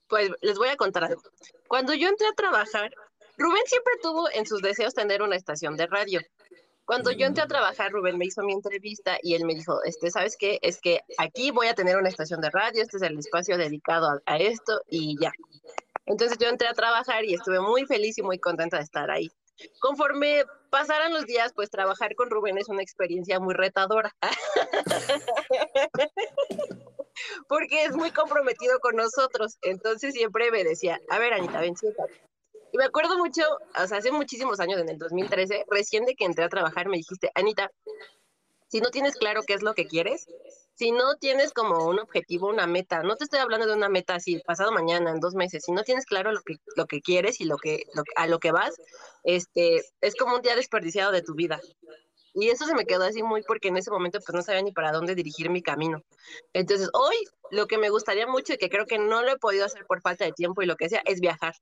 Pues 0.09 0.30
les 0.41 0.57
voy 0.57 0.68
a 0.68 0.76
contar 0.76 1.05
algo. 1.05 1.22
Cuando 1.68 1.93
yo 1.93 2.09
entré 2.09 2.26
a 2.26 2.32
trabajar, 2.32 2.91
Rubén 3.36 3.62
siempre 3.66 3.93
tuvo 4.03 4.30
en 4.32 4.47
sus 4.47 4.62
deseos 4.62 4.95
tener 4.95 5.20
una 5.20 5.36
estación 5.36 5.76
de 5.76 5.86
radio. 5.86 6.20
Cuando 6.91 7.12
yo 7.12 7.24
entré 7.24 7.45
a 7.45 7.47
trabajar, 7.47 7.93
Rubén 7.93 8.18
me 8.18 8.24
hizo 8.24 8.43
mi 8.43 8.53
entrevista 8.53 9.16
y 9.22 9.36
él 9.36 9.45
me 9.45 9.55
dijo, 9.55 9.80
este, 9.84 10.11
¿sabes 10.11 10.36
qué? 10.36 10.59
Es 10.61 10.80
que 10.80 11.03
aquí 11.18 11.53
voy 11.53 11.68
a 11.68 11.74
tener 11.76 11.97
una 11.97 12.09
estación 12.09 12.41
de 12.41 12.51
radio, 12.51 12.82
este 12.82 12.97
es 12.97 13.05
el 13.05 13.16
espacio 13.16 13.57
dedicado 13.57 14.20
a, 14.26 14.38
esto 14.38 14.80
y 14.88 15.16
ya. 15.20 15.30
Entonces 16.07 16.36
yo 16.38 16.49
entré 16.49 16.66
a 16.66 16.72
trabajar 16.72 17.24
y 17.24 17.34
estuve 17.34 17.61
muy 17.61 17.86
feliz 17.86 18.18
y 18.18 18.22
muy 18.22 18.41
contenta 18.41 18.78
de 18.78 18.82
estar 18.82 19.09
ahí. 19.09 19.30
Conforme 19.78 20.43
pasaran 20.70 21.14
los 21.14 21.26
días, 21.26 21.53
pues 21.55 21.70
trabajar 21.70 22.16
con 22.16 22.28
Rubén 22.28 22.59
es 22.59 22.68
una 22.68 22.82
experiencia 22.82 23.38
muy 23.38 23.55
retadora. 23.55 24.12
Porque 27.49 27.84
es 27.84 27.95
muy 27.95 28.11
comprometido 28.11 28.80
con 28.80 28.97
nosotros. 28.97 29.59
Entonces 29.62 30.14
siempre 30.14 30.51
me 30.51 30.64
decía, 30.64 31.01
a 31.09 31.20
ver, 31.20 31.34
Anita, 31.34 31.61
ven, 31.61 31.76
siéntate. 31.76 32.20
Y 32.72 32.78
me 32.78 32.84
acuerdo 32.84 33.18
mucho, 33.18 33.42
o 33.76 33.86
sea, 33.86 33.98
hace 33.98 34.12
muchísimos 34.12 34.60
años, 34.60 34.80
en 34.80 34.88
el 34.88 34.98
2013, 34.98 35.64
recién 35.68 36.04
de 36.04 36.14
que 36.14 36.24
entré 36.24 36.44
a 36.44 36.48
trabajar, 36.48 36.88
me 36.88 36.96
dijiste, 36.96 37.30
Anita, 37.34 37.70
si 38.68 38.80
no 38.80 38.90
tienes 38.90 39.16
claro 39.16 39.42
qué 39.42 39.54
es 39.54 39.62
lo 39.62 39.74
que 39.74 39.86
quieres, 39.86 40.28
si 40.74 40.92
no 40.92 41.16
tienes 41.16 41.52
como 41.52 41.86
un 41.86 41.98
objetivo, 41.98 42.48
una 42.48 42.66
meta, 42.66 43.02
no 43.02 43.16
te 43.16 43.24
estoy 43.24 43.40
hablando 43.40 43.66
de 43.66 43.74
una 43.74 43.88
meta 43.88 44.14
así, 44.14 44.40
pasado 44.46 44.70
mañana, 44.70 45.10
en 45.10 45.20
dos 45.20 45.34
meses, 45.34 45.64
si 45.64 45.72
no 45.72 45.82
tienes 45.82 46.06
claro 46.06 46.32
lo 46.32 46.40
que, 46.42 46.56
lo 46.76 46.86
que 46.86 47.00
quieres 47.00 47.40
y 47.40 47.44
lo 47.44 47.56
que, 47.56 47.84
a 48.16 48.26
lo 48.28 48.38
que 48.38 48.52
vas, 48.52 48.76
este, 49.24 49.82
es 50.00 50.14
como 50.14 50.36
un 50.36 50.42
día 50.42 50.54
desperdiciado 50.54 51.10
de 51.10 51.22
tu 51.22 51.34
vida. 51.34 51.60
Y 52.32 52.48
eso 52.48 52.64
se 52.64 52.76
me 52.76 52.86
quedó 52.86 53.04
así 53.04 53.24
muy 53.24 53.42
porque 53.42 53.68
en 53.68 53.76
ese 53.76 53.90
momento 53.90 54.20
pues 54.20 54.32
no 54.32 54.42
sabía 54.42 54.62
ni 54.62 54.70
para 54.70 54.92
dónde 54.92 55.16
dirigir 55.16 55.50
mi 55.50 55.62
camino. 55.62 56.04
Entonces 56.52 56.88
hoy 56.92 57.16
lo 57.50 57.66
que 57.66 57.76
me 57.76 57.90
gustaría 57.90 58.28
mucho 58.28 58.52
y 58.52 58.56
que 58.56 58.70
creo 58.70 58.86
que 58.86 58.98
no 58.98 59.22
lo 59.22 59.32
he 59.32 59.36
podido 59.36 59.64
hacer 59.64 59.84
por 59.84 60.00
falta 60.00 60.24
de 60.24 60.32
tiempo 60.32 60.62
y 60.62 60.66
lo 60.66 60.76
que 60.76 60.88
sea 60.88 61.02
es 61.06 61.20
viajar 61.20 61.54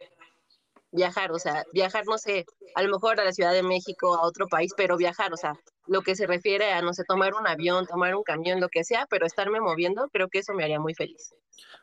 viajar, 0.91 1.33
o 1.33 1.39
sea, 1.39 1.65
viajar, 1.73 2.05
no 2.07 2.19
sé, 2.19 2.47
a 2.75 2.83
lo 2.83 2.91
mejor 2.91 3.21
a 3.21 3.25
la 3.25 3.33
Ciudad 3.33 3.53
de 3.53 3.63
México, 3.63 4.15
a 4.15 4.27
otro 4.27 4.47
país, 4.47 4.73
pero 4.77 4.97
viajar, 4.97 5.33
o 5.33 5.37
sea, 5.37 5.55
lo 5.87 6.03
que 6.03 6.17
se 6.17 6.27
refiere 6.27 6.73
a, 6.73 6.83
no 6.83 6.95
sé, 6.95 7.05
tomar 7.05 7.35
un 7.35 7.47
avión, 7.47 7.87
tomar 7.87 8.15
un 8.15 8.23
camión, 8.23 8.61
lo 8.61 8.69
que 8.69 8.85
sea, 8.85 9.07
pero 9.09 9.27
estarme 9.27 9.61
moviendo, 9.61 10.09
creo 10.13 10.29
que 10.29 10.39
eso 10.39 10.55
me 10.55 10.65
haría 10.65 10.81
muy 10.81 10.95
feliz. 10.95 11.35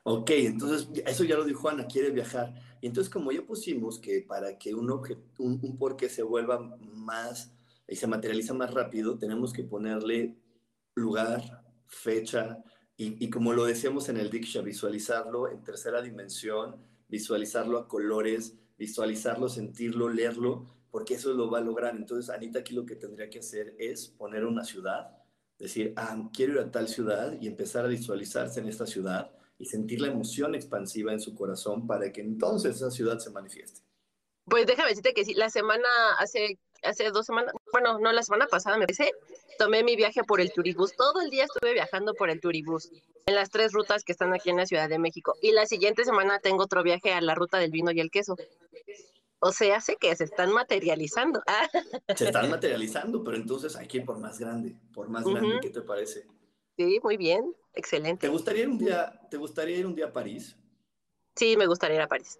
Ok, 0.03 0.31
entonces, 0.31 0.87
eso 1.05 1.23
ya 1.23 1.35
lo 1.35 1.43
dijo 1.43 1.69
Ana, 1.69 1.87
quiere 1.87 2.11
viajar. 2.11 2.53
Y 2.81 2.87
entonces, 2.87 3.11
como 3.11 3.31
ya 3.31 3.41
pusimos 3.41 3.99
que 3.99 4.21
para 4.21 4.57
que 4.57 4.73
un, 4.73 4.89
un, 4.91 5.59
un 5.61 5.77
porqué 5.77 6.09
se 6.09 6.23
vuelva 6.23 6.59
más 6.59 7.51
y 7.87 7.95
se 7.95 8.07
materializa 8.07 8.53
más 8.53 8.73
rápido, 8.73 9.17
tenemos 9.17 9.53
que 9.53 9.63
ponerle 9.63 10.35
lugar, 10.95 11.63
fecha, 11.87 12.63
y, 12.97 13.23
y 13.23 13.29
como 13.29 13.53
lo 13.53 13.65
decíamos 13.65 14.07
en 14.09 14.17
el 14.17 14.29
Diksha, 14.29 14.61
visualizarlo 14.61 15.49
en 15.49 15.63
tercera 15.63 16.01
dimensión, 16.01 16.77
visualizarlo 17.09 17.77
a 17.77 17.87
colores, 17.87 18.55
visualizarlo, 18.77 19.49
sentirlo, 19.49 20.09
leerlo, 20.09 20.67
porque 20.91 21.15
eso 21.15 21.33
lo 21.33 21.49
va 21.49 21.59
a 21.59 21.61
lograr. 21.61 21.95
Entonces, 21.95 22.29
Anita 22.29 22.59
aquí 22.59 22.73
lo 22.73 22.85
que 22.85 22.95
tendría 22.95 23.29
que 23.29 23.39
hacer 23.39 23.75
es 23.79 24.07
poner 24.07 24.45
una 24.45 24.63
ciudad, 24.63 25.17
decir, 25.57 25.93
ah, 25.95 26.29
quiero 26.33 26.53
ir 26.53 26.59
a 26.59 26.71
tal 26.71 26.87
ciudad 26.87 27.35
y 27.39 27.47
empezar 27.47 27.85
a 27.85 27.89
visualizarse 27.89 28.59
en 28.59 28.67
esta 28.67 28.85
ciudad 28.85 29.31
y 29.57 29.65
sentir 29.65 30.01
la 30.01 30.07
emoción 30.07 30.55
expansiva 30.55 31.13
en 31.13 31.19
su 31.19 31.33
corazón 31.33 31.87
para 31.87 32.11
que 32.11 32.21
entonces 32.21 32.75
esa 32.77 32.91
ciudad 32.91 33.19
se 33.19 33.29
manifieste. 33.29 33.81
Pues 34.45 34.67
déjame 34.67 34.89
decirte 34.89 35.13
que 35.13 35.25
sí, 35.25 35.33
la 35.33 35.49
semana, 35.49 35.87
hace, 36.19 36.59
hace 36.83 37.09
dos 37.09 37.25
semanas, 37.25 37.53
bueno, 37.71 37.99
no, 37.99 38.11
la 38.11 38.21
semana 38.21 38.45
pasada 38.47 38.77
me 38.77 38.85
parece, 38.85 39.11
tomé 39.57 39.83
mi 39.83 39.95
viaje 39.95 40.23
por 40.23 40.39
el 40.39 40.51
Turibús. 40.51 40.95
Todo 40.95 41.21
el 41.21 41.29
día 41.29 41.45
estuve 41.45 41.73
viajando 41.73 42.13
por 42.13 42.29
el 42.29 42.39
Turibús, 42.39 42.91
en 43.25 43.33
las 43.33 43.49
tres 43.49 43.73
rutas 43.73 44.03
que 44.03 44.11
están 44.11 44.33
aquí 44.33 44.51
en 44.51 44.57
la 44.57 44.67
Ciudad 44.67 44.87
de 44.87 44.99
México. 44.99 45.35
Y 45.41 45.51
la 45.51 45.65
siguiente 45.65 46.05
semana 46.05 46.39
tengo 46.39 46.63
otro 46.63 46.83
viaje 46.83 47.11
a 47.13 47.21
la 47.21 47.33
ruta 47.33 47.57
del 47.57 47.71
vino 47.71 47.91
y 47.91 47.99
el 47.99 48.11
queso. 48.11 48.35
O 49.45 49.51
sea, 49.51 49.79
sé 49.79 49.95
que 49.97 50.15
se 50.15 50.23
están 50.23 50.51
materializando. 50.51 51.39
Se 52.17 52.25
están 52.25 52.49
materializando, 52.49 53.23
pero 53.23 53.37
entonces 53.37 53.75
hay 53.75 53.87
que 53.87 53.99
ir 53.99 54.05
por 54.05 54.17
más 54.17 54.39
grande, 54.39 54.75
por 54.91 55.07
más 55.07 55.23
grande, 55.23 55.59
¿qué 55.61 55.69
te 55.69 55.81
parece? 55.81 56.25
Sí, 56.75 56.99
muy 57.03 57.15
bien, 57.15 57.53
excelente. 57.75 58.25
¿Te 58.25 58.33
gustaría 58.33 58.63
ir 58.63 58.69
un 58.69 58.79
día, 58.79 59.21
¿te 59.29 59.37
gustaría 59.37 59.77
ir 59.77 59.85
un 59.85 59.93
día 59.93 60.07
a 60.07 60.11
París? 60.11 60.57
Sí, 61.35 61.55
me 61.57 61.67
gustaría 61.67 61.97
ir 61.97 62.01
a 62.01 62.07
París. 62.07 62.39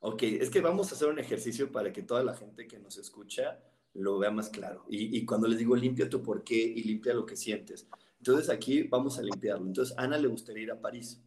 Ok, 0.00 0.22
es 0.24 0.50
que 0.50 0.60
vamos 0.60 0.92
a 0.92 0.96
hacer 0.96 1.08
un 1.08 1.18
ejercicio 1.18 1.72
para 1.72 1.90
que 1.94 2.02
toda 2.02 2.22
la 2.22 2.34
gente 2.34 2.66
que 2.66 2.78
nos 2.78 2.98
escucha 2.98 3.58
lo 3.94 4.18
vea 4.18 4.30
más 4.30 4.50
claro. 4.50 4.84
Y, 4.90 5.24
cuando 5.24 5.48
les 5.48 5.58
digo 5.58 5.74
limpia 5.74 6.10
tu 6.10 6.22
por 6.22 6.44
qué 6.44 6.56
y 6.56 6.82
limpia 6.82 7.14
lo 7.14 7.24
que 7.24 7.36
sientes. 7.36 7.88
Entonces 8.18 8.50
aquí 8.50 8.82
vamos 8.82 9.18
a 9.18 9.22
limpiarlo. 9.22 9.66
Entonces, 9.66 9.96
Ana 9.96 10.18
le 10.18 10.28
gustaría 10.28 10.64
ir 10.64 10.72
a 10.72 10.78
París. 10.78 11.22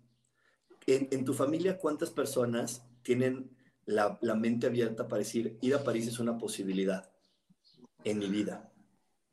En, 0.86 1.26
tu 1.26 1.34
familia, 1.34 1.80
¿cuántas 1.80 2.12
personas 2.12 2.88
tienen 3.02 3.57
la, 3.88 4.36
mente 4.36 4.68
abierta 4.68 5.08
para 5.08 5.20
decir, 5.20 5.58
ir 5.62 5.74
a 5.74 5.84
París 5.84 6.08
es 6.08 6.20
una 6.20 6.38
posibilidad 6.38 7.10
en 8.04 8.20
mi 8.20 8.28
vida? 8.28 8.72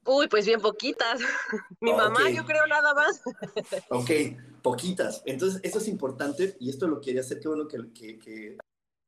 Uy, 0.07 0.29
pues 0.29 0.47
bien 0.47 0.61
poquitas. 0.61 1.21
Mi 1.81 1.93
mamá, 1.93 2.31
yo 2.31 2.45
creo 2.45 2.67
nada 2.67 2.95
más. 2.95 3.23
ok, 3.91 4.11
poquitas. 4.63 5.23
Entonces, 5.27 5.61
eso 5.63 5.79
es 5.79 5.89
importante 5.89 6.57
y 6.61 6.71
esto 6.71 6.87
lo 6.87 7.01
quería 7.01 7.21
hacer. 7.21 7.41
Qué 7.41 7.49
bueno 7.49 7.67
que, 7.67 8.19
que 8.19 8.59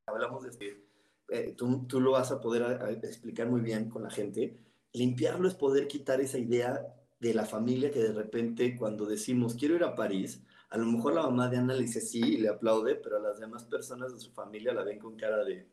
hablamos 0.06 0.42
de, 0.42 0.50
este, 0.50 0.86
eh, 1.28 1.54
tú, 1.56 1.86
tú, 1.86 2.00
lo 2.00 2.12
vas 2.12 2.30
a 2.30 2.40
poder 2.40 2.80
explicar 3.02 3.48
muy 3.48 3.60
bien 3.60 3.88
con 3.88 4.02
la 4.02 4.10
gente. 4.10 4.58
Limpiarlo 4.92 5.48
es 5.48 5.54
poder 5.54 5.86
quitar 5.86 6.20
esa 6.20 6.38
idea 6.38 6.94
de 7.20 7.34
la 7.34 7.44
familia 7.44 7.90
que 7.90 8.00
de 8.00 8.12
repente 8.12 8.76
cuando 8.76 9.06
decimos 9.06 9.54
quiero 9.54 9.74
ir 9.74 9.84
a 9.84 9.94
París, 9.94 10.42
a 10.68 10.78
lo 10.78 10.86
mejor 10.86 11.14
la 11.14 11.22
mamá 11.22 11.48
de 11.48 11.58
Ana 11.58 11.74
le 11.74 11.82
dice 11.82 12.00
sí 12.00 12.20
y 12.20 12.36
le 12.38 12.48
aplaude, 12.48 12.96
pero 12.96 13.16
a 13.16 13.20
las 13.20 13.38
demás 13.38 13.64
personas 13.64 14.12
de 14.12 14.20
su 14.20 14.32
familia 14.32 14.72
la 14.72 14.84
ven 14.84 14.98
con 14.98 15.16
cara 15.16 15.44
de, 15.44 15.68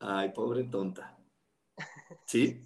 ay, 0.00 0.32
pobre 0.32 0.64
tonta. 0.64 1.18
¿Sí? 2.26 2.62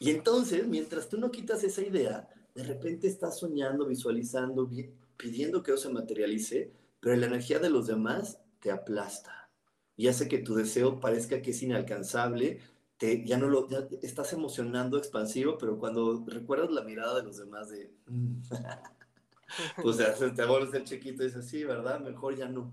Y 0.00 0.10
entonces, 0.10 0.66
mientras 0.66 1.08
tú 1.08 1.18
no 1.18 1.30
quitas 1.30 1.64
esa 1.64 1.82
idea, 1.82 2.28
de 2.54 2.64
repente 2.64 3.06
estás 3.06 3.38
soñando, 3.38 3.86
visualizando, 3.86 4.70
pidiendo 5.16 5.62
que 5.62 5.72
eso 5.72 5.88
se 5.88 5.94
materialice, 5.94 6.72
pero 7.00 7.16
la 7.16 7.26
energía 7.26 7.58
de 7.58 7.70
los 7.70 7.86
demás 7.86 8.40
te 8.60 8.70
aplasta 8.70 9.50
y 9.96 10.08
hace 10.08 10.28
que 10.28 10.38
tu 10.38 10.54
deseo 10.54 11.00
parezca 11.00 11.40
que 11.40 11.52
es 11.52 11.62
inalcanzable, 11.62 12.60
te, 12.98 13.24
ya 13.24 13.38
no 13.38 13.48
lo, 13.48 13.68
ya 13.68 13.88
estás 14.02 14.32
emocionando 14.32 14.98
expansivo, 14.98 15.58
pero 15.58 15.78
cuando 15.78 16.24
recuerdas 16.26 16.70
la 16.70 16.82
mirada 16.82 17.16
de 17.16 17.22
los 17.24 17.38
demás 17.38 17.70
de, 17.70 17.94
mm", 18.06 18.42
pues 19.82 19.96
te 19.96 20.44
vuelves 20.44 20.74
el 20.74 20.84
chiquito 20.84 21.22
y 21.22 21.26
dices, 21.26 21.48
sí, 21.48 21.64
¿verdad? 21.64 22.00
Mejor 22.00 22.36
ya 22.36 22.48
no. 22.48 22.72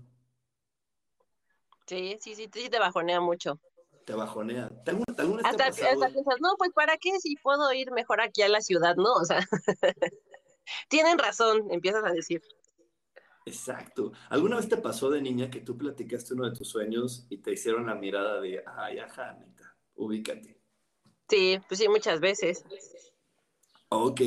Sí, 1.86 2.16
sí, 2.20 2.34
sí, 2.34 2.48
sí 2.52 2.68
te 2.68 2.78
bajonea 2.78 3.20
mucho. 3.20 3.60
Te 4.04 4.14
bajonea. 4.14 4.70
hasta, 5.44 5.66
hasta 5.66 5.72
piensas, 5.72 6.40
no, 6.40 6.54
pues 6.58 6.72
¿para 6.72 6.96
qué 6.98 7.18
si 7.20 7.36
puedo 7.36 7.72
ir 7.72 7.90
mejor 7.92 8.20
aquí 8.20 8.42
a 8.42 8.48
la 8.48 8.60
ciudad, 8.60 8.96
no? 8.96 9.12
O 9.14 9.24
sea, 9.24 9.38
tienen 10.88 11.18
razón, 11.18 11.70
empiezas 11.70 12.04
a 12.04 12.12
decir. 12.12 12.42
Exacto. 13.46 14.12
¿Alguna 14.30 14.56
vez 14.56 14.68
te 14.68 14.78
pasó 14.78 15.10
de 15.10 15.20
niña 15.20 15.50
que 15.50 15.60
tú 15.60 15.76
platicaste 15.76 16.34
uno 16.34 16.48
de 16.48 16.56
tus 16.56 16.68
sueños 16.68 17.26
y 17.28 17.38
te 17.38 17.52
hicieron 17.52 17.86
la 17.86 17.94
mirada 17.94 18.40
de, 18.40 18.62
ay, 18.66 18.98
ajá, 18.98 19.30
Anita, 19.30 19.76
ubícate? 19.94 20.58
Sí, 21.28 21.60
pues 21.68 21.80
sí, 21.80 21.88
muchas 21.88 22.20
veces. 22.20 22.64
Ok, 23.88 24.20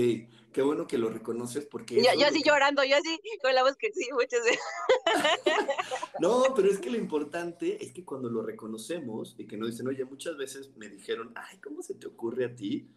qué 0.57 0.63
bueno 0.63 0.87
que 0.87 0.97
lo 0.97 1.09
reconoces 1.09 1.67
porque... 1.67 1.97
Yo, 1.97 2.19
yo 2.19 2.25
así 2.25 2.41
llorando, 2.43 2.83
yo 2.83 2.95
así 2.97 3.19
con 3.43 3.53
la 3.53 3.61
voz 3.61 3.75
que 3.75 3.91
sí, 3.93 4.09
muchas 4.11 4.43
veces. 4.43 4.59
no, 6.19 6.45
pero 6.55 6.67
es 6.67 6.79
que 6.79 6.89
lo 6.89 6.97
importante 6.97 7.77
es 7.79 7.93
que 7.93 8.03
cuando 8.03 8.27
lo 8.27 8.41
reconocemos 8.41 9.35
y 9.37 9.45
que 9.45 9.55
nos 9.55 9.69
dicen, 9.69 9.87
oye, 9.87 10.03
muchas 10.03 10.35
veces 10.35 10.75
me 10.75 10.89
dijeron, 10.89 11.31
ay, 11.35 11.59
¿cómo 11.59 11.83
se 11.83 11.93
te 11.93 12.07
ocurre 12.07 12.45
a 12.45 12.55
ti? 12.55 12.89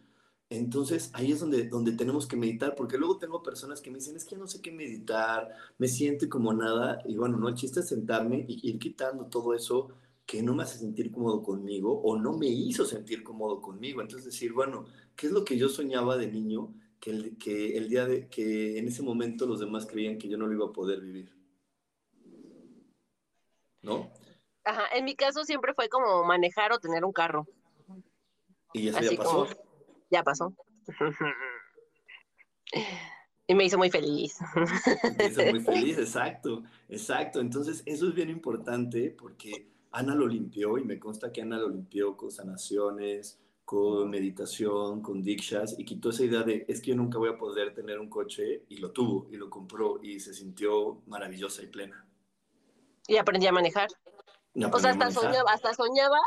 Entonces 0.49 1.11
ahí 1.13 1.33
es 1.33 1.39
donde, 1.39 1.67
donde 1.67 1.91
tenemos 1.91 2.25
que 2.25 2.35
meditar, 2.35 2.73
porque 2.73 2.97
luego 2.97 3.19
tengo 3.19 3.43
personas 3.43 3.79
que 3.79 3.91
me 3.91 3.99
dicen, 3.99 4.15
es 4.15 4.25
que 4.25 4.35
no 4.35 4.47
sé 4.47 4.59
qué 4.59 4.71
meditar, 4.71 5.47
me 5.77 5.87
siento 5.87 6.27
como 6.29 6.53
nada, 6.53 7.03
y 7.05 7.15
bueno, 7.15 7.37
no, 7.37 7.47
el 7.47 7.53
chiste 7.53 7.81
es 7.81 7.89
sentarme 7.89 8.43
y 8.47 8.67
ir 8.67 8.79
quitando 8.79 9.27
todo 9.27 9.53
eso 9.53 9.89
que 10.25 10.41
no 10.41 10.55
me 10.55 10.63
hace 10.63 10.79
sentir 10.79 11.11
cómodo 11.11 11.43
conmigo 11.43 12.01
o 12.01 12.17
no 12.17 12.35
me 12.35 12.47
hizo 12.47 12.85
sentir 12.85 13.21
cómodo 13.21 13.61
conmigo. 13.61 14.01
Entonces 14.01 14.25
decir, 14.25 14.51
bueno, 14.51 14.85
¿qué 15.15 15.27
es 15.27 15.31
lo 15.31 15.45
que 15.45 15.59
yo 15.59 15.69
soñaba 15.69 16.17
de 16.17 16.25
niño 16.25 16.73
que 17.01 17.09
el, 17.09 17.37
que 17.37 17.77
el 17.77 17.89
día 17.89 18.05
de 18.05 18.29
que 18.29 18.77
en 18.77 18.87
ese 18.87 19.01
momento 19.01 19.45
los 19.45 19.59
demás 19.59 19.85
creían 19.85 20.17
que 20.17 20.29
yo 20.29 20.37
no 20.37 20.47
lo 20.47 20.53
iba 20.53 20.67
a 20.67 20.71
poder 20.71 21.01
vivir? 21.01 21.35
¿No? 23.81 24.13
Ajá, 24.63 24.83
en 24.93 25.05
mi 25.05 25.15
caso 25.15 25.43
siempre 25.43 25.73
fue 25.73 25.89
como 25.89 26.23
manejar 26.23 26.71
o 26.71 26.79
tener 26.79 27.03
un 27.03 27.11
carro. 27.11 27.47
¿Y 28.73 28.87
eso 28.87 29.01
ya 29.01 29.17
pasó? 29.17 29.47
ya 30.11 30.23
pasó. 30.23 30.55
Y 33.47 33.55
me 33.55 33.65
hizo 33.65 33.77
muy 33.77 33.89
feliz. 33.89 34.37
Me 35.17 35.25
hizo 35.25 35.43
muy 35.43 35.59
feliz, 35.59 35.97
exacto, 35.97 36.63
exacto. 36.87 37.41
Entonces, 37.41 37.83
eso 37.85 38.07
es 38.07 38.13
bien 38.13 38.29
importante 38.29 39.09
porque 39.19 39.67
Ana 39.91 40.15
lo 40.15 40.27
limpió 40.27 40.77
y 40.77 40.85
me 40.85 40.99
consta 40.99 41.33
que 41.33 41.41
Ana 41.41 41.57
lo 41.57 41.67
limpió 41.67 42.15
con 42.15 42.31
sanaciones, 42.31 43.41
con 43.71 44.09
meditación, 44.09 45.01
con 45.01 45.23
dikshas 45.23 45.79
y 45.79 45.85
quitó 45.85 46.09
esa 46.09 46.25
idea 46.25 46.43
de 46.43 46.65
es 46.67 46.81
que 46.81 46.89
yo 46.89 46.97
nunca 46.97 47.17
voy 47.17 47.29
a 47.29 47.37
poder 47.37 47.73
tener 47.73 47.99
un 47.99 48.09
coche 48.09 48.65
y 48.67 48.75
lo 48.79 48.91
tuvo 48.91 49.29
y 49.31 49.37
lo 49.37 49.49
compró 49.49 50.01
y 50.03 50.19
se 50.19 50.33
sintió 50.33 51.01
maravillosa 51.07 51.63
y 51.63 51.67
plena. 51.67 52.05
Y 53.07 53.15
aprendí 53.15 53.47
a 53.47 53.53
manejar. 53.53 53.87
O 54.73 54.77
sea, 54.77 54.91
hasta 54.91 55.09
soñaba, 55.11 55.53
hasta 55.53 55.73
soñaba 55.73 56.17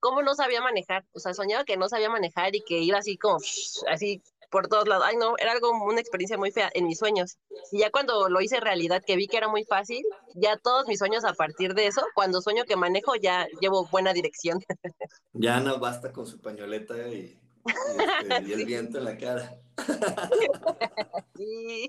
cómo 0.00 0.22
no 0.22 0.34
sabía 0.34 0.60
manejar. 0.60 1.06
O 1.12 1.20
sea, 1.20 1.34
soñaba 1.34 1.62
que 1.62 1.76
no 1.76 1.88
sabía 1.88 2.10
manejar 2.10 2.56
y 2.56 2.62
que 2.62 2.80
iba 2.80 2.98
así 2.98 3.16
como, 3.16 3.38
así 3.88 4.20
por 4.50 4.68
todos 4.68 4.88
lados. 4.88 5.04
Ay, 5.06 5.16
no, 5.16 5.34
era 5.38 5.52
algo, 5.52 5.70
una 5.84 6.00
experiencia 6.00 6.38
muy 6.38 6.50
fea 6.50 6.70
en 6.74 6.86
mis 6.86 6.98
sueños. 6.98 7.38
Y 7.72 7.80
ya 7.80 7.90
cuando 7.90 8.28
lo 8.28 8.40
hice 8.40 8.60
realidad, 8.60 9.02
que 9.06 9.16
vi 9.16 9.26
que 9.26 9.36
era 9.36 9.48
muy 9.48 9.64
fácil, 9.64 10.04
ya 10.34 10.56
todos 10.56 10.86
mis 10.86 10.98
sueños 10.98 11.24
a 11.24 11.34
partir 11.34 11.74
de 11.74 11.86
eso, 11.86 12.02
cuando 12.14 12.40
sueño 12.40 12.64
que 12.64 12.76
manejo, 12.76 13.14
ya 13.16 13.46
llevo 13.60 13.86
buena 13.86 14.12
dirección. 14.12 14.60
Ya 15.34 15.60
no 15.60 15.78
basta 15.78 16.12
con 16.12 16.26
su 16.26 16.40
pañoleta 16.40 16.96
y, 17.08 17.38
este, 17.66 18.52
el 18.52 18.64
viento 18.66 18.98
en 18.98 19.04
la 19.04 19.16
cara. 19.16 19.56
sí. 21.36 21.88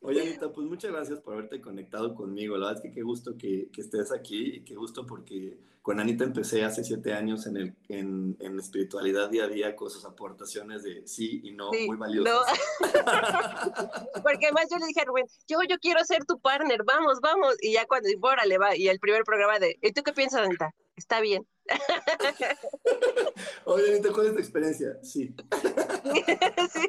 Oye, 0.00 0.22
Anita, 0.22 0.52
pues 0.52 0.66
muchas 0.66 0.92
gracias 0.92 1.20
por 1.20 1.34
haberte 1.34 1.60
conectado 1.60 2.14
conmigo. 2.14 2.56
La 2.56 2.68
verdad 2.68 2.84
es 2.84 2.88
que 2.88 2.94
qué 2.94 3.02
gusto 3.02 3.36
que, 3.36 3.68
que 3.72 3.80
estés 3.80 4.12
aquí 4.12 4.56
y 4.56 4.60
qué 4.60 4.76
gusto 4.76 5.04
porque 5.06 5.58
con 5.82 5.98
Anita 5.98 6.22
empecé 6.22 6.64
hace 6.64 6.84
siete 6.84 7.14
años 7.14 7.46
en, 7.46 7.56
el, 7.56 7.74
en, 7.88 8.36
en, 8.40 8.58
espiritualidad 8.58 9.30
día 9.30 9.44
a 9.44 9.48
día 9.48 9.74
con 9.74 9.90
sus 9.90 10.04
aportaciones 10.04 10.82
de 10.82 11.06
sí 11.06 11.40
y 11.42 11.50
no 11.52 11.70
muy 11.72 11.96
valiosas. 11.96 12.58
porque 14.22 14.46
además 14.46 14.66
yo 14.70 14.78
le 14.78 14.86
dije 14.86 15.00
a 15.00 15.04
Rubén, 15.04 15.26
yo, 15.48 15.58
yo 15.68 15.78
quiero 15.78 16.04
ser 16.04 16.24
tu 16.26 16.38
partner, 16.38 16.84
vamos, 16.84 17.20
vamos. 17.20 17.56
Y 17.60 17.72
ya 17.72 17.86
cuando, 17.86 18.08
órale, 18.20 18.58
va. 18.58 18.76
Y 18.76 18.88
el 18.88 19.00
primer 19.00 19.24
programa 19.24 19.58
de, 19.58 19.78
¿y 19.80 19.92
tú 19.92 20.02
qué 20.02 20.12
piensas, 20.12 20.42
Anita? 20.42 20.74
Está 20.94 21.20
bien. 21.20 21.46
Oye, 23.64 23.92
Anita, 23.92 24.12
¿cuál 24.12 24.26
es 24.26 24.32
tu 24.34 24.38
experiencia? 24.38 24.98
Sí. 25.02 25.34
sí. 26.72 26.88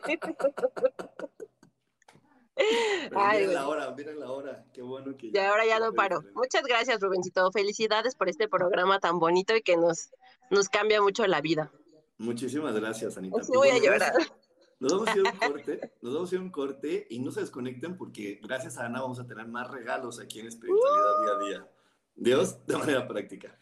Ay, 3.15 3.39
miren 3.39 3.53
la 3.53 3.67
hora, 3.67 3.91
miren 3.91 4.19
la 4.19 4.31
hora, 4.31 4.65
qué 4.73 4.81
bueno 4.81 5.15
que... 5.17 5.27
Y 5.27 5.37
ahora 5.37 5.65
ya 5.65 5.79
no 5.79 5.93
paro. 5.93 6.21
Muchas 6.33 6.63
gracias, 6.63 6.99
Rubencito. 7.01 7.51
Felicidades 7.51 8.15
por 8.15 8.29
este 8.29 8.47
programa 8.47 8.99
tan 8.99 9.19
bonito 9.19 9.55
y 9.55 9.61
que 9.61 9.77
nos, 9.77 10.11
nos 10.49 10.69
cambia 10.69 11.01
mucho 11.01 11.25
la 11.27 11.41
vida. 11.41 11.71
Muchísimas 12.17 12.75
gracias, 12.75 13.17
Anita. 13.17 13.41
Sí, 13.43 13.51
voy 13.53 13.69
a 13.69 13.77
llorar. 13.79 14.13
Nos 14.79 14.93
vamos 14.93 15.09
a 15.09 15.17
ir 15.17 15.27
a 15.27 15.31
un 15.31 15.37
corte, 15.53 15.93
nos 16.01 16.13
vamos 16.13 16.31
a 16.31 16.35
ir 16.35 16.39
a 16.39 16.43
un 16.43 16.51
corte 16.51 17.07
y 17.09 17.19
no 17.19 17.31
se 17.31 17.41
desconecten 17.41 17.97
porque 17.97 18.39
gracias 18.41 18.77
a 18.77 18.85
Ana 18.85 19.01
vamos 19.01 19.19
a 19.19 19.27
tener 19.27 19.47
más 19.47 19.69
regalos 19.69 20.19
aquí 20.19 20.39
en 20.39 20.47
Espiritualidad 20.47 21.21
Día 21.21 21.31
a 21.31 21.39
Día. 21.39 21.71
Dios, 22.15 22.65
de 22.65 22.77
manera 22.77 23.07
práctica. 23.07 23.57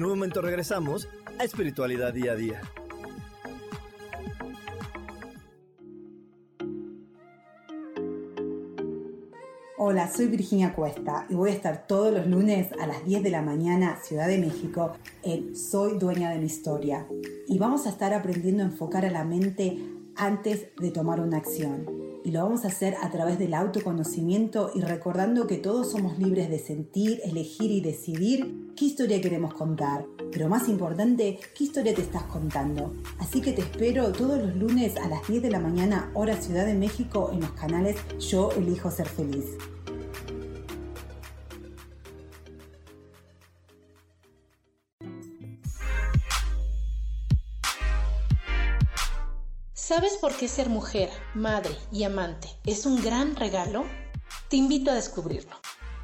En 0.00 0.04
un 0.04 0.12
momento 0.12 0.40
regresamos 0.40 1.10
a 1.38 1.44
Espiritualidad 1.44 2.14
Día 2.14 2.32
a 2.32 2.34
Día. 2.34 2.62
Hola, 9.76 10.10
soy 10.10 10.28
Virginia 10.28 10.72
Cuesta 10.72 11.26
y 11.28 11.34
voy 11.34 11.50
a 11.50 11.52
estar 11.52 11.86
todos 11.86 12.14
los 12.14 12.26
lunes 12.26 12.68
a 12.80 12.86
las 12.86 13.04
10 13.04 13.22
de 13.22 13.28
la 13.28 13.42
mañana, 13.42 13.98
Ciudad 14.02 14.26
de 14.26 14.38
México, 14.38 14.94
en 15.22 15.54
Soy 15.54 15.98
Dueña 15.98 16.30
de 16.30 16.38
mi 16.38 16.46
Historia. 16.46 17.06
Y 17.46 17.58
vamos 17.58 17.84
a 17.86 17.90
estar 17.90 18.14
aprendiendo 18.14 18.62
a 18.62 18.66
enfocar 18.68 19.04
a 19.04 19.10
la 19.10 19.24
mente 19.24 19.76
antes 20.16 20.68
de 20.80 20.90
tomar 20.92 21.20
una 21.20 21.36
acción 21.36 21.99
y 22.24 22.30
lo 22.30 22.42
vamos 22.42 22.64
a 22.64 22.68
hacer 22.68 22.94
a 23.02 23.10
través 23.10 23.38
del 23.38 23.54
autoconocimiento 23.54 24.70
y 24.74 24.80
recordando 24.80 25.46
que 25.46 25.56
todos 25.56 25.90
somos 25.90 26.18
libres 26.18 26.50
de 26.50 26.58
sentir, 26.58 27.20
elegir 27.24 27.70
y 27.70 27.80
decidir 27.80 28.72
qué 28.76 28.86
historia 28.86 29.20
queremos 29.20 29.54
contar. 29.54 30.04
Pero 30.32 30.48
más 30.48 30.68
importante, 30.68 31.38
qué 31.54 31.64
historia 31.64 31.94
te 31.94 32.02
estás 32.02 32.24
contando. 32.24 32.92
Así 33.18 33.40
que 33.40 33.52
te 33.52 33.62
espero 33.62 34.12
todos 34.12 34.38
los 34.38 34.56
lunes 34.56 34.96
a 34.96 35.08
las 35.08 35.26
10 35.26 35.42
de 35.42 35.50
la 35.50 35.60
mañana, 35.60 36.10
hora 36.14 36.36
Ciudad 36.36 36.66
de 36.66 36.74
México, 36.74 37.30
en 37.32 37.40
los 37.40 37.50
canales 37.52 37.96
Yo 38.18 38.50
Elijo 38.52 38.90
Ser 38.90 39.08
Feliz. 39.08 39.56
¿Sabes 49.90 50.18
por 50.18 50.36
qué 50.36 50.46
ser 50.46 50.68
mujer, 50.68 51.10
madre 51.34 51.76
y 51.90 52.04
amante 52.04 52.48
es 52.64 52.86
un 52.86 53.02
gran 53.02 53.34
regalo? 53.34 53.84
Te 54.48 54.56
invito 54.56 54.92
a 54.92 54.94
descubrirlo. 54.94 55.56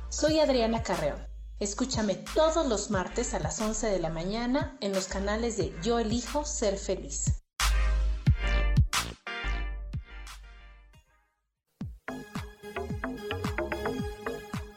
Soy 0.09 0.41
Adriana 0.41 0.83
Carreón. 0.83 1.25
Escúchame 1.61 2.17
todos 2.17 2.67
los 2.67 2.91
martes 2.91 3.33
a 3.33 3.39
las 3.39 3.61
11 3.61 3.87
de 3.87 4.01
la 4.01 4.11
mañana 4.11 4.77
en 4.81 4.93
los 4.93 5.07
canales 5.07 5.57
de 5.57 5.73
Yo 5.85 6.01
elijo 6.01 6.45
ser 6.45 6.79
feliz. 6.79 7.45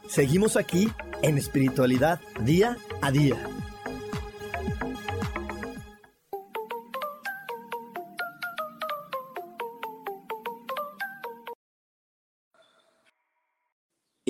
Seguimos 0.08 0.56
aquí 0.56 0.94
en 1.24 1.40
espiritualidad 1.40 2.22
día 2.42 2.78
a 3.02 3.10
día. 3.10 3.59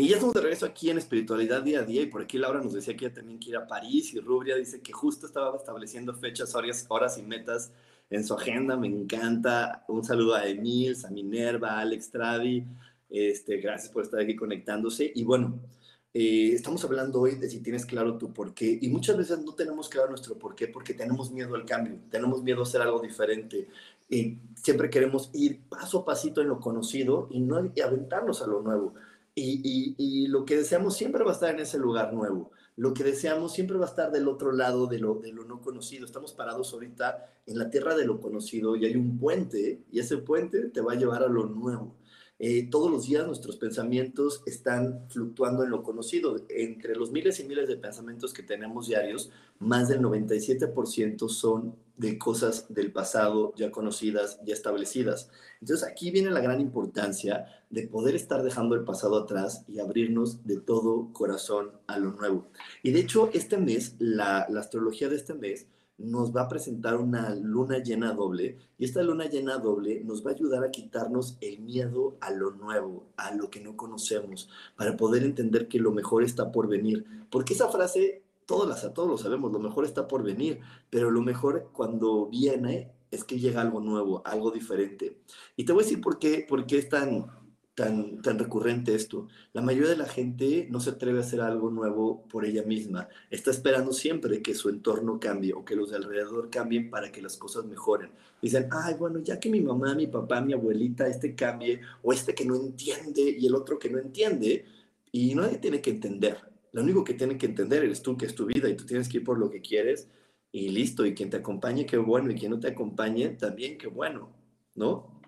Ya 0.09 0.15
estamos 0.15 0.33
de 0.33 0.41
regreso 0.41 0.65
aquí 0.65 0.89
en 0.89 0.97
Espiritualidad 0.97 1.61
Día 1.61 1.81
a 1.81 1.83
Día 1.83 2.01
y 2.01 2.07
por 2.07 2.23
aquí 2.23 2.39
Laura 2.39 2.61
nos 2.61 2.73
decía 2.73 2.97
que 2.97 3.05
ella 3.05 3.13
también 3.13 3.37
quiere 3.37 3.59
ir 3.59 3.63
a 3.63 3.67
París 3.67 4.11
y 4.13 4.19
Rubria 4.19 4.55
dice 4.55 4.81
que 4.81 4.91
justo 4.91 5.27
estaba 5.27 5.55
estableciendo 5.55 6.15
fechas, 6.15 6.55
horas, 6.55 6.85
horas 6.89 7.19
y 7.19 7.21
metas 7.21 7.71
en 8.09 8.25
su 8.25 8.33
agenda, 8.33 8.75
me 8.75 8.87
encanta. 8.87 9.85
Un 9.87 10.03
saludo 10.03 10.33
a 10.33 10.47
Emil, 10.47 10.95
a 11.05 11.11
Minerva, 11.11 11.73
a 11.73 11.81
Alex 11.81 12.09
Travi, 12.09 12.65
este, 13.07 13.57
gracias 13.57 13.91
por 13.91 14.01
estar 14.01 14.19
aquí 14.19 14.35
conectándose. 14.35 15.11
Y 15.13 15.23
bueno, 15.23 15.59
eh, 16.11 16.53
estamos 16.53 16.83
hablando 16.83 17.21
hoy 17.21 17.35
de 17.35 17.47
si 17.47 17.59
tienes 17.59 17.85
claro 17.85 18.17
tu 18.17 18.33
por 18.33 18.55
qué 18.55 18.79
y 18.81 18.89
muchas 18.89 19.15
veces 19.15 19.37
no 19.45 19.53
tenemos 19.53 19.89
claro 19.89 20.09
nuestro 20.09 20.39
por 20.39 20.55
qué 20.55 20.67
porque 20.67 20.95
tenemos 20.95 21.31
miedo 21.31 21.53
al 21.53 21.65
cambio, 21.65 21.99
tenemos 22.09 22.41
miedo 22.41 22.61
a 22.61 22.63
hacer 22.63 22.81
algo 22.81 22.99
diferente. 22.99 23.67
Y 24.09 24.39
siempre 24.55 24.89
queremos 24.89 25.29
ir 25.33 25.61
paso 25.69 25.99
a 25.99 26.05
pasito 26.05 26.41
en 26.41 26.47
lo 26.47 26.59
conocido 26.59 27.27
y 27.29 27.41
no 27.41 27.57
aventarnos 27.57 28.41
a 28.41 28.47
lo 28.47 28.63
nuevo. 28.63 28.95
Y, 29.39 30.27
lo 30.27 30.45
que 30.45 30.57
deseamos 30.57 30.95
siempre 30.95 31.23
va 31.23 31.31
a 31.31 31.33
estar 31.33 31.53
en 31.53 31.61
ese 31.61 31.77
lugar 31.77 32.13
nuevo. 32.13 32.51
Lo 32.75 32.93
que 32.93 33.03
deseamos 33.03 33.53
siempre 33.53 33.77
va 33.77 33.85
a 33.85 33.89
estar 33.89 34.11
del 34.11 34.27
otro 34.27 34.51
lado 34.51 34.87
de 34.87 34.99
lo, 34.99 35.15
de 35.15 35.31
lo 35.31 35.43
no 35.43 35.61
conocido. 35.61 36.05
Estamos 36.05 36.33
parados 36.33 36.73
ahorita 36.73 37.25
en 37.45 37.57
la 37.57 37.69
tierra 37.69 37.95
de 37.95 38.05
lo 38.05 38.21
conocido 38.21 38.75
y 38.75 38.85
hay 38.85 38.95
un 38.95 39.17
puente 39.17 39.83
y 39.91 39.99
ese 39.99 40.17
puente 40.17 40.69
te 40.69 40.81
va 40.81 40.93
a 40.93 40.95
llevar 40.95 41.23
a 41.23 41.27
lo 41.27 41.45
nuevo. 41.45 41.95
Eh, 42.41 42.69
todos 42.71 42.89
los 42.89 43.05
días 43.05 43.27
nuestros 43.27 43.57
pensamientos 43.57 44.41
están 44.45 45.05
fluctuando 45.09 45.63
en 45.65 45.71
lo 45.71 45.83
conocido. 45.83 46.37
Entre 46.47 46.95
los 46.95 47.11
miles 47.11 47.39
y 47.41 47.43
miles 47.43 47.67
de 47.67 47.75
pensamientos 47.75 48.33
que 48.33 48.43
tenemos 48.43 48.87
diarios, 48.87 49.29
más 49.59 49.89
del 49.89 49.99
97% 49.99 51.27
son 51.27 51.75
de 51.97 52.17
cosas 52.17 52.65
del 52.69 52.93
pasado 52.93 53.53
ya 53.57 53.71
conocidas, 53.71 54.39
ya 54.45 54.53
establecidas. 54.53 55.29
Entonces 55.59 55.85
aquí 55.85 56.11
viene 56.11 56.31
la 56.31 56.39
gran 56.39 56.61
importancia 56.61 57.45
de 57.69 57.87
poder 57.89 58.15
estar 58.15 58.41
dejando 58.41 58.73
el 58.75 58.85
pasado 58.85 59.17
atrás 59.17 59.65
y 59.67 59.79
abrirnos 59.79 60.45
de 60.45 60.61
todo 60.61 61.11
corazón 61.11 61.71
a 61.87 61.99
lo 61.99 62.13
nuevo. 62.13 62.47
Y 62.83 62.91
de 62.91 63.01
hecho, 63.01 63.29
este 63.33 63.57
mes, 63.57 63.95
la, 63.99 64.47
la 64.49 64.61
astrología 64.61 65.09
de 65.09 65.17
este 65.17 65.33
mes, 65.33 65.67
nos 65.99 66.35
va 66.35 66.43
a 66.43 66.47
presentar 66.47 66.97
una 66.97 67.35
luna 67.35 67.79
llena 67.79 68.13
doble 68.13 68.57
y 68.77 68.85
esta 68.85 69.03
luna 69.03 69.25
llena 69.25 69.57
doble 69.57 70.01
nos 70.03 70.25
va 70.25 70.31
a 70.31 70.33
ayudar 70.33 70.63
a 70.63 70.71
quitarnos 70.71 71.37
el 71.41 71.59
miedo 71.59 72.17
a 72.21 72.31
lo 72.31 72.51
nuevo, 72.51 73.07
a 73.17 73.33
lo 73.35 73.49
que 73.49 73.59
no 73.59 73.75
conocemos, 73.75 74.49
para 74.75 74.95
poder 74.97 75.23
entender 75.23 75.67
que 75.67 75.79
lo 75.79 75.91
mejor 75.91 76.23
está 76.23 76.51
por 76.51 76.67
venir. 76.67 77.05
Porque 77.29 77.53
esa 77.53 77.69
frase, 77.69 78.23
todos, 78.45 78.83
a 78.83 78.93
todos 78.93 79.09
lo 79.09 79.17
sabemos, 79.17 79.51
lo 79.51 79.59
mejor 79.59 79.85
está 79.85 80.07
por 80.07 80.23
venir, 80.23 80.59
pero 80.89 81.11
lo 81.11 81.21
mejor 81.21 81.69
cuando 81.73 82.27
viene 82.27 82.91
es 83.11 83.23
que 83.23 83.39
llega 83.39 83.61
algo 83.61 83.79
nuevo, 83.79 84.21
algo 84.25 84.51
diferente. 84.51 85.17
Y 85.55 85.65
te 85.65 85.73
voy 85.73 85.83
a 85.83 85.85
decir 85.85 86.01
por 86.01 86.19
qué, 86.19 86.45
por 86.47 86.65
qué 86.65 86.77
es 86.77 86.89
tan 86.89 87.27
tan, 87.79 88.39
recurrente 88.39 88.93
esto. 88.93 89.29
La 89.53 89.61
mayoría 89.61 89.89
de 89.89 89.97
la 89.97 90.05
gente 90.05 90.67
no 90.69 90.81
se 90.81 90.89
atreve 90.89 91.19
a 91.19 91.21
hacer 91.21 91.39
algo 91.39 91.71
nuevo 91.71 92.25
por 92.27 92.43
ella 92.43 92.63
misma. 92.63 93.07
Está 93.29 93.51
esperando 93.51 93.93
siempre 93.93 94.41
que 94.41 94.53
su 94.53 94.67
entorno 94.67 95.17
cambie 95.17 95.53
o 95.53 95.63
que 95.63 95.75
los 95.75 95.89
de 95.91 95.95
alrededor 95.95 96.49
cambien 96.49 96.89
para 96.89 97.09
que 97.09 97.21
las 97.21 97.37
cosas 97.37 97.65
mejoren. 97.65 98.09
Dicen, 98.41 98.67
ay, 98.71 98.95
bueno, 98.95 99.19
ya 99.19 99.39
que 99.39 99.49
mi 99.49 99.61
mamá, 99.61 99.95
mi 99.95 100.07
papá, 100.07 100.41
mi 100.41 100.51
abuelita, 100.51 101.07
este 101.07 101.35
cambie, 101.35 101.79
o 102.03 102.11
este 102.11 102.35
que 102.35 102.43
no 102.43 102.55
entiende 102.55 103.21
y 103.39 103.45
el 103.45 103.55
otro 103.55 103.79
que 103.79 103.89
no 103.89 103.97
entiende, 103.97 104.65
y 105.11 105.33
nadie 105.35 105.57
tiene 105.57 105.81
que 105.81 105.91
entender. 105.91 106.37
Lo 106.73 106.83
único 106.83 107.03
que 107.03 107.13
tiene 107.13 107.37
que 107.37 107.45
entender 107.45 107.83
eres 107.83 108.01
tú, 108.01 108.17
que 108.17 108.25
es 108.25 108.35
tu 108.35 108.45
vida, 108.45 108.69
y 108.69 108.75
tú 108.75 108.85
tienes 108.85 109.07
que 109.07 109.17
ir 109.17 109.23
por 109.23 109.39
lo 109.39 109.49
que 109.49 109.61
quieres, 109.61 110.09
y 110.51 110.69
listo. 110.69 111.05
Y 111.05 111.13
quien 111.13 111.29
te 111.29 111.37
acompañe, 111.37 111.85
qué 111.85 111.97
bueno, 111.97 112.29
y 112.31 112.35
quien 112.35 112.51
no 112.51 112.59
te 112.59 112.67
acompañe, 112.67 113.29
también 113.29 113.77
qué 113.77 113.87
bueno, 113.87 114.29
¿no? 114.75 115.18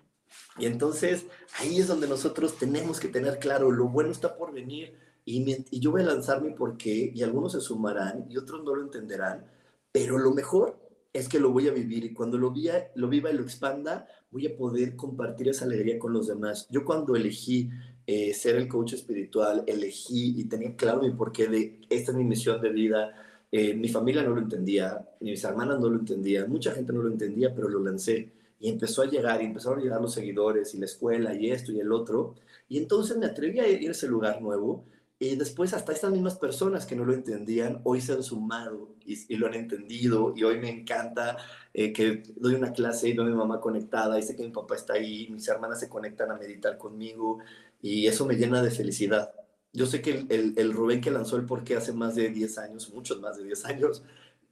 Y 0.58 0.66
entonces 0.66 1.26
ahí 1.58 1.78
es 1.78 1.88
donde 1.88 2.08
nosotros 2.08 2.58
tenemos 2.58 3.00
que 3.00 3.08
tener 3.08 3.38
claro, 3.38 3.70
lo 3.70 3.88
bueno 3.88 4.10
está 4.10 4.36
por 4.36 4.52
venir 4.52 4.94
y, 5.24 5.80
yo 5.80 5.92
voy 5.92 6.02
a 6.02 6.06
lanzar 6.06 6.42
mi 6.42 6.50
porqué 6.50 7.12
y 7.14 7.22
algunos 7.22 7.52
se 7.52 7.60
sumarán 7.60 8.26
y 8.28 8.36
otros 8.36 8.64
no 8.64 8.74
lo 8.74 8.82
entenderán, 8.82 9.46
pero 9.92 10.18
lo 10.18 10.32
mejor 10.32 10.78
es 11.12 11.28
que 11.28 11.38
lo 11.38 11.50
voy 11.50 11.68
a 11.68 11.72
vivir 11.72 12.04
y 12.04 12.12
cuando 12.12 12.38
lo 12.38 12.50
viva 12.50 13.30
y 13.30 13.34
lo 13.34 13.42
expanda, 13.42 14.06
voy 14.30 14.46
a 14.46 14.56
poder 14.56 14.96
compartir 14.96 15.48
esa 15.48 15.66
alegría 15.66 15.98
con 15.98 16.12
los 16.12 16.26
demás. 16.26 16.66
Yo 16.70 16.84
cuando 16.84 17.14
elegí 17.14 17.70
eh, 18.06 18.32
ser 18.32 18.56
el 18.56 18.66
coach 18.66 18.94
espiritual, 18.94 19.62
elegí 19.66 20.40
y 20.40 20.44
tenía 20.44 20.74
claro 20.74 21.02
mi 21.02 21.10
porqué 21.10 21.48
de 21.48 21.80
esta 21.90 22.12
es 22.12 22.16
mi 22.16 22.24
misión 22.24 22.60
de 22.60 22.70
vida, 22.70 23.14
eh, 23.52 23.74
mi 23.74 23.88
familia 23.88 24.22
no 24.22 24.30
lo 24.30 24.40
entendía, 24.40 25.06
mis 25.20 25.44
hermanas 25.44 25.78
no 25.78 25.90
lo 25.90 25.98
entendían, 25.98 26.50
mucha 26.50 26.72
gente 26.72 26.92
no 26.92 27.02
lo 27.02 27.10
entendía, 27.10 27.54
pero 27.54 27.68
lo 27.68 27.80
lancé 27.80 28.32
y 28.62 28.68
empezó 28.70 29.02
a 29.02 29.06
llegar, 29.06 29.42
y 29.42 29.46
empezaron 29.46 29.80
a 29.80 29.82
llegar 29.82 30.00
los 30.00 30.14
seguidores 30.14 30.72
y 30.72 30.78
la 30.78 30.86
escuela 30.86 31.34
y 31.34 31.50
esto 31.50 31.72
y 31.72 31.80
el 31.80 31.90
otro. 31.90 32.36
Y 32.68 32.78
entonces 32.78 33.16
me 33.16 33.26
atreví 33.26 33.58
a 33.58 33.68
ir 33.68 33.88
a 33.88 33.90
ese 33.90 34.06
lugar 34.06 34.40
nuevo. 34.40 34.86
Y 35.18 35.34
después 35.34 35.74
hasta 35.74 35.92
estas 35.92 36.12
mismas 36.12 36.36
personas 36.36 36.86
que 36.86 36.94
no 36.94 37.04
lo 37.04 37.12
entendían, 37.12 37.80
hoy 37.82 38.00
se 38.00 38.12
han 38.12 38.22
sumado 38.22 38.94
y, 39.04 39.34
lo 39.34 39.48
han 39.48 39.54
entendido. 39.54 40.32
Y 40.36 40.44
hoy 40.44 40.60
me 40.60 40.70
encanta 40.70 41.38
eh, 41.74 41.92
que 41.92 42.22
doy 42.36 42.54
una 42.54 42.72
clase 42.72 43.08
y 43.08 43.14
veo 43.14 43.24
a 43.24 43.28
mi 43.28 43.34
mamá 43.34 43.60
conectada 43.60 44.16
y 44.16 44.22
sé 44.22 44.36
que 44.36 44.44
mi 44.44 44.52
papá 44.52 44.76
está 44.76 44.92
ahí, 44.94 45.28
mis 45.28 45.48
hermanas 45.48 45.80
se 45.80 45.88
conectan 45.88 46.30
a 46.30 46.36
meditar 46.36 46.78
conmigo 46.78 47.40
y 47.80 48.06
eso 48.06 48.26
me 48.26 48.36
llena 48.36 48.62
de 48.62 48.70
felicidad. 48.70 49.32
Yo 49.72 49.86
sé 49.86 50.00
que 50.02 50.24
el, 50.28 50.54
el, 50.56 50.72
Rubén 50.72 51.00
que 51.00 51.10
lanzó 51.10 51.36
el 51.36 51.46
porqué 51.46 51.74
hace 51.76 51.92
más 51.92 52.14
de 52.14 52.28
10 52.28 52.58
años, 52.58 52.92
muchos 52.94 53.20
más 53.20 53.38
de 53.38 53.44
10 53.44 53.64
años, 53.64 54.04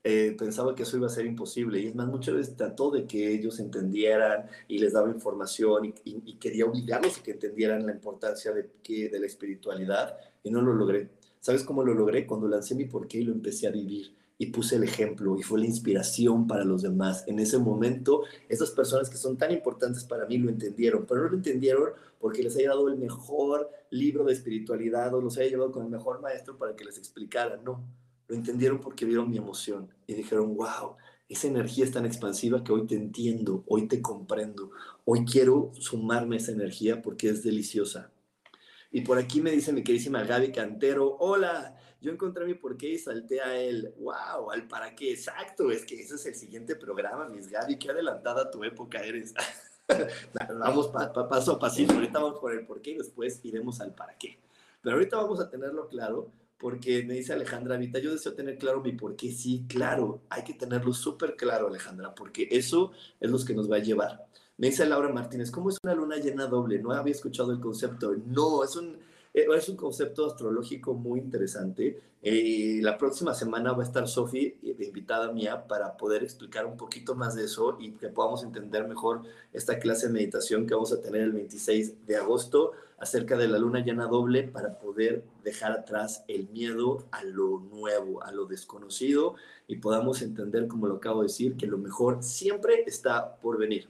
eh, 0.02 0.34
pensaba 0.38 0.74
que 0.74 0.84
eso 0.84 0.96
iba 0.96 1.06
a 1.06 1.10
ser 1.10 1.26
imposible. 1.26 1.80
Y 1.80 1.88
es 1.88 1.94
más, 1.94 2.08
muchas 2.08 2.34
veces 2.34 2.56
trató 2.56 2.90
de 2.90 3.06
que 3.06 3.32
ellos 3.32 3.60
entendieran 3.60 4.46
y 4.68 4.78
les 4.78 4.92
daba 4.92 5.10
información 5.10 5.94
y, 6.04 6.36
quería 6.36 6.64
obligarlos 6.66 7.18
a 7.18 7.22
que 7.22 7.32
entendieran 7.32 7.86
la 7.86 7.92
importancia 7.92 8.52
de, 8.52 8.70
que, 8.82 9.08
de 9.10 9.20
la 9.20 9.26
espiritualidad 9.26 10.16
y 10.42 10.50
no 10.50 10.62
lo 10.62 10.74
logré. 10.74 11.10
¿Sabes 11.40 11.64
cómo 11.64 11.84
lo 11.84 11.94
logré? 11.94 12.26
Cuando 12.26 12.48
lancé 12.48 12.74
mi 12.74 12.86
porqué 12.86 13.18
y 13.18 13.24
lo 13.24 13.32
empecé 13.32 13.66
a 13.66 13.70
vivir 13.70 14.14
y 14.38 14.46
puse 14.46 14.76
el 14.76 14.84
ejemplo 14.84 15.36
y 15.38 15.42
fue 15.42 15.60
la 15.60 15.66
inspiración 15.66 16.46
para 16.46 16.64
los 16.64 16.80
demás. 16.80 17.24
En 17.26 17.38
ese 17.38 17.58
momento, 17.58 18.22
esas 18.48 18.70
personas 18.70 19.10
que 19.10 19.18
son 19.18 19.36
tan 19.36 19.52
importantes 19.52 20.04
para 20.04 20.24
mí 20.24 20.38
lo 20.38 20.48
entendieron, 20.48 21.04
pero 21.06 21.22
no 21.22 21.28
lo 21.28 21.36
entendieron 21.36 21.90
porque 22.18 22.42
les 22.42 22.56
haya 22.56 22.70
dado 22.70 22.88
el 22.88 22.96
mejor 22.96 23.70
libro 23.90 24.24
de 24.24 24.32
espiritualidad 24.32 25.12
o 25.14 25.20
los 25.20 25.36
haya 25.36 25.50
llevado 25.50 25.72
con 25.72 25.84
el 25.84 25.90
mejor 25.90 26.22
maestro 26.22 26.56
para 26.56 26.74
que 26.74 26.86
les 26.86 26.96
explicara, 26.96 27.58
no 27.62 27.84
lo 28.30 28.36
entendieron 28.36 28.78
porque 28.78 29.04
vieron 29.04 29.28
mi 29.28 29.38
emoción 29.38 29.92
y 30.06 30.14
dijeron, 30.14 30.54
wow, 30.56 30.94
esa 31.28 31.48
energía 31.48 31.84
es 31.84 31.90
tan 31.90 32.06
expansiva 32.06 32.62
que 32.62 32.70
hoy 32.70 32.86
te 32.86 32.94
entiendo, 32.94 33.64
hoy 33.66 33.88
te 33.88 34.00
comprendo, 34.00 34.70
hoy 35.04 35.24
quiero 35.24 35.72
sumarme 35.74 36.36
a 36.36 36.38
esa 36.38 36.52
energía 36.52 37.02
porque 37.02 37.28
es 37.28 37.42
deliciosa. 37.42 38.12
Y 38.92 39.00
por 39.00 39.18
aquí 39.18 39.40
me 39.40 39.50
dice 39.50 39.72
mi 39.72 39.82
queridísima 39.82 40.22
Gaby 40.22 40.52
Cantero, 40.52 41.16
hola, 41.18 41.76
yo 42.00 42.12
encontré 42.12 42.46
mi 42.46 42.54
porqué 42.54 42.90
y 42.90 42.98
salté 42.98 43.40
a 43.40 43.60
él. 43.60 43.92
¡Wow! 43.98 44.52
¿Al 44.52 44.68
para 44.68 44.94
qué? 44.94 45.10
Exacto, 45.10 45.72
es 45.72 45.84
que 45.84 46.00
ese 46.00 46.14
es 46.14 46.26
el 46.26 46.36
siguiente 46.36 46.76
programa, 46.76 47.28
mis 47.28 47.48
Gaby, 47.48 47.80
qué 47.80 47.90
adelantada 47.90 48.48
tu 48.48 48.62
época 48.62 49.00
eres. 49.00 49.34
vamos 50.56 50.86
paso 50.86 51.52
a 51.52 51.58
pasito, 51.58 51.94
ahorita 51.94 52.20
vamos 52.20 52.38
por 52.38 52.52
el 52.52 52.64
porqué 52.64 52.92
y 52.92 52.98
después 52.98 53.40
iremos 53.42 53.80
al 53.80 53.92
para 53.92 54.16
qué. 54.16 54.38
Pero 54.82 54.94
ahorita 54.94 55.16
vamos 55.16 55.40
a 55.40 55.50
tenerlo 55.50 55.88
claro 55.88 56.30
porque 56.60 57.02
me 57.04 57.14
dice 57.14 57.32
Alejandra 57.32 57.78
Vita, 57.78 57.98
yo 57.98 58.12
deseo 58.12 58.34
tener 58.34 58.58
claro 58.58 58.82
mi 58.82 58.92
por 58.92 59.16
qué. 59.16 59.32
Sí, 59.32 59.64
claro, 59.66 60.22
hay 60.28 60.44
que 60.44 60.52
tenerlo 60.52 60.92
súper 60.92 61.34
claro, 61.34 61.68
Alejandra, 61.68 62.14
porque 62.14 62.46
eso 62.50 62.92
es 63.18 63.30
lo 63.30 63.42
que 63.42 63.54
nos 63.54 63.70
va 63.70 63.76
a 63.76 63.80
llevar. 63.80 64.26
Me 64.58 64.66
dice 64.66 64.84
Laura 64.84 65.08
Martínez, 65.08 65.50
¿cómo 65.50 65.70
es 65.70 65.78
una 65.82 65.94
luna 65.94 66.16
llena 66.16 66.46
doble? 66.46 66.78
No 66.78 66.92
había 66.92 67.14
escuchado 67.14 67.50
el 67.50 67.60
concepto. 67.60 68.14
No, 68.26 68.62
es 68.62 68.76
un, 68.76 68.98
eh, 69.32 69.46
es 69.56 69.68
un 69.68 69.76
concepto 69.76 70.26
astrológico 70.26 70.94
muy 70.94 71.20
interesante. 71.20 72.00
Eh, 72.22 72.80
la 72.82 72.98
próxima 72.98 73.32
semana 73.32 73.72
va 73.72 73.82
a 73.82 73.86
estar 73.86 74.06
Sofi, 74.06 74.58
eh, 74.62 74.76
invitada 74.80 75.32
mía, 75.32 75.66
para 75.66 75.96
poder 75.96 76.22
explicar 76.22 76.66
un 76.66 76.76
poquito 76.76 77.14
más 77.14 77.34
de 77.34 77.44
eso 77.44 77.78
y 77.80 77.92
que 77.92 78.08
podamos 78.08 78.42
entender 78.42 78.86
mejor 78.86 79.22
esta 79.52 79.78
clase 79.78 80.08
de 80.08 80.12
meditación 80.12 80.66
que 80.66 80.74
vamos 80.74 80.92
a 80.92 81.00
tener 81.00 81.22
el 81.22 81.32
26 81.32 82.06
de 82.06 82.16
agosto 82.16 82.72
acerca 82.98 83.38
de 83.38 83.48
la 83.48 83.58
luna 83.58 83.80
llena 83.80 84.06
doble 84.06 84.42
para 84.42 84.78
poder 84.78 85.24
dejar 85.42 85.72
atrás 85.72 86.22
el 86.28 86.48
miedo 86.50 87.06
a 87.10 87.24
lo 87.24 87.60
nuevo, 87.60 88.22
a 88.22 88.30
lo 88.32 88.44
desconocido 88.44 89.36
y 89.66 89.76
podamos 89.76 90.20
entender, 90.20 90.68
como 90.68 90.86
lo 90.86 90.96
acabo 90.96 91.22
de 91.22 91.28
decir, 91.28 91.56
que 91.56 91.66
lo 91.66 91.78
mejor 91.78 92.22
siempre 92.22 92.84
está 92.86 93.36
por 93.36 93.56
venir. 93.56 93.88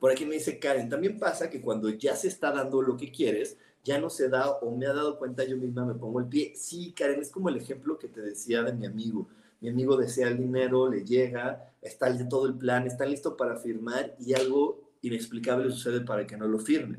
Por 0.00 0.10
aquí 0.10 0.26
me 0.26 0.34
dice 0.34 0.58
Karen, 0.58 0.88
también 0.88 1.18
pasa 1.20 1.48
que 1.48 1.60
cuando 1.60 1.88
ya 1.88 2.16
se 2.16 2.26
está 2.26 2.50
dando 2.50 2.82
lo 2.82 2.96
que 2.96 3.12
quieres, 3.12 3.58
ya 3.84 4.00
no 4.00 4.10
se 4.10 4.28
da 4.28 4.50
o 4.50 4.74
me 4.74 4.86
ha 4.86 4.94
dado 4.94 5.18
cuenta 5.18 5.44
yo 5.44 5.56
misma, 5.56 5.84
me 5.84 5.94
pongo 5.94 6.20
el 6.20 6.26
pie. 6.26 6.54
Sí, 6.56 6.92
Karen, 6.92 7.20
es 7.20 7.30
como 7.30 7.50
el 7.50 7.56
ejemplo 7.56 7.98
que 7.98 8.08
te 8.08 8.22
decía 8.22 8.62
de 8.62 8.72
mi 8.72 8.86
amigo. 8.86 9.28
Mi 9.60 9.68
amigo 9.68 9.96
desea 9.96 10.28
el 10.28 10.38
dinero, 10.38 10.90
le 10.90 11.04
llega, 11.04 11.72
está 11.80 12.10
de 12.10 12.24
todo 12.24 12.46
el 12.46 12.54
plan, 12.54 12.86
está 12.86 13.06
listo 13.06 13.36
para 13.36 13.56
firmar 13.56 14.16
y 14.18 14.34
algo 14.34 14.90
inexplicable 15.02 15.70
sucede 15.70 16.00
para 16.00 16.26
que 16.26 16.36
no 16.36 16.48
lo 16.48 16.58
firme. 16.58 16.98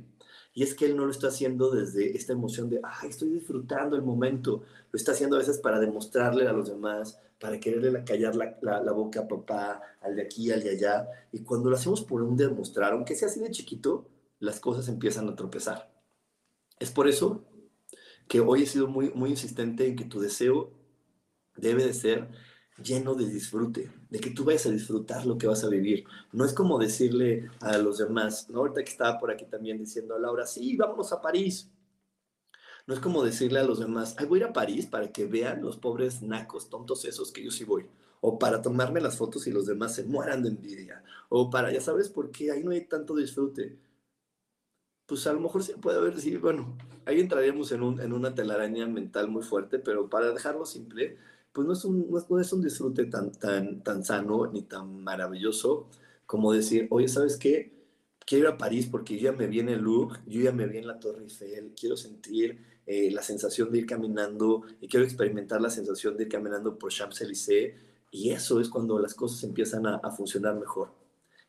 Y 0.54 0.64
es 0.64 0.74
que 0.74 0.86
él 0.86 0.96
no 0.96 1.06
lo 1.06 1.12
está 1.12 1.28
haciendo 1.28 1.70
desde 1.70 2.16
esta 2.16 2.32
emoción 2.32 2.70
de, 2.70 2.80
ay, 2.82 3.10
estoy 3.10 3.30
disfrutando 3.30 3.96
el 3.96 4.04
momento. 4.04 4.64
Lo 4.92 4.98
está 4.98 5.12
haciendo 5.12 5.36
a 5.36 5.40
veces 5.40 5.58
para 5.58 5.80
demostrarle 5.80 6.48
a 6.48 6.54
los 6.54 6.70
demás, 6.70 7.20
para 7.40 7.60
quererle 7.60 8.04
callar 8.06 8.36
la, 8.36 8.58
la, 8.62 8.92
boca 8.94 9.22
a 9.22 9.28
papá, 9.28 9.82
al 10.02 10.16
de 10.16 10.22
aquí, 10.22 10.52
al 10.52 10.64
de 10.64 10.70
allá. 10.70 11.10
Y 11.34 11.44
cuando 11.44 11.70
lo 11.70 11.76
hacemos 11.76 12.04
por 12.04 12.22
un 12.22 12.38
demostrar, 12.38 12.94
aunque 12.94 13.16
sea 13.16 13.28
así 13.28 13.42
de 13.42 13.52
chiquito, 13.52 14.08
las 14.40 14.62
cosas 14.62 14.88
empiezan 14.88 15.28
a 15.28 15.36
tropezar. 15.36 15.95
Es 16.80 16.92
por 16.92 17.08
eso 17.08 17.46
que 18.28 18.40
hoy 18.40 18.64
he 18.64 18.66
sido 18.66 18.88
muy, 18.88 19.12
muy 19.12 19.30
insistente 19.30 19.88
en 19.88 19.96
que 19.96 20.06
tu 20.06 20.20
deseo 20.20 20.72
debe 21.56 21.86
de 21.86 21.94
ser 21.94 22.30
lleno 22.84 23.16
de 23.16 23.30
disfrute, 23.30 23.92
de 24.10 24.20
que 24.20 24.32
tú 24.32 24.44
vayas 24.44 24.66
a 24.66 24.72
disfrutar 24.72 25.26
lo 25.26 25.38
que 25.38 25.48
vas 25.48 25.64
a 25.64 25.70
vivir. 25.70 26.06
No 26.34 26.44
es 26.44 26.54
como 26.54 26.78
decirle 26.78 27.50
a 27.62 27.78
los 27.78 27.98
demás, 27.98 28.50
¿no? 28.50 28.60
ahorita 28.60 28.84
que 28.84 28.92
estaba 28.92 29.18
por 29.18 29.32
aquí 29.32 29.46
también 29.46 29.78
diciendo 29.78 30.16
a 30.16 30.20
Laura, 30.20 30.46
sí, 30.46 30.76
vámonos 30.76 31.14
a 31.14 31.22
París. 31.22 31.70
No 32.88 32.94
es 32.94 33.00
como 33.00 33.24
decirle 33.24 33.60
a 33.60 33.64
los 33.64 33.80
demás, 33.80 34.16
Ay, 34.18 34.26
voy 34.26 34.40
a 34.40 34.44
ir 34.44 34.50
a 34.50 34.54
París 34.54 34.86
para 34.86 35.12
que 35.12 35.26
vean 35.26 35.62
los 35.62 35.78
pobres 35.78 36.22
nacos, 36.22 36.70
tontos 36.70 37.06
esos 37.06 37.32
que 37.32 37.44
yo 37.44 37.52
sí 37.52 37.64
voy. 37.64 37.88
O 38.22 38.38
para 38.38 38.62
tomarme 38.62 39.02
las 39.02 39.18
fotos 39.18 39.48
y 39.48 39.52
los 39.52 39.66
demás 39.66 39.96
se 39.96 40.04
mueran 40.04 40.44
de 40.44 40.50
envidia. 40.50 41.04
O 41.30 41.50
para, 41.50 41.72
ya 41.72 41.82
sabes 41.82 42.10
por 42.10 42.32
qué, 42.32 42.52
ahí 42.52 42.64
no 42.64 42.72
hay 42.72 42.86
tanto 42.86 43.16
disfrute 43.16 43.80
pues 45.06 45.28
a 45.28 45.34
lo 45.34 45.40
mejor 45.40 45.64
se 45.64 45.78
puede 45.78 45.98
haber, 45.98 46.20
sí, 46.20 46.38
bueno, 46.38 46.78
ahí 47.06 47.20
entraríamos 47.20 47.72
en, 47.72 47.84
un, 47.84 48.00
en 48.00 48.14
una 48.14 48.34
telaraña 48.36 48.88
mental 48.88 49.28
muy 49.30 49.44
fuerte, 49.44 49.80
pero 49.80 50.10
para 50.10 50.32
dejarlo 50.32 50.66
simple, 50.66 51.18
pues 51.54 51.68
no 51.68 51.74
es 51.74 51.86
un, 51.86 52.10
no 52.10 52.40
es 52.40 52.54
un 52.54 52.62
disfrute 52.62 53.06
tan, 53.06 53.32
tan, 53.32 53.84
tan 53.84 54.04
sano 54.04 54.48
ni 54.52 54.64
tan 54.64 55.04
maravilloso 55.04 55.90
como 56.26 56.52
decir, 56.54 56.88
oye, 56.90 57.08
¿sabes 57.08 57.38
qué? 57.38 57.72
Quiero 58.26 58.50
ir 58.50 58.54
a 58.54 58.58
París 58.58 58.88
porque 58.92 59.20
ya 59.20 59.32
me 59.32 59.48
vi 59.48 59.60
en 59.60 59.70
el 59.70 59.84
yo 59.84 60.10
ya 60.26 60.52
me 60.52 60.66
vi 60.68 60.80
en 60.80 60.88
la 60.88 61.00
Torre 61.00 61.24
Eiffel, 61.24 61.74
quiero 61.80 61.96
sentir 61.96 62.60
eh, 62.88 63.12
la 63.12 63.22
sensación 63.22 63.72
de 63.72 63.80
ir 63.80 63.86
caminando 63.86 64.64
y 64.82 64.88
quiero 64.88 65.06
experimentar 65.06 65.62
la 65.62 65.70
sensación 65.70 66.18
de 66.18 66.24
ir 66.24 66.30
caminando 66.30 66.78
por 66.78 66.92
Champs-Élysées 66.92 67.76
y 68.12 68.32
eso 68.32 68.60
es 68.60 68.70
cuando 68.70 69.00
las 69.00 69.14
cosas 69.14 69.44
empiezan 69.44 69.86
a 69.86 70.12
funcionar 70.12 70.56
mejor. 70.56 71.05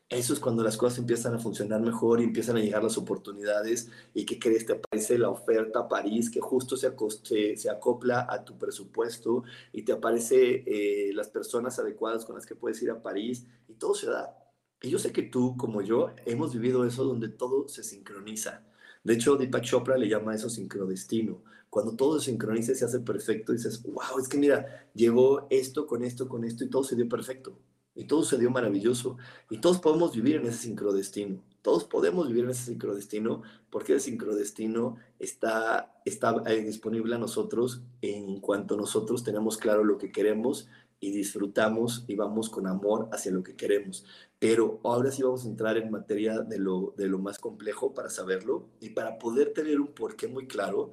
Eso 0.09 0.33
es 0.33 0.39
cuando 0.39 0.63
las 0.63 0.77
cosas 0.77 0.99
empiezan 0.99 1.33
a 1.35 1.39
funcionar 1.39 1.81
mejor 1.81 2.21
y 2.21 2.23
empiezan 2.23 2.55
a 2.55 2.61
llegar 2.61 2.81
las 2.81 2.97
oportunidades 2.97 3.89
y 4.13 4.25
que 4.25 4.39
crees 4.39 4.65
te 4.65 4.73
aparece 4.73 5.17
la 5.17 5.29
oferta 5.29 5.79
a 5.79 5.87
París 5.89 6.29
que 6.29 6.39
justo 6.39 6.77
se, 6.77 7.57
se 7.57 7.69
acopla 7.69 8.25
a 8.29 8.45
tu 8.45 8.57
presupuesto 8.57 9.43
y 9.73 9.83
te 9.83 9.91
aparece 9.91 10.63
eh, 10.65 11.11
las 11.13 11.27
personas 11.27 11.77
adecuadas 11.79 12.23
con 12.23 12.35
las 12.35 12.45
que 12.45 12.55
puedes 12.55 12.81
ir 12.81 12.89
a 12.89 13.01
París 13.01 13.47
y 13.67 13.73
todo 13.73 13.93
se 13.95 14.07
da. 14.09 14.33
Y 14.81 14.89
yo 14.89 14.97
sé 14.99 15.11
que 15.11 15.23
tú, 15.23 15.57
como 15.57 15.81
yo, 15.81 16.11
hemos 16.25 16.53
vivido 16.53 16.85
eso 16.85 17.03
donde 17.03 17.27
todo 17.27 17.67
se 17.67 17.83
sincroniza. 17.83 18.63
De 19.03 19.13
hecho, 19.15 19.35
Deepak 19.35 19.63
Chopra 19.63 19.97
le 19.97 20.07
llama 20.07 20.35
eso 20.35 20.49
sincrodestino. 20.49 21.43
Cuando 21.69 21.95
todo 21.97 22.19
se 22.19 22.31
sincroniza 22.31 22.71
y 22.71 22.75
se 22.75 22.85
hace 22.85 23.01
perfecto, 23.01 23.51
dices, 23.51 23.83
wow, 23.83 24.19
es 24.21 24.29
que 24.29 24.37
mira, 24.37 24.89
llegó 24.93 25.47
esto 25.49 25.85
con 25.85 26.03
esto, 26.03 26.29
con 26.29 26.45
esto 26.45 26.63
y 26.63 26.69
todo 26.69 26.83
se 26.83 26.95
dio 26.95 27.09
perfecto. 27.09 27.59
Y 27.97 28.05
todo 28.05 28.23
se 28.23 28.37
dio 28.37 28.51
maravilloso. 28.51 29.17
Y 29.49 29.57
todos 29.57 29.79
podemos 29.79 30.15
vivir 30.15 30.35
en 30.35 30.45
ese 30.45 30.59
sincrodestino. 30.59 31.41
todos 31.63 31.83
podemos 31.83 32.27
vivir 32.27 32.45
en 32.45 32.51
ese 32.51 32.65
sincrodestino 32.65 33.41
porque 33.69 33.93
el 33.93 33.99
sincrodestino 33.99 34.97
está, 35.19 35.99
está 36.05 36.43
eh, 36.45 36.61
disponible 36.61 37.15
a 37.15 37.17
nosotros 37.17 37.81
en 38.01 38.39
cuanto 38.39 38.77
nosotros 38.77 39.23
tenemos 39.23 39.57
claro 39.57 39.83
lo 39.83 39.97
que 39.97 40.11
queremos 40.11 40.69
y 40.99 41.11
disfrutamos 41.11 42.05
y 42.07 42.15
vamos 42.15 42.49
con 42.49 42.67
amor 42.67 43.09
hacia 43.11 43.31
lo 43.31 43.43
que 43.43 43.55
queremos. 43.55 44.05
Pero 44.39 44.79
ahora 44.83 45.11
sí 45.11 45.23
vamos 45.23 45.45
a 45.45 45.49
entrar 45.49 45.77
en 45.77 45.91
materia 45.91 46.41
de 46.41 46.59
lo, 46.59 46.93
de 46.97 47.07
lo 47.07 47.17
más 47.17 47.39
complejo 47.39 47.93
para 47.93 48.09
saberlo 48.09 48.69
y 48.79 48.91
para 48.91 49.17
poder 49.17 49.53
tener 49.53 49.81
un 49.81 49.93
porqué 49.93 50.27
muy 50.27 50.47
claro, 50.47 50.91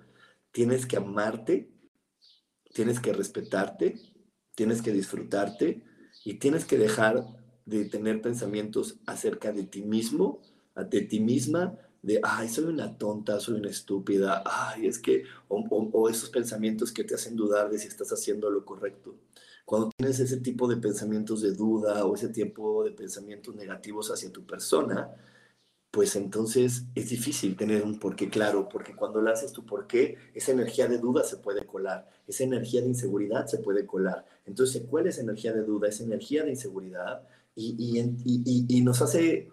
tienes 0.50 0.86
que 0.86 0.96
amarte, 0.96 1.70
tienes 2.72 2.98
que 2.98 3.12
respetarte, 3.12 4.00
tienes 4.54 4.82
que 4.82 4.92
disfrutarte 4.92 5.84
y 6.24 6.34
tienes 6.34 6.64
que 6.64 6.78
dejar 6.78 7.26
de 7.66 7.84
tener 7.84 8.20
pensamientos 8.20 8.96
acerca 9.06 9.52
de 9.52 9.64
ti 9.64 9.82
mismo, 9.82 10.40
de 10.74 11.02
ti 11.02 11.20
misma, 11.20 11.78
de, 12.02 12.20
ay, 12.22 12.48
soy 12.48 12.64
una 12.64 12.98
tonta, 12.98 13.40
soy 13.40 13.54
una 13.54 13.70
estúpida, 13.70 14.42
ay, 14.44 14.86
es 14.86 14.98
que, 14.98 15.24
o, 15.48 16.08
esos 16.08 16.28
pensamientos 16.30 16.92
que 16.92 17.04
te 17.04 17.14
hacen 17.14 17.36
dudar 17.36 17.70
de 17.70 17.78
si 17.78 17.88
estás 17.88 18.12
haciendo 18.12 18.50
lo 18.50 18.64
correcto. 18.64 19.16
Cuando 19.64 19.88
tienes 19.96 20.20
ese 20.20 20.38
tipo 20.38 20.68
de 20.68 20.76
pensamientos 20.76 21.40
de 21.40 21.52
duda 21.52 22.04
o 22.04 22.14
ese 22.14 22.28
tipo 22.28 22.84
de 22.84 22.90
pensamientos 22.90 23.54
negativos 23.54 24.10
hacia 24.10 24.30
tu 24.30 24.44
persona, 24.44 25.10
pues 25.94 26.16
entonces 26.16 26.86
es 26.96 27.08
difícil 27.08 27.56
tener 27.56 27.84
un 27.84 28.00
porqué 28.00 28.28
claro, 28.28 28.68
porque 28.68 28.96
cuando 28.96 29.22
lo 29.22 29.30
haces 29.30 29.52
tu 29.52 29.64
porqué, 29.64 30.18
esa 30.34 30.50
energía 30.50 30.88
de 30.88 30.98
duda 30.98 31.22
se 31.22 31.36
puede 31.36 31.64
colar, 31.64 32.10
esa 32.26 32.42
energía 32.42 32.80
de 32.80 32.88
inseguridad 32.88 33.46
se 33.46 33.58
puede 33.58 33.86
colar. 33.86 34.26
Entonces 34.44 34.82
¿cuál 34.90 35.06
es 35.06 35.18
energía 35.18 35.52
de 35.52 35.62
duda, 35.62 35.88
esa 35.88 36.02
energía 36.02 36.42
de 36.42 36.50
inseguridad, 36.50 37.22
y, 37.54 37.76
y, 37.78 38.64
y, 38.68 38.80
nos 38.80 39.00
hace 39.02 39.52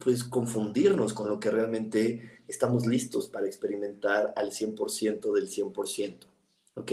pues 0.00 0.24
confundirnos 0.24 1.14
con 1.14 1.28
lo 1.28 1.38
que 1.38 1.52
realmente 1.52 2.40
estamos 2.48 2.84
listos 2.84 3.28
para 3.28 3.46
experimentar 3.46 4.32
al 4.34 4.50
100% 4.50 5.32
del 5.32 5.48
100%. 5.48 6.16
¿Ok? 6.74 6.92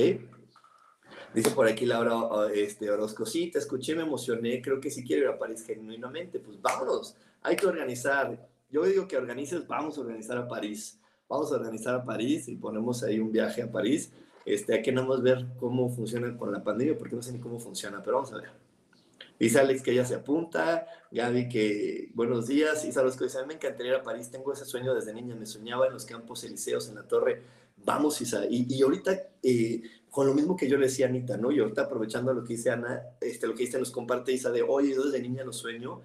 Dice 1.34 1.50
por 1.50 1.68
aquí 1.68 1.88
Laura 1.88 2.54
este, 2.54 2.92
Orozco, 2.92 3.26
sí, 3.26 3.50
te 3.50 3.58
escuché, 3.58 3.96
me 3.96 4.04
emocioné, 4.04 4.62
creo 4.62 4.80
que 4.80 4.92
si 4.92 5.04
quiero 5.04 5.24
ir 5.24 5.30
a 5.30 5.40
París 5.40 5.64
genuinamente, 5.66 6.40
pues 6.40 6.62
vámonos, 6.62 7.16
hay 7.46 7.56
que 7.56 7.68
organizar. 7.68 8.50
Yo 8.70 8.84
digo 8.84 9.08
que 9.08 9.18
organices, 9.18 9.66
vamos 9.68 9.98
a 9.98 10.02
organizar 10.02 10.38
a 10.38 10.48
París, 10.48 11.00
vamos 11.30 11.52
a 11.52 11.56
organizar 11.56 11.96
a 11.96 12.04
París 12.04 12.48
y 12.48 12.56
ponemos 12.56 13.04
ahí 13.04 13.20
un 13.20 13.32
viaje 13.32 13.62
a 13.62 13.72
París. 13.72 14.12
Este, 14.46 14.74
hay 14.74 14.82
que 14.82 14.92
nada 14.92 15.08
más 15.08 15.22
ver 15.22 15.46
cómo 15.60 15.90
funciona 15.90 16.36
con 16.38 16.52
la 16.52 16.64
pandemia, 16.64 16.98
porque 16.98 17.16
no 17.16 17.22
sé 17.22 17.32
ni 17.32 17.40
cómo 17.40 17.60
funciona, 17.60 18.02
pero 18.04 18.18
vamos 18.18 18.34
a 18.34 18.38
ver. 18.38 18.50
Dice 19.40 19.60
Alex 19.60 19.82
que 19.82 19.92
ella 19.92 20.06
se 20.06 20.16
apunta. 20.16 20.88
Gaby 21.12 21.50
que 21.50 22.10
buenos 22.14 22.48
días. 22.48 22.84
Isa 22.86 23.02
Rosco 23.02 23.24
dice, 23.24 23.38
a 23.38 23.42
mí 23.42 23.48
me 23.48 23.54
encantaría 23.56 23.94
ir 23.94 24.00
a 24.00 24.04
París. 24.04 24.32
Tengo 24.32 24.52
ese 24.54 24.66
sueño 24.66 24.94
desde 24.94 25.14
niña. 25.14 25.36
Me 25.36 25.46
soñaba 25.46 25.88
en 25.88 25.94
los 25.94 26.06
campos 26.06 26.44
elíseos, 26.44 26.90
en 26.90 26.96
la 26.96 27.04
torre. 27.04 27.42
Vamos, 27.84 28.22
Isa. 28.22 28.46
Y, 28.50 28.66
y 28.74 28.82
ahorita, 28.82 29.12
eh, 29.44 29.82
con 30.10 30.28
lo 30.28 30.34
mismo 30.34 30.56
que 30.56 30.70
yo 30.70 30.78
le 30.78 30.86
decía 30.86 31.08
a 31.08 31.10
Anita, 31.10 31.38
¿no? 31.38 31.52
Y 31.52 31.60
ahorita 31.60 31.84
aprovechando 31.84 32.34
lo 32.34 32.44
que 32.44 32.54
dice 32.54 32.72
Ana, 32.72 33.02
este, 33.20 33.46
lo 33.48 33.56
que 33.56 33.64
dice 33.64 33.78
nos 33.78 33.92
comparte 33.92 34.32
Isa 34.32 34.52
de, 34.52 34.62
oye, 34.62 34.96
yo 34.96 35.04
desde 35.04 35.22
niña 35.22 35.44
lo 35.44 35.52
sueño. 35.52 36.02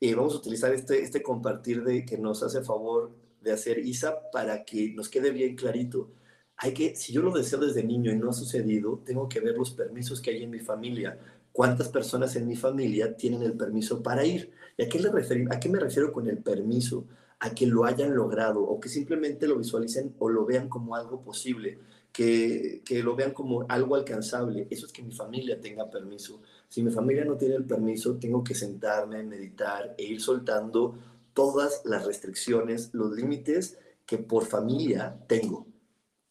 Y 0.00 0.14
vamos 0.14 0.34
a 0.34 0.38
utilizar 0.38 0.74
este, 0.74 1.02
este 1.02 1.22
compartir 1.22 1.84
de 1.84 2.04
que 2.04 2.18
nos 2.18 2.42
hace 2.42 2.62
favor 2.62 3.12
de 3.42 3.52
hacer 3.52 3.78
Isa 3.78 4.30
para 4.32 4.64
que 4.64 4.92
nos 4.94 5.08
quede 5.08 5.30
bien 5.30 5.54
clarito. 5.54 6.10
Hay 6.56 6.74
que, 6.74 6.96
si 6.96 7.12
yo 7.12 7.22
lo 7.22 7.32
deseo 7.32 7.58
desde 7.58 7.84
niño 7.84 8.10
y 8.10 8.16
no 8.16 8.30
ha 8.30 8.32
sucedido, 8.32 9.00
tengo 9.04 9.28
que 9.28 9.40
ver 9.40 9.56
los 9.56 9.70
permisos 9.70 10.20
que 10.20 10.30
hay 10.30 10.42
en 10.42 10.50
mi 10.50 10.60
familia 10.60 11.18
cuántas 11.52 11.88
personas 11.88 12.36
en 12.36 12.46
mi 12.46 12.56
familia 12.56 13.16
tienen 13.16 13.42
el 13.42 13.54
permiso 13.54 14.02
para 14.02 14.24
ir. 14.24 14.52
¿Y 14.76 14.84
a 14.84 14.88
qué, 14.88 15.00
a 15.50 15.60
qué 15.60 15.68
me 15.68 15.78
refiero 15.78 16.12
con 16.12 16.28
el 16.28 16.38
permiso? 16.38 17.04
A 17.40 17.54
que 17.54 17.66
lo 17.66 17.84
hayan 17.84 18.14
logrado 18.14 18.62
o 18.62 18.80
que 18.80 18.88
simplemente 18.88 19.46
lo 19.46 19.56
visualicen 19.56 20.14
o 20.18 20.28
lo 20.28 20.44
vean 20.44 20.68
como 20.68 20.94
algo 20.94 21.22
posible, 21.22 21.78
que, 22.12 22.82
que 22.84 23.02
lo 23.02 23.16
vean 23.16 23.32
como 23.32 23.66
algo 23.68 23.94
alcanzable. 23.94 24.66
Eso 24.70 24.86
es 24.86 24.92
que 24.92 25.02
mi 25.02 25.12
familia 25.12 25.60
tenga 25.60 25.90
permiso. 25.90 26.40
Si 26.68 26.82
mi 26.82 26.90
familia 26.90 27.24
no 27.24 27.36
tiene 27.36 27.56
el 27.56 27.64
permiso, 27.64 28.16
tengo 28.16 28.42
que 28.44 28.54
sentarme, 28.54 29.22
meditar 29.22 29.94
e 29.98 30.04
ir 30.04 30.20
soltando 30.20 30.94
todas 31.32 31.82
las 31.84 32.04
restricciones, 32.04 32.90
los 32.92 33.12
límites 33.12 33.78
que 34.06 34.18
por 34.18 34.46
familia 34.46 35.16
tengo, 35.28 35.66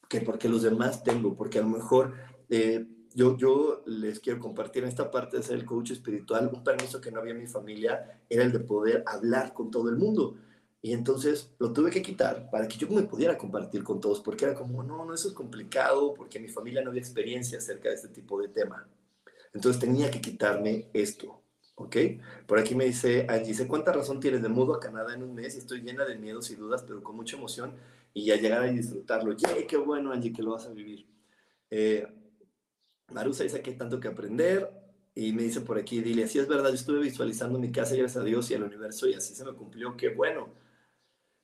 que 0.07 0.21
porque 0.21 0.49
los 0.49 0.63
demás 0.63 1.03
tengo, 1.03 1.35
porque 1.35 1.59
a 1.59 1.63
lo 1.63 1.69
mejor... 1.69 2.13
Eh, 2.49 2.85
yo, 3.13 3.37
yo 3.37 3.81
les 3.85 4.19
quiero 4.19 4.39
compartir 4.39 4.83
en 4.83 4.89
esta 4.89 5.09
parte 5.09 5.37
de 5.37 5.43
ser 5.43 5.55
el 5.55 5.65
coach 5.65 5.91
espiritual, 5.91 6.49
un 6.53 6.63
permiso 6.63 7.01
que 7.01 7.11
no 7.11 7.19
había 7.19 7.33
en 7.33 7.39
mi 7.39 7.47
familia 7.47 8.21
era 8.29 8.43
el 8.43 8.51
de 8.51 8.59
poder 8.59 9.03
hablar 9.05 9.53
con 9.53 9.71
todo 9.71 9.89
el 9.89 9.97
mundo. 9.97 10.35
Y 10.81 10.93
entonces 10.93 11.53
lo 11.59 11.73
tuve 11.73 11.91
que 11.91 12.01
quitar 12.01 12.49
para 12.49 12.67
que 12.67 12.77
yo 12.77 12.87
me 12.89 13.03
pudiera 13.03 13.37
compartir 13.37 13.83
con 13.83 13.99
todos, 13.99 14.21
porque 14.21 14.45
era 14.45 14.53
como, 14.53 14.81
no, 14.81 15.05
no, 15.05 15.13
eso 15.13 15.27
es 15.27 15.33
complicado, 15.33 16.13
porque 16.13 16.39
mi 16.39 16.47
familia 16.47 16.81
no 16.81 16.89
había 16.89 17.01
experiencia 17.01 17.57
acerca 17.57 17.89
de 17.89 17.95
este 17.95 18.07
tipo 18.07 18.41
de 18.41 18.47
tema. 18.47 18.87
Entonces 19.53 19.79
tenía 19.79 20.09
que 20.09 20.21
quitarme 20.21 20.89
esto, 20.93 21.43
¿ok? 21.75 21.97
Por 22.47 22.59
aquí 22.59 22.75
me 22.75 22.85
dice 22.85 23.25
Angie, 23.27 23.53
sé 23.53 23.67
cuánta 23.67 23.91
razón 23.91 24.19
tienes 24.19 24.41
de 24.41 24.47
mudo 24.47 24.73
a 24.73 24.79
Canadá 24.79 25.13
en 25.13 25.23
un 25.23 25.35
mes 25.35 25.55
y 25.55 25.59
estoy 25.59 25.81
llena 25.81 26.05
de 26.05 26.17
miedos 26.17 26.49
y 26.51 26.55
dudas, 26.55 26.83
pero 26.83 27.03
con 27.03 27.15
mucha 27.15 27.35
emoción 27.35 27.73
y 28.13 28.25
ya 28.25 28.37
llegar 28.37 28.63
a 28.63 28.67
disfrutarlo. 28.67 29.33
¡Yay! 29.33 29.67
¡Qué 29.67 29.77
bueno, 29.77 30.11
Angie, 30.11 30.31
que 30.31 30.43
lo 30.43 30.51
vas 30.51 30.65
a 30.65 30.71
vivir! 30.71 31.07
Eh, 31.69 32.07
Marusa 33.11 33.43
dice 33.43 33.61
que 33.61 33.71
hay 33.71 33.77
tanto 33.77 33.99
que 33.99 34.07
aprender. 34.07 34.79
Y 35.15 35.33
me 35.33 35.43
dice 35.43 35.59
por 35.61 35.77
aquí, 35.77 36.01
dile, 36.01 36.23
así 36.23 36.39
es 36.39 36.47
verdad, 36.47 36.69
yo 36.69 36.75
estuve 36.75 37.01
visualizando 37.01 37.59
mi 37.59 37.71
casa, 37.73 37.93
gracias 37.95 38.21
a 38.21 38.23
Dios 38.23 38.49
y 38.51 38.53
al 38.53 38.63
universo, 38.63 39.05
y 39.05 39.15
así 39.15 39.35
se 39.35 39.43
me 39.43 39.53
cumplió, 39.53 39.97
qué 39.97 40.09
bueno. 40.09 40.47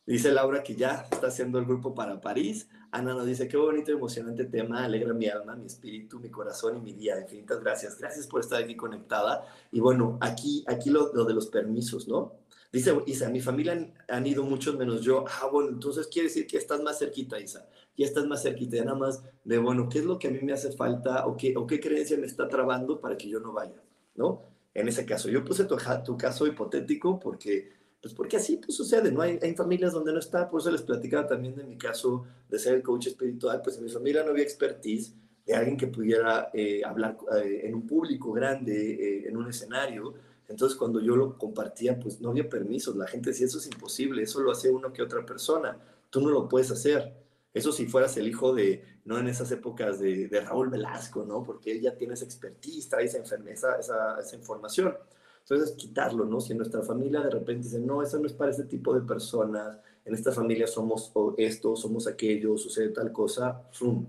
Dice 0.05 0.31
Laura 0.31 0.61
que 0.61 0.75
ya 0.75 1.07
está 1.11 1.27
haciendo 1.27 1.57
el 1.57 1.65
grupo 1.65 1.95
para 1.95 2.21
París. 2.21 2.67
Ana 2.91 3.13
nos 3.13 3.25
dice, 3.25 3.47
qué 3.47 3.57
bonito 3.57 3.91
y 3.91 3.95
emocionante 3.95 4.45
tema, 4.45 4.85
alegra 4.85 5.13
mi 5.13 5.27
alma, 5.27 5.55
mi 5.55 5.65
espíritu, 5.65 6.19
mi 6.19 6.29
corazón 6.29 6.77
y 6.77 6.79
mi 6.79 6.93
día. 6.93 7.19
Infinitas 7.19 7.59
gracias. 7.61 7.97
Gracias 7.97 8.27
por 8.27 8.41
estar 8.41 8.61
aquí 8.61 8.75
conectada. 8.75 9.45
Y 9.71 9.79
bueno, 9.79 10.17
aquí, 10.21 10.63
aquí 10.67 10.89
lo, 10.89 11.09
de 11.09 11.33
los 11.33 11.47
permisos, 11.47 12.07
¿no? 12.07 12.33
Dice 12.71 12.93
Isa, 13.07 13.29
mi 13.29 13.41
familia 13.41 13.71
han, 13.71 13.93
han, 14.07 14.27
ido 14.27 14.43
muchos 14.43 14.77
menos 14.77 15.01
yo. 15.01 15.25
Ah, 15.27 15.47
bueno, 15.51 15.69
entonces 15.69 16.07
quiere 16.07 16.27
decir 16.27 16.45
que 16.45 16.57
estás 16.57 16.81
más 16.81 16.99
cerquita, 16.99 17.39
Isa 17.39 17.67
ya 17.97 18.05
estás 18.05 18.25
más 18.27 18.43
cerquita, 18.43 18.77
ya 18.77 18.83
nada 18.83 18.97
más 18.97 19.23
de, 19.43 19.57
bueno, 19.57 19.87
¿qué 19.89 19.99
es 19.99 20.05
lo 20.05 20.19
que 20.19 20.27
a 20.27 20.31
mí 20.31 20.39
me 20.41 20.53
hace 20.53 20.71
falta 20.71 21.25
o 21.27 21.37
qué, 21.37 21.53
o 21.55 21.65
qué 21.65 21.79
creencia 21.79 22.17
me 22.17 22.25
está 22.25 22.47
trabando 22.47 22.99
para 22.99 23.17
que 23.17 23.29
yo 23.29 23.39
no 23.39 23.53
vaya? 23.53 23.81
¿No? 24.15 24.43
En 24.73 24.87
ese 24.87 25.05
caso, 25.05 25.29
yo 25.29 25.43
puse 25.43 25.65
tu, 25.65 25.77
tu 26.03 26.17
caso 26.17 26.45
hipotético 26.45 27.19
porque, 27.19 27.71
pues 28.05 28.13
porque 28.13 28.37
así 28.37 28.57
pues, 28.57 28.77
sucede, 28.77 29.11
¿no? 29.11 29.21
Hay, 29.21 29.39
hay, 29.41 29.55
familias 29.55 29.91
donde 29.91 30.13
no 30.13 30.19
está, 30.19 30.47
por 30.47 30.61
eso 30.61 30.69
les 30.69 30.83
platicaba 30.83 31.25
también 31.25 31.55
de 31.55 31.63
mi 31.63 31.75
caso 31.75 32.23
de 32.47 32.59
ser 32.59 32.75
el 32.75 32.83
coach 32.83 33.07
espiritual, 33.07 33.63
pues 33.63 33.79
en 33.79 33.83
mi 33.83 33.89
familia 33.89 34.23
no 34.23 34.29
había 34.29 34.43
expertise 34.43 35.15
de 35.43 35.55
alguien 35.55 35.75
que 35.75 35.87
pudiera 35.87 36.51
eh, 36.53 36.83
hablar 36.85 37.17
eh, 37.35 37.61
en 37.63 37.73
un 37.73 37.87
público 37.87 38.31
grande, 38.31 38.93
eh, 38.93 39.27
en 39.27 39.35
un 39.35 39.49
escenario. 39.49 40.13
Entonces, 40.47 40.77
cuando 40.77 40.99
yo 40.99 41.15
lo 41.15 41.35
compartía, 41.35 41.99
pues 41.99 42.21
no 42.21 42.29
había 42.29 42.47
permisos. 42.47 42.95
La 42.95 43.07
gente 43.07 43.31
decía, 43.31 43.47
eso 43.47 43.57
es 43.57 43.65
imposible, 43.65 44.21
eso 44.21 44.39
lo 44.39 44.51
hace 44.51 44.69
uno 44.69 44.93
que 44.93 45.01
otra 45.01 45.25
persona. 45.25 45.75
Tú 46.11 46.21
no 46.21 46.29
lo 46.29 46.47
puedes 46.47 46.69
hacer. 46.69 47.11
Eso 47.55 47.71
si 47.71 47.87
fueras 47.87 48.15
el 48.17 48.27
hijo 48.27 48.53
de, 48.53 48.83
no 49.05 49.17
en 49.17 49.27
esas 49.27 49.49
épocas 49.49 49.99
de, 49.99 50.27
de 50.27 50.41
Raúl 50.41 50.69
Velasco, 50.69 51.25
¿no? 51.25 51.41
Porque 51.41 51.71
él 51.71 51.81
ya 51.81 51.95
tiene 51.95 52.13
esa 52.13 52.25
expertise, 52.25 52.87
trae 52.87 53.05
esa, 53.05 53.17
esa, 53.17 53.79
esa, 53.79 54.19
esa, 54.19 54.35
información. 54.35 54.95
Entonces, 55.47 55.75
quitarlo, 55.75 56.25
¿no? 56.25 56.41
Si 56.41 56.53
en 56.53 56.57
nuestra 56.57 56.81
familia 56.81 57.21
de 57.21 57.29
repente 57.29 57.67
dicen, 57.67 57.85
no, 57.85 58.01
eso 58.01 58.17
no 58.17 58.25
es 58.25 58.33
para 58.33 58.49
este 58.49 58.63
tipo 58.63 58.95
de 58.95 59.01
personas, 59.01 59.77
en 60.03 60.15
esta 60.15 60.31
familia 60.31 60.65
somos 60.65 61.11
esto, 61.37 61.75
somos 61.75 62.07
aquello, 62.07 62.57
sucede 62.57 62.89
tal 62.89 63.11
cosa, 63.11 63.61
¡frum! 63.71 64.07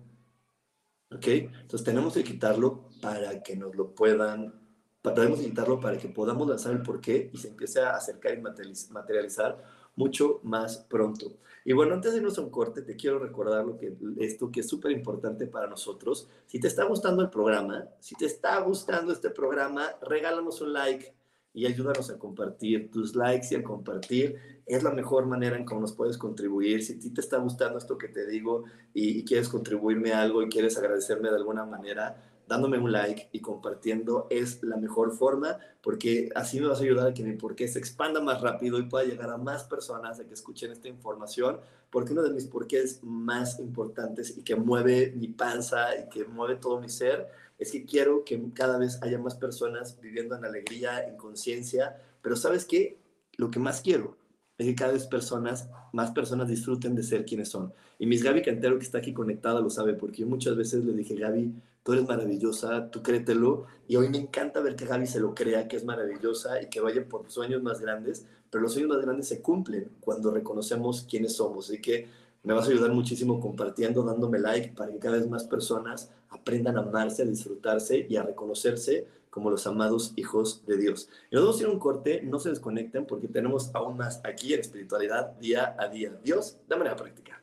¿Ok? 1.14 1.26
Entonces 1.26 1.84
tenemos 1.84 2.14
que 2.14 2.24
quitarlo 2.24 2.88
para 3.02 3.42
que 3.42 3.54
nos 3.54 3.76
lo 3.76 3.94
puedan, 3.94 4.54
tenemos 5.02 5.40
que 5.40 5.46
quitarlo 5.46 5.78
para 5.78 5.98
que 5.98 6.08
podamos 6.08 6.48
lanzar 6.48 6.72
el 6.72 6.82
porqué 6.82 7.30
y 7.32 7.36
se 7.36 7.48
empiece 7.48 7.80
a 7.80 7.96
acercar 7.96 8.32
y 8.32 8.40
materializar 8.40 9.62
mucho 9.94 10.40
más 10.42 10.78
pronto. 10.78 11.36
Y 11.66 11.74
bueno, 11.74 11.94
antes 11.94 12.12
de 12.12 12.18
irnos 12.18 12.38
a 12.38 12.42
un 12.42 12.50
corte, 12.50 12.80
te 12.80 12.96
quiero 12.96 13.18
recordar 13.18 13.64
lo 13.64 13.76
que, 13.76 13.94
esto 14.18 14.50
que 14.50 14.60
es 14.60 14.68
súper 14.68 14.92
importante 14.92 15.46
para 15.46 15.66
nosotros. 15.66 16.28
Si 16.46 16.60
te 16.60 16.68
está 16.68 16.84
gustando 16.84 17.22
el 17.22 17.28
programa, 17.28 17.88
si 18.00 18.14
te 18.14 18.24
está 18.24 18.58
gustando 18.60 19.12
este 19.12 19.28
programa, 19.30 19.96
regálanos 20.00 20.62
un 20.62 20.72
like 20.72 21.12
y 21.56 21.64
ayúdanos 21.64 22.10
a 22.10 22.18
compartir. 22.18 22.90
Tus 22.90 23.16
likes 23.16 23.48
y 23.50 23.54
al 23.54 23.62
compartir 23.62 24.60
es 24.66 24.82
la 24.82 24.90
mejor 24.90 25.24
manera 25.24 25.56
en 25.56 25.64
cómo 25.64 25.80
nos 25.80 25.94
puedes 25.94 26.18
contribuir. 26.18 26.84
Si 26.84 26.92
a 26.92 26.98
ti 26.98 27.08
te 27.08 27.22
está 27.22 27.38
gustando 27.38 27.78
esto 27.78 27.96
que 27.96 28.08
te 28.08 28.26
digo 28.26 28.64
y, 28.92 29.24
quieres 29.24 29.48
contribuirme 29.48 30.12
a 30.12 30.20
algo 30.20 30.42
y 30.42 30.50
quieres 30.50 30.76
agradecerme 30.76 31.30
de 31.30 31.36
alguna 31.36 31.64
manera, 31.64 32.22
dándome 32.46 32.76
un 32.76 32.92
like 32.92 33.30
y 33.32 33.40
compartiendo 33.40 34.26
es 34.28 34.62
la 34.62 34.76
mejor 34.76 35.16
forma 35.16 35.58
porque 35.80 36.28
así 36.34 36.60
me 36.60 36.66
vas 36.66 36.80
a 36.80 36.84
ayudar 36.84 37.08
a 37.08 37.14
que 37.14 37.24
mi 37.24 37.32
porqué 37.32 37.66
se 37.66 37.78
expanda 37.78 38.20
más 38.20 38.42
rápido 38.42 38.78
y 38.78 38.82
pueda 38.82 39.06
llegar 39.06 39.30
a 39.30 39.38
más 39.38 39.64
personas 39.64 40.20
a 40.20 40.26
que 40.26 40.34
escuchen 40.34 40.70
esta 40.70 40.88
información 40.88 41.58
porque 41.90 42.12
uno 42.12 42.22
de 42.22 42.30
mis 42.30 42.44
porqués 42.44 43.02
más 43.02 43.58
importantes 43.58 44.36
y 44.36 44.42
que 44.42 44.56
mueve 44.56 45.12
mi 45.16 45.28
panza 45.28 45.96
y 45.96 46.08
que 46.10 46.24
mueve 46.26 46.56
todo 46.56 46.80
mi 46.80 46.90
ser 46.90 47.26
es 47.58 47.72
que 47.72 47.84
quiero 47.84 48.24
que 48.24 48.40
cada 48.52 48.78
vez 48.78 49.02
haya 49.02 49.18
más 49.18 49.34
personas 49.34 50.00
viviendo 50.00 50.36
en 50.36 50.44
alegría, 50.44 51.06
en 51.06 51.16
conciencia, 51.16 51.96
pero 52.22 52.36
¿sabes 52.36 52.64
qué? 52.64 52.98
Lo 53.36 53.50
que 53.50 53.58
más 53.58 53.80
quiero 53.80 54.16
es 54.58 54.66
que 54.66 54.74
cada 54.74 54.92
vez 54.92 55.06
personas, 55.06 55.68
más 55.92 56.10
personas 56.12 56.48
disfruten 56.48 56.94
de 56.94 57.02
ser 57.02 57.24
quienes 57.24 57.48
son. 57.48 57.72
Y 57.98 58.06
Miss 58.06 58.22
Gaby 58.22 58.42
Cantero, 58.42 58.78
que 58.78 58.84
está 58.84 58.98
aquí 58.98 59.12
conectada, 59.12 59.60
lo 59.60 59.70
sabe, 59.70 59.94
porque 59.94 60.22
yo 60.22 60.26
muchas 60.26 60.56
veces 60.56 60.84
le 60.84 60.92
dije, 60.92 61.14
Gaby, 61.14 61.54
tú 61.82 61.92
eres 61.92 62.06
maravillosa, 62.06 62.90
tú 62.90 63.02
créetelo. 63.02 63.66
Y 63.86 63.96
hoy 63.96 64.08
me 64.08 64.18
encanta 64.18 64.60
ver 64.60 64.76
que 64.76 64.86
Gaby 64.86 65.06
se 65.06 65.20
lo 65.20 65.34
crea, 65.34 65.68
que 65.68 65.76
es 65.76 65.84
maravillosa 65.84 66.62
y 66.62 66.68
que 66.68 66.80
vaya 66.80 67.06
por 67.06 67.30
sueños 67.30 67.62
más 67.62 67.80
grandes, 67.80 68.26
pero 68.50 68.62
los 68.62 68.72
sueños 68.72 68.90
más 68.90 69.04
grandes 69.04 69.28
se 69.28 69.42
cumplen 69.42 69.90
cuando 70.00 70.30
reconocemos 70.30 71.06
quiénes 71.08 71.36
somos. 71.36 71.68
Así 71.68 71.80
que 71.80 72.08
me 72.46 72.54
vas 72.54 72.68
a 72.68 72.70
ayudar 72.70 72.92
muchísimo 72.92 73.40
compartiendo, 73.40 74.04
dándome 74.04 74.38
like 74.38 74.68
para 74.76 74.92
que 74.92 75.00
cada 75.00 75.16
vez 75.16 75.28
más 75.28 75.42
personas 75.42 76.12
aprendan 76.28 76.78
a 76.78 76.82
amarse, 76.82 77.22
a 77.22 77.26
disfrutarse 77.26 78.06
y 78.08 78.14
a 78.14 78.22
reconocerse 78.22 79.08
como 79.30 79.50
los 79.50 79.66
amados 79.66 80.12
hijos 80.14 80.64
de 80.64 80.76
Dios. 80.76 81.08
Y 81.28 81.34
nos 81.34 81.44
vamos 81.44 81.58
a 81.58 81.62
ir 81.64 81.68
un 81.68 81.80
corte, 81.80 82.22
no 82.22 82.38
se 82.38 82.50
desconecten 82.50 83.04
porque 83.04 83.26
tenemos 83.26 83.74
aún 83.74 83.96
más 83.96 84.20
aquí 84.22 84.54
en 84.54 84.60
espiritualidad 84.60 85.32
día 85.40 85.74
a 85.76 85.88
día. 85.88 86.16
Dios, 86.22 86.56
de 86.68 86.76
manera 86.76 86.94
práctica. 86.94 87.42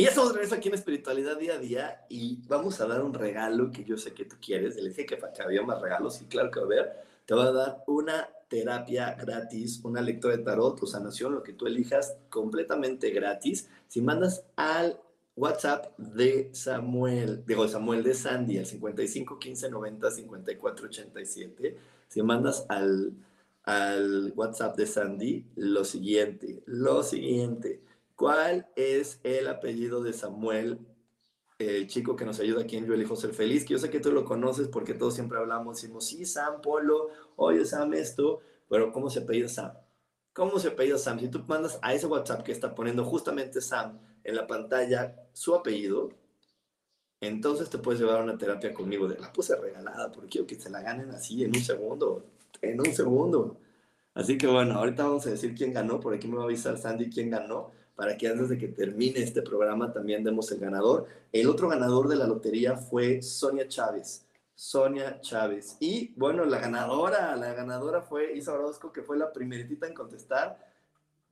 Y 0.00 0.04
ya 0.04 0.08
estamos 0.08 0.30
de 0.30 0.36
regreso 0.36 0.54
aquí 0.54 0.68
en 0.68 0.76
Espiritualidad 0.76 1.36
Día 1.36 1.54
a 1.56 1.58
Día 1.58 2.06
y 2.08 2.38
vamos 2.48 2.80
a 2.80 2.86
dar 2.86 3.02
un 3.02 3.12
regalo 3.12 3.70
que 3.70 3.84
yo 3.84 3.98
sé 3.98 4.14
que 4.14 4.24
tú 4.24 4.36
quieres. 4.40 4.76
Le 4.76 4.94
que, 4.94 5.04
que 5.04 5.42
había 5.42 5.60
más 5.60 5.78
regalos 5.82 6.22
y 6.22 6.24
claro 6.24 6.50
que 6.50 6.58
va 6.58 6.62
a 6.62 6.68
haber. 6.68 7.04
Te 7.26 7.34
va 7.34 7.44
a 7.44 7.52
dar 7.52 7.84
una 7.86 8.26
terapia 8.48 9.14
gratis, 9.20 9.82
una 9.84 10.00
lectura 10.00 10.38
de 10.38 10.42
tarot, 10.42 10.80
tu 10.80 10.86
sanación, 10.86 11.34
lo 11.34 11.42
que 11.42 11.52
tú 11.52 11.66
elijas, 11.66 12.16
completamente 12.30 13.10
gratis. 13.10 13.68
Si 13.88 14.00
mandas 14.00 14.42
al 14.56 14.98
WhatsApp 15.36 15.94
de 15.98 16.48
Samuel, 16.54 17.44
digo 17.46 17.68
Samuel 17.68 18.02
de 18.02 18.14
Sandy, 18.14 18.56
al 18.56 18.64
55 18.64 19.38
15 19.38 19.68
90 19.68 20.10
54 20.12 20.86
87. 20.86 21.76
Si 22.08 22.22
mandas 22.22 22.64
al, 22.70 23.12
al 23.64 24.32
WhatsApp 24.34 24.78
de 24.78 24.86
Sandy, 24.86 25.44
lo 25.56 25.84
siguiente, 25.84 26.62
lo 26.64 27.02
siguiente 27.02 27.82
¿Cuál 28.20 28.68
es 28.76 29.18
el 29.24 29.48
apellido 29.48 30.02
de 30.02 30.12
Samuel, 30.12 30.86
el 31.58 31.86
chico 31.86 32.16
que 32.16 32.26
nos 32.26 32.38
ayuda 32.38 32.60
aquí 32.60 32.76
en 32.76 32.84
Yo 32.84 32.92
elijo 32.92 33.16
ser 33.16 33.32
feliz? 33.32 33.64
Que 33.64 33.72
yo 33.72 33.78
sé 33.78 33.88
que 33.88 33.98
tú 33.98 34.12
lo 34.12 34.26
conoces 34.26 34.68
porque 34.68 34.92
todos 34.92 35.14
siempre 35.14 35.38
hablamos, 35.38 35.80
decimos, 35.80 36.04
sí, 36.04 36.26
Sam 36.26 36.60
Polo, 36.60 37.08
oye, 37.36 37.64
Sam 37.64 37.94
esto, 37.94 38.40
pero 38.68 38.92
¿cómo 38.92 39.08
se 39.08 39.20
apellida 39.20 39.48
Sam? 39.48 39.72
¿Cómo 40.34 40.58
se 40.58 40.68
apellida 40.68 40.98
Sam? 40.98 41.18
Si 41.18 41.28
tú 41.28 41.42
mandas 41.48 41.78
a 41.80 41.94
ese 41.94 42.08
WhatsApp 42.08 42.42
que 42.42 42.52
está 42.52 42.74
poniendo 42.74 43.06
justamente 43.06 43.62
Sam 43.62 43.98
en 44.22 44.36
la 44.36 44.46
pantalla 44.46 45.16
su 45.32 45.54
apellido, 45.54 46.10
entonces 47.22 47.70
te 47.70 47.78
puedes 47.78 48.02
llevar 48.02 48.20
a 48.20 48.24
una 48.24 48.36
terapia 48.36 48.74
conmigo. 48.74 49.08
De 49.08 49.18
la 49.18 49.32
puse 49.32 49.56
regalada 49.56 50.12
porque 50.12 50.28
quiero 50.28 50.46
que 50.46 50.56
se 50.56 50.68
la 50.68 50.82
ganen 50.82 51.10
así 51.12 51.42
en 51.42 51.56
un 51.56 51.62
segundo, 51.62 52.26
en 52.60 52.80
un 52.80 52.92
segundo. 52.92 53.56
Así 54.12 54.36
que 54.36 54.46
bueno, 54.46 54.74
ahorita 54.74 55.04
vamos 55.04 55.26
a 55.26 55.30
decir 55.30 55.54
quién 55.54 55.72
ganó. 55.72 55.98
Por 56.00 56.12
aquí 56.12 56.28
me 56.28 56.36
va 56.36 56.42
a 56.42 56.44
avisar 56.44 56.76
Sandy 56.76 57.08
quién 57.08 57.30
ganó 57.30 57.79
para 58.00 58.16
que 58.16 58.28
antes 58.28 58.48
de 58.48 58.56
que 58.56 58.68
termine 58.68 59.20
este 59.20 59.42
programa 59.42 59.92
también 59.92 60.24
demos 60.24 60.50
el 60.52 60.58
ganador. 60.58 61.06
El 61.30 61.50
otro 61.50 61.68
ganador 61.68 62.08
de 62.08 62.16
la 62.16 62.26
lotería 62.26 62.74
fue 62.74 63.20
Sonia 63.20 63.68
Chávez. 63.68 64.24
Sonia 64.54 65.20
Chávez. 65.20 65.76
Y 65.80 66.14
bueno, 66.16 66.46
la 66.46 66.60
ganadora, 66.60 67.36
la 67.36 67.52
ganadora 67.52 68.00
fue 68.00 68.32
Isa 68.32 68.54
Orozco, 68.54 68.90
que 68.90 69.02
fue 69.02 69.18
la 69.18 69.30
primeritita 69.34 69.86
en 69.86 69.92
contestar 69.92 70.66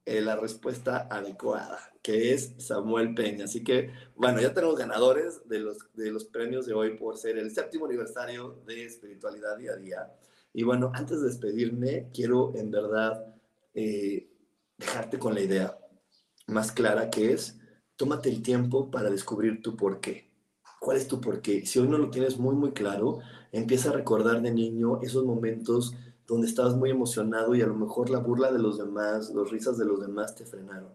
eh, 0.05 0.21
la 0.21 0.37
respuesta 0.37 1.09
adecuada, 1.11 1.81
que 2.03 2.35
es 2.35 2.53
Samuel 2.59 3.15
Peña. 3.15 3.47
Así 3.47 3.65
que, 3.65 3.91
bueno, 4.15 4.39
ya 4.39 4.53
tenemos 4.53 4.77
ganadores 4.77 5.49
de 5.49 5.61
los, 5.61 5.79
de 5.95 6.11
los 6.11 6.27
premios 6.27 6.67
de 6.67 6.75
hoy 6.75 6.99
por 6.99 7.17
ser 7.17 7.39
el 7.39 7.51
séptimo 7.51 7.87
aniversario 7.87 8.59
de 8.67 8.85
Espiritualidad 8.85 9.57
Día 9.57 9.73
a 9.73 9.77
Día. 9.77 10.13
Y 10.53 10.65
bueno, 10.65 10.93
antes 10.95 11.23
de 11.23 11.29
despedirme, 11.29 12.11
quiero 12.13 12.53
en 12.55 12.71
verdad 12.71 13.25
eh, 13.73 14.29
dejarte 14.77 15.19
con 15.19 15.33
la 15.33 15.41
idea 15.41 15.78
más 16.49 16.73
clara 16.73 17.11
que 17.11 17.33
es, 17.33 17.59
tómate 17.97 18.31
el 18.31 18.43
tiempo 18.43 18.91
para 18.91 19.11
descubrir 19.11 19.63
tu 19.63 19.77
por 19.77 20.01
qué. 20.01 20.31
¿Cuál 20.81 20.97
es 20.97 21.07
tu 21.07 21.21
por 21.21 21.43
qué? 21.43 21.67
Si 21.67 21.79
hoy 21.79 21.89
no 21.89 21.99
lo 21.99 22.11
tienes 22.11 22.39
muy, 22.39 22.55
muy 22.55 22.73
claro, 22.73 23.19
empieza 23.53 23.91
a 23.91 23.93
recordar 23.93 24.41
de 24.41 24.51
niño 24.51 25.01
esos 25.03 25.25
momentos 25.25 25.95
donde 26.27 26.47
estabas 26.47 26.75
muy 26.75 26.91
emocionado 26.91 27.55
y 27.55 27.63
a 27.63 27.67
lo 27.67 27.75
mejor 27.75 28.11
la 28.11 28.19
burla 28.19 28.51
de 28.51 28.59
los 28.59 28.79
demás, 28.79 29.31
los 29.31 29.51
risas 29.51 29.79
de 29.79 29.85
los 29.85 30.01
demás 30.01 30.35
te 30.35 30.47
frenaron. 30.47 30.93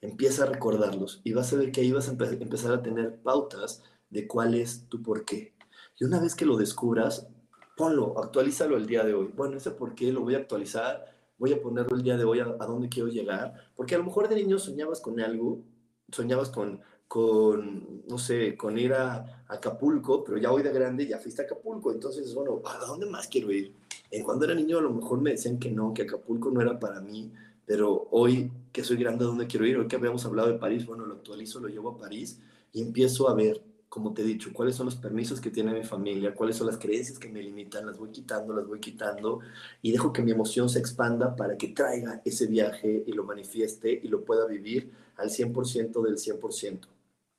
Empieza 0.00 0.44
a 0.44 0.46
recordarlos 0.46 1.20
y 1.24 1.32
vas 1.32 1.52
a 1.52 1.56
ver 1.56 1.72
que 1.72 1.80
ahí 1.80 1.92
vas 1.92 2.08
a 2.08 2.12
empezar 2.12 2.72
a 2.72 2.82
tener 2.82 3.20
pautas 3.22 3.82
de 4.10 4.26
cuál 4.26 4.54
es 4.54 4.88
tu 4.88 5.02
por 5.02 5.24
qué. 5.24 5.54
Y 5.98 6.04
una 6.04 6.20
vez 6.20 6.34
que 6.34 6.46
lo 6.46 6.56
descubras, 6.56 7.28
ponlo, 7.76 8.18
actualízalo 8.18 8.76
el 8.76 8.86
día 8.86 9.04
de 9.04 9.14
hoy. 9.14 9.32
Bueno, 9.36 9.56
ese 9.56 9.70
por 9.70 9.94
qué 9.94 10.12
lo 10.12 10.22
voy 10.22 10.34
a 10.34 10.38
actualizar 10.38 11.17
voy 11.38 11.52
a 11.52 11.62
ponerlo 11.62 11.96
el 11.96 12.02
día 12.02 12.16
de 12.16 12.24
hoy 12.24 12.40
a, 12.40 12.44
dónde 12.44 12.88
quiero 12.88 13.08
llegar, 13.08 13.54
porque 13.74 13.94
a 13.94 13.98
lo 13.98 14.04
mejor 14.04 14.28
de 14.28 14.36
niño 14.36 14.58
soñabas 14.58 15.00
con 15.00 15.20
algo, 15.20 15.62
soñabas 16.10 16.50
con, 16.50 16.80
con 17.06 18.02
no 18.06 18.18
sé, 18.18 18.56
con 18.56 18.78
ir 18.78 18.92
a, 18.92 19.44
Acapulco, 19.48 20.24
pero 20.24 20.36
ya 20.36 20.52
hoy 20.52 20.62
de 20.62 20.70
grande 20.70 21.06
ya 21.06 21.18
fuiste 21.18 21.40
a 21.40 21.44
Acapulco, 21.46 21.90
entonces, 21.90 22.34
bueno, 22.34 22.60
¿a 22.66 22.84
dónde 22.84 23.06
más 23.06 23.28
quiero 23.28 23.50
ir? 23.50 23.72
En 24.10 24.22
cuando 24.22 24.44
era 24.44 24.54
niño 24.54 24.78
a 24.78 24.82
lo 24.82 24.90
mejor 24.90 25.20
me 25.20 25.30
decían 25.30 25.58
que 25.58 25.70
no, 25.70 25.94
que 25.94 26.02
Acapulco 26.02 26.50
no 26.50 26.60
era 26.60 26.78
para 26.78 27.00
mí, 27.00 27.32
pero 27.64 28.08
hoy 28.10 28.50
que 28.72 28.84
soy 28.84 28.98
grande, 28.98 29.24
¿a 29.24 29.28
dónde 29.28 29.46
quiero 29.46 29.66
ir? 29.66 29.78
Hoy 29.78 29.88
que 29.88 29.96
habíamos 29.96 30.24
hablado 30.26 30.48
de 30.48 30.58
París, 30.58 30.86
bueno, 30.86 31.06
lo 31.06 31.14
actualizo, 31.14 31.60
lo 31.60 31.68
llevo 31.68 31.90
a 31.90 31.98
París 31.98 32.40
y 32.72 32.82
empiezo 32.82 33.28
a 33.28 33.34
ver 33.34 33.62
como 33.88 34.12
te 34.12 34.22
he 34.22 34.24
dicho, 34.24 34.50
cuáles 34.52 34.76
son 34.76 34.86
los 34.86 34.96
permisos 34.96 35.40
que 35.40 35.50
tiene 35.50 35.72
mi 35.72 35.82
familia, 35.82 36.34
cuáles 36.34 36.56
son 36.56 36.66
las 36.66 36.76
creencias 36.76 37.18
que 37.18 37.28
me 37.28 37.42
limitan, 37.42 37.86
las 37.86 37.98
voy 37.98 38.10
quitando, 38.10 38.54
las 38.54 38.66
voy 38.66 38.80
quitando 38.80 39.40
y 39.80 39.92
dejo 39.92 40.12
que 40.12 40.22
mi 40.22 40.30
emoción 40.30 40.68
se 40.68 40.78
expanda 40.78 41.34
para 41.34 41.56
que 41.56 41.68
traiga 41.68 42.20
ese 42.24 42.46
viaje 42.46 43.04
y 43.06 43.12
lo 43.12 43.24
manifieste 43.24 44.00
y 44.02 44.08
lo 44.08 44.24
pueda 44.24 44.46
vivir 44.46 44.92
al 45.16 45.30
100% 45.30 46.02
del 46.02 46.16
100%. 46.16 46.80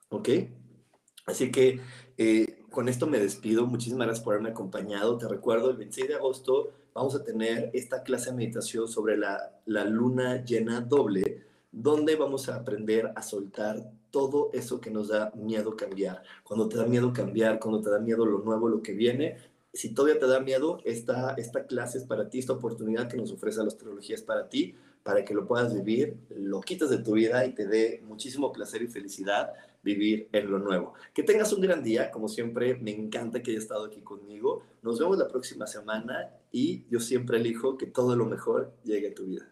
¿Ok? 0.10 0.30
Así 1.26 1.52
que 1.52 1.80
eh, 2.18 2.64
con 2.72 2.90
esto 2.90 3.06
me 3.06 3.20
despido. 3.20 3.68
Muchísimas 3.68 4.08
gracias 4.08 4.24
por 4.24 4.34
haberme 4.34 4.50
acompañado. 4.50 5.18
Te 5.18 5.28
recuerdo, 5.28 5.70
el 5.70 5.78
26 5.78 6.08
de 6.08 6.16
agosto 6.16 6.74
vamos 6.94 7.14
a 7.14 7.24
tener 7.24 7.70
esta 7.74 8.02
clase 8.02 8.32
de 8.32 8.38
meditación 8.38 8.88
sobre 8.88 9.18
la, 9.18 9.62
la 9.66 9.86
luna 9.86 10.44
llena 10.44 10.82
doble 10.82 11.46
donde 11.72 12.16
vamos 12.16 12.50
a 12.50 12.56
aprender 12.56 13.12
a 13.16 13.22
soltar 13.22 13.92
todo 14.12 14.50
eso 14.54 14.80
que 14.80 14.92
nos 14.92 15.10
da 15.10 15.32
miedo 15.36 15.76
cambiar. 15.76 16.24
Cuando 16.44 16.68
te 16.68 16.78
da 16.78 16.86
miedo 16.86 17.14
cambiar, 17.14 17.60
cuando 17.60 17.82
te 17.82 17.90
da 17.90 18.00
miedo 18.00 18.26
lo 18.26 18.40
nuevo, 18.40 18.70
lo 18.70 18.82
que 18.82 18.94
viene, 18.94 19.38
si 19.74 19.94
todavía 19.94 20.20
te 20.20 20.28
da 20.28 20.40
miedo, 20.40 20.80
esta, 20.84 21.34
esta 21.34 21.66
clase 21.66 22.00
es 22.00 22.04
para 22.04 22.30
ti, 22.30 22.40
esta 22.40 22.54
oportunidad 22.54 23.08
que 23.08 23.18
nos 23.18 23.32
ofrece 23.32 23.60
la 23.60 23.68
astrología 23.68 24.16
es 24.16 24.24
para 24.24 24.50
ti, 24.50 24.76
para 25.04 25.24
que 25.24 25.34
lo 25.34 25.48
puedas 25.48 25.74
vivir, 25.74 26.18
lo 26.30 26.62
quitas 26.62 26.90
de 26.90 27.00
tu 27.00 27.14
vida 27.14 27.46
y 27.46 27.54
te 27.54 27.68
dé 27.68 28.02
muchísimo 28.06 28.52
placer 28.52 28.82
y 28.82 28.88
felicidad 28.88 29.54
vivir 29.82 30.28
en 30.32 30.52
lo 30.52 30.60
nuevo. 30.60 30.94
Que 31.14 31.24
tengas 31.24 31.54
un 31.54 31.62
gran 31.62 31.84
día, 31.84 32.12
como 32.12 32.28
siempre, 32.28 32.76
me 32.76 32.92
encanta 32.92 33.42
que 33.42 33.52
hayas 33.52 33.64
estado 33.64 33.86
aquí 33.86 34.02
conmigo. 34.02 34.64
Nos 34.82 35.00
vemos 35.00 35.18
la 35.18 35.28
próxima 35.28 35.68
semana 35.68 36.32
y 36.52 36.86
yo 36.90 37.00
siempre 37.00 37.38
elijo 37.38 37.78
que 37.78 37.86
todo 37.86 38.16
lo 38.16 38.26
mejor 38.26 38.74
llegue 38.84 39.10
a 39.10 39.14
tu 39.14 39.26
vida. 39.26 39.52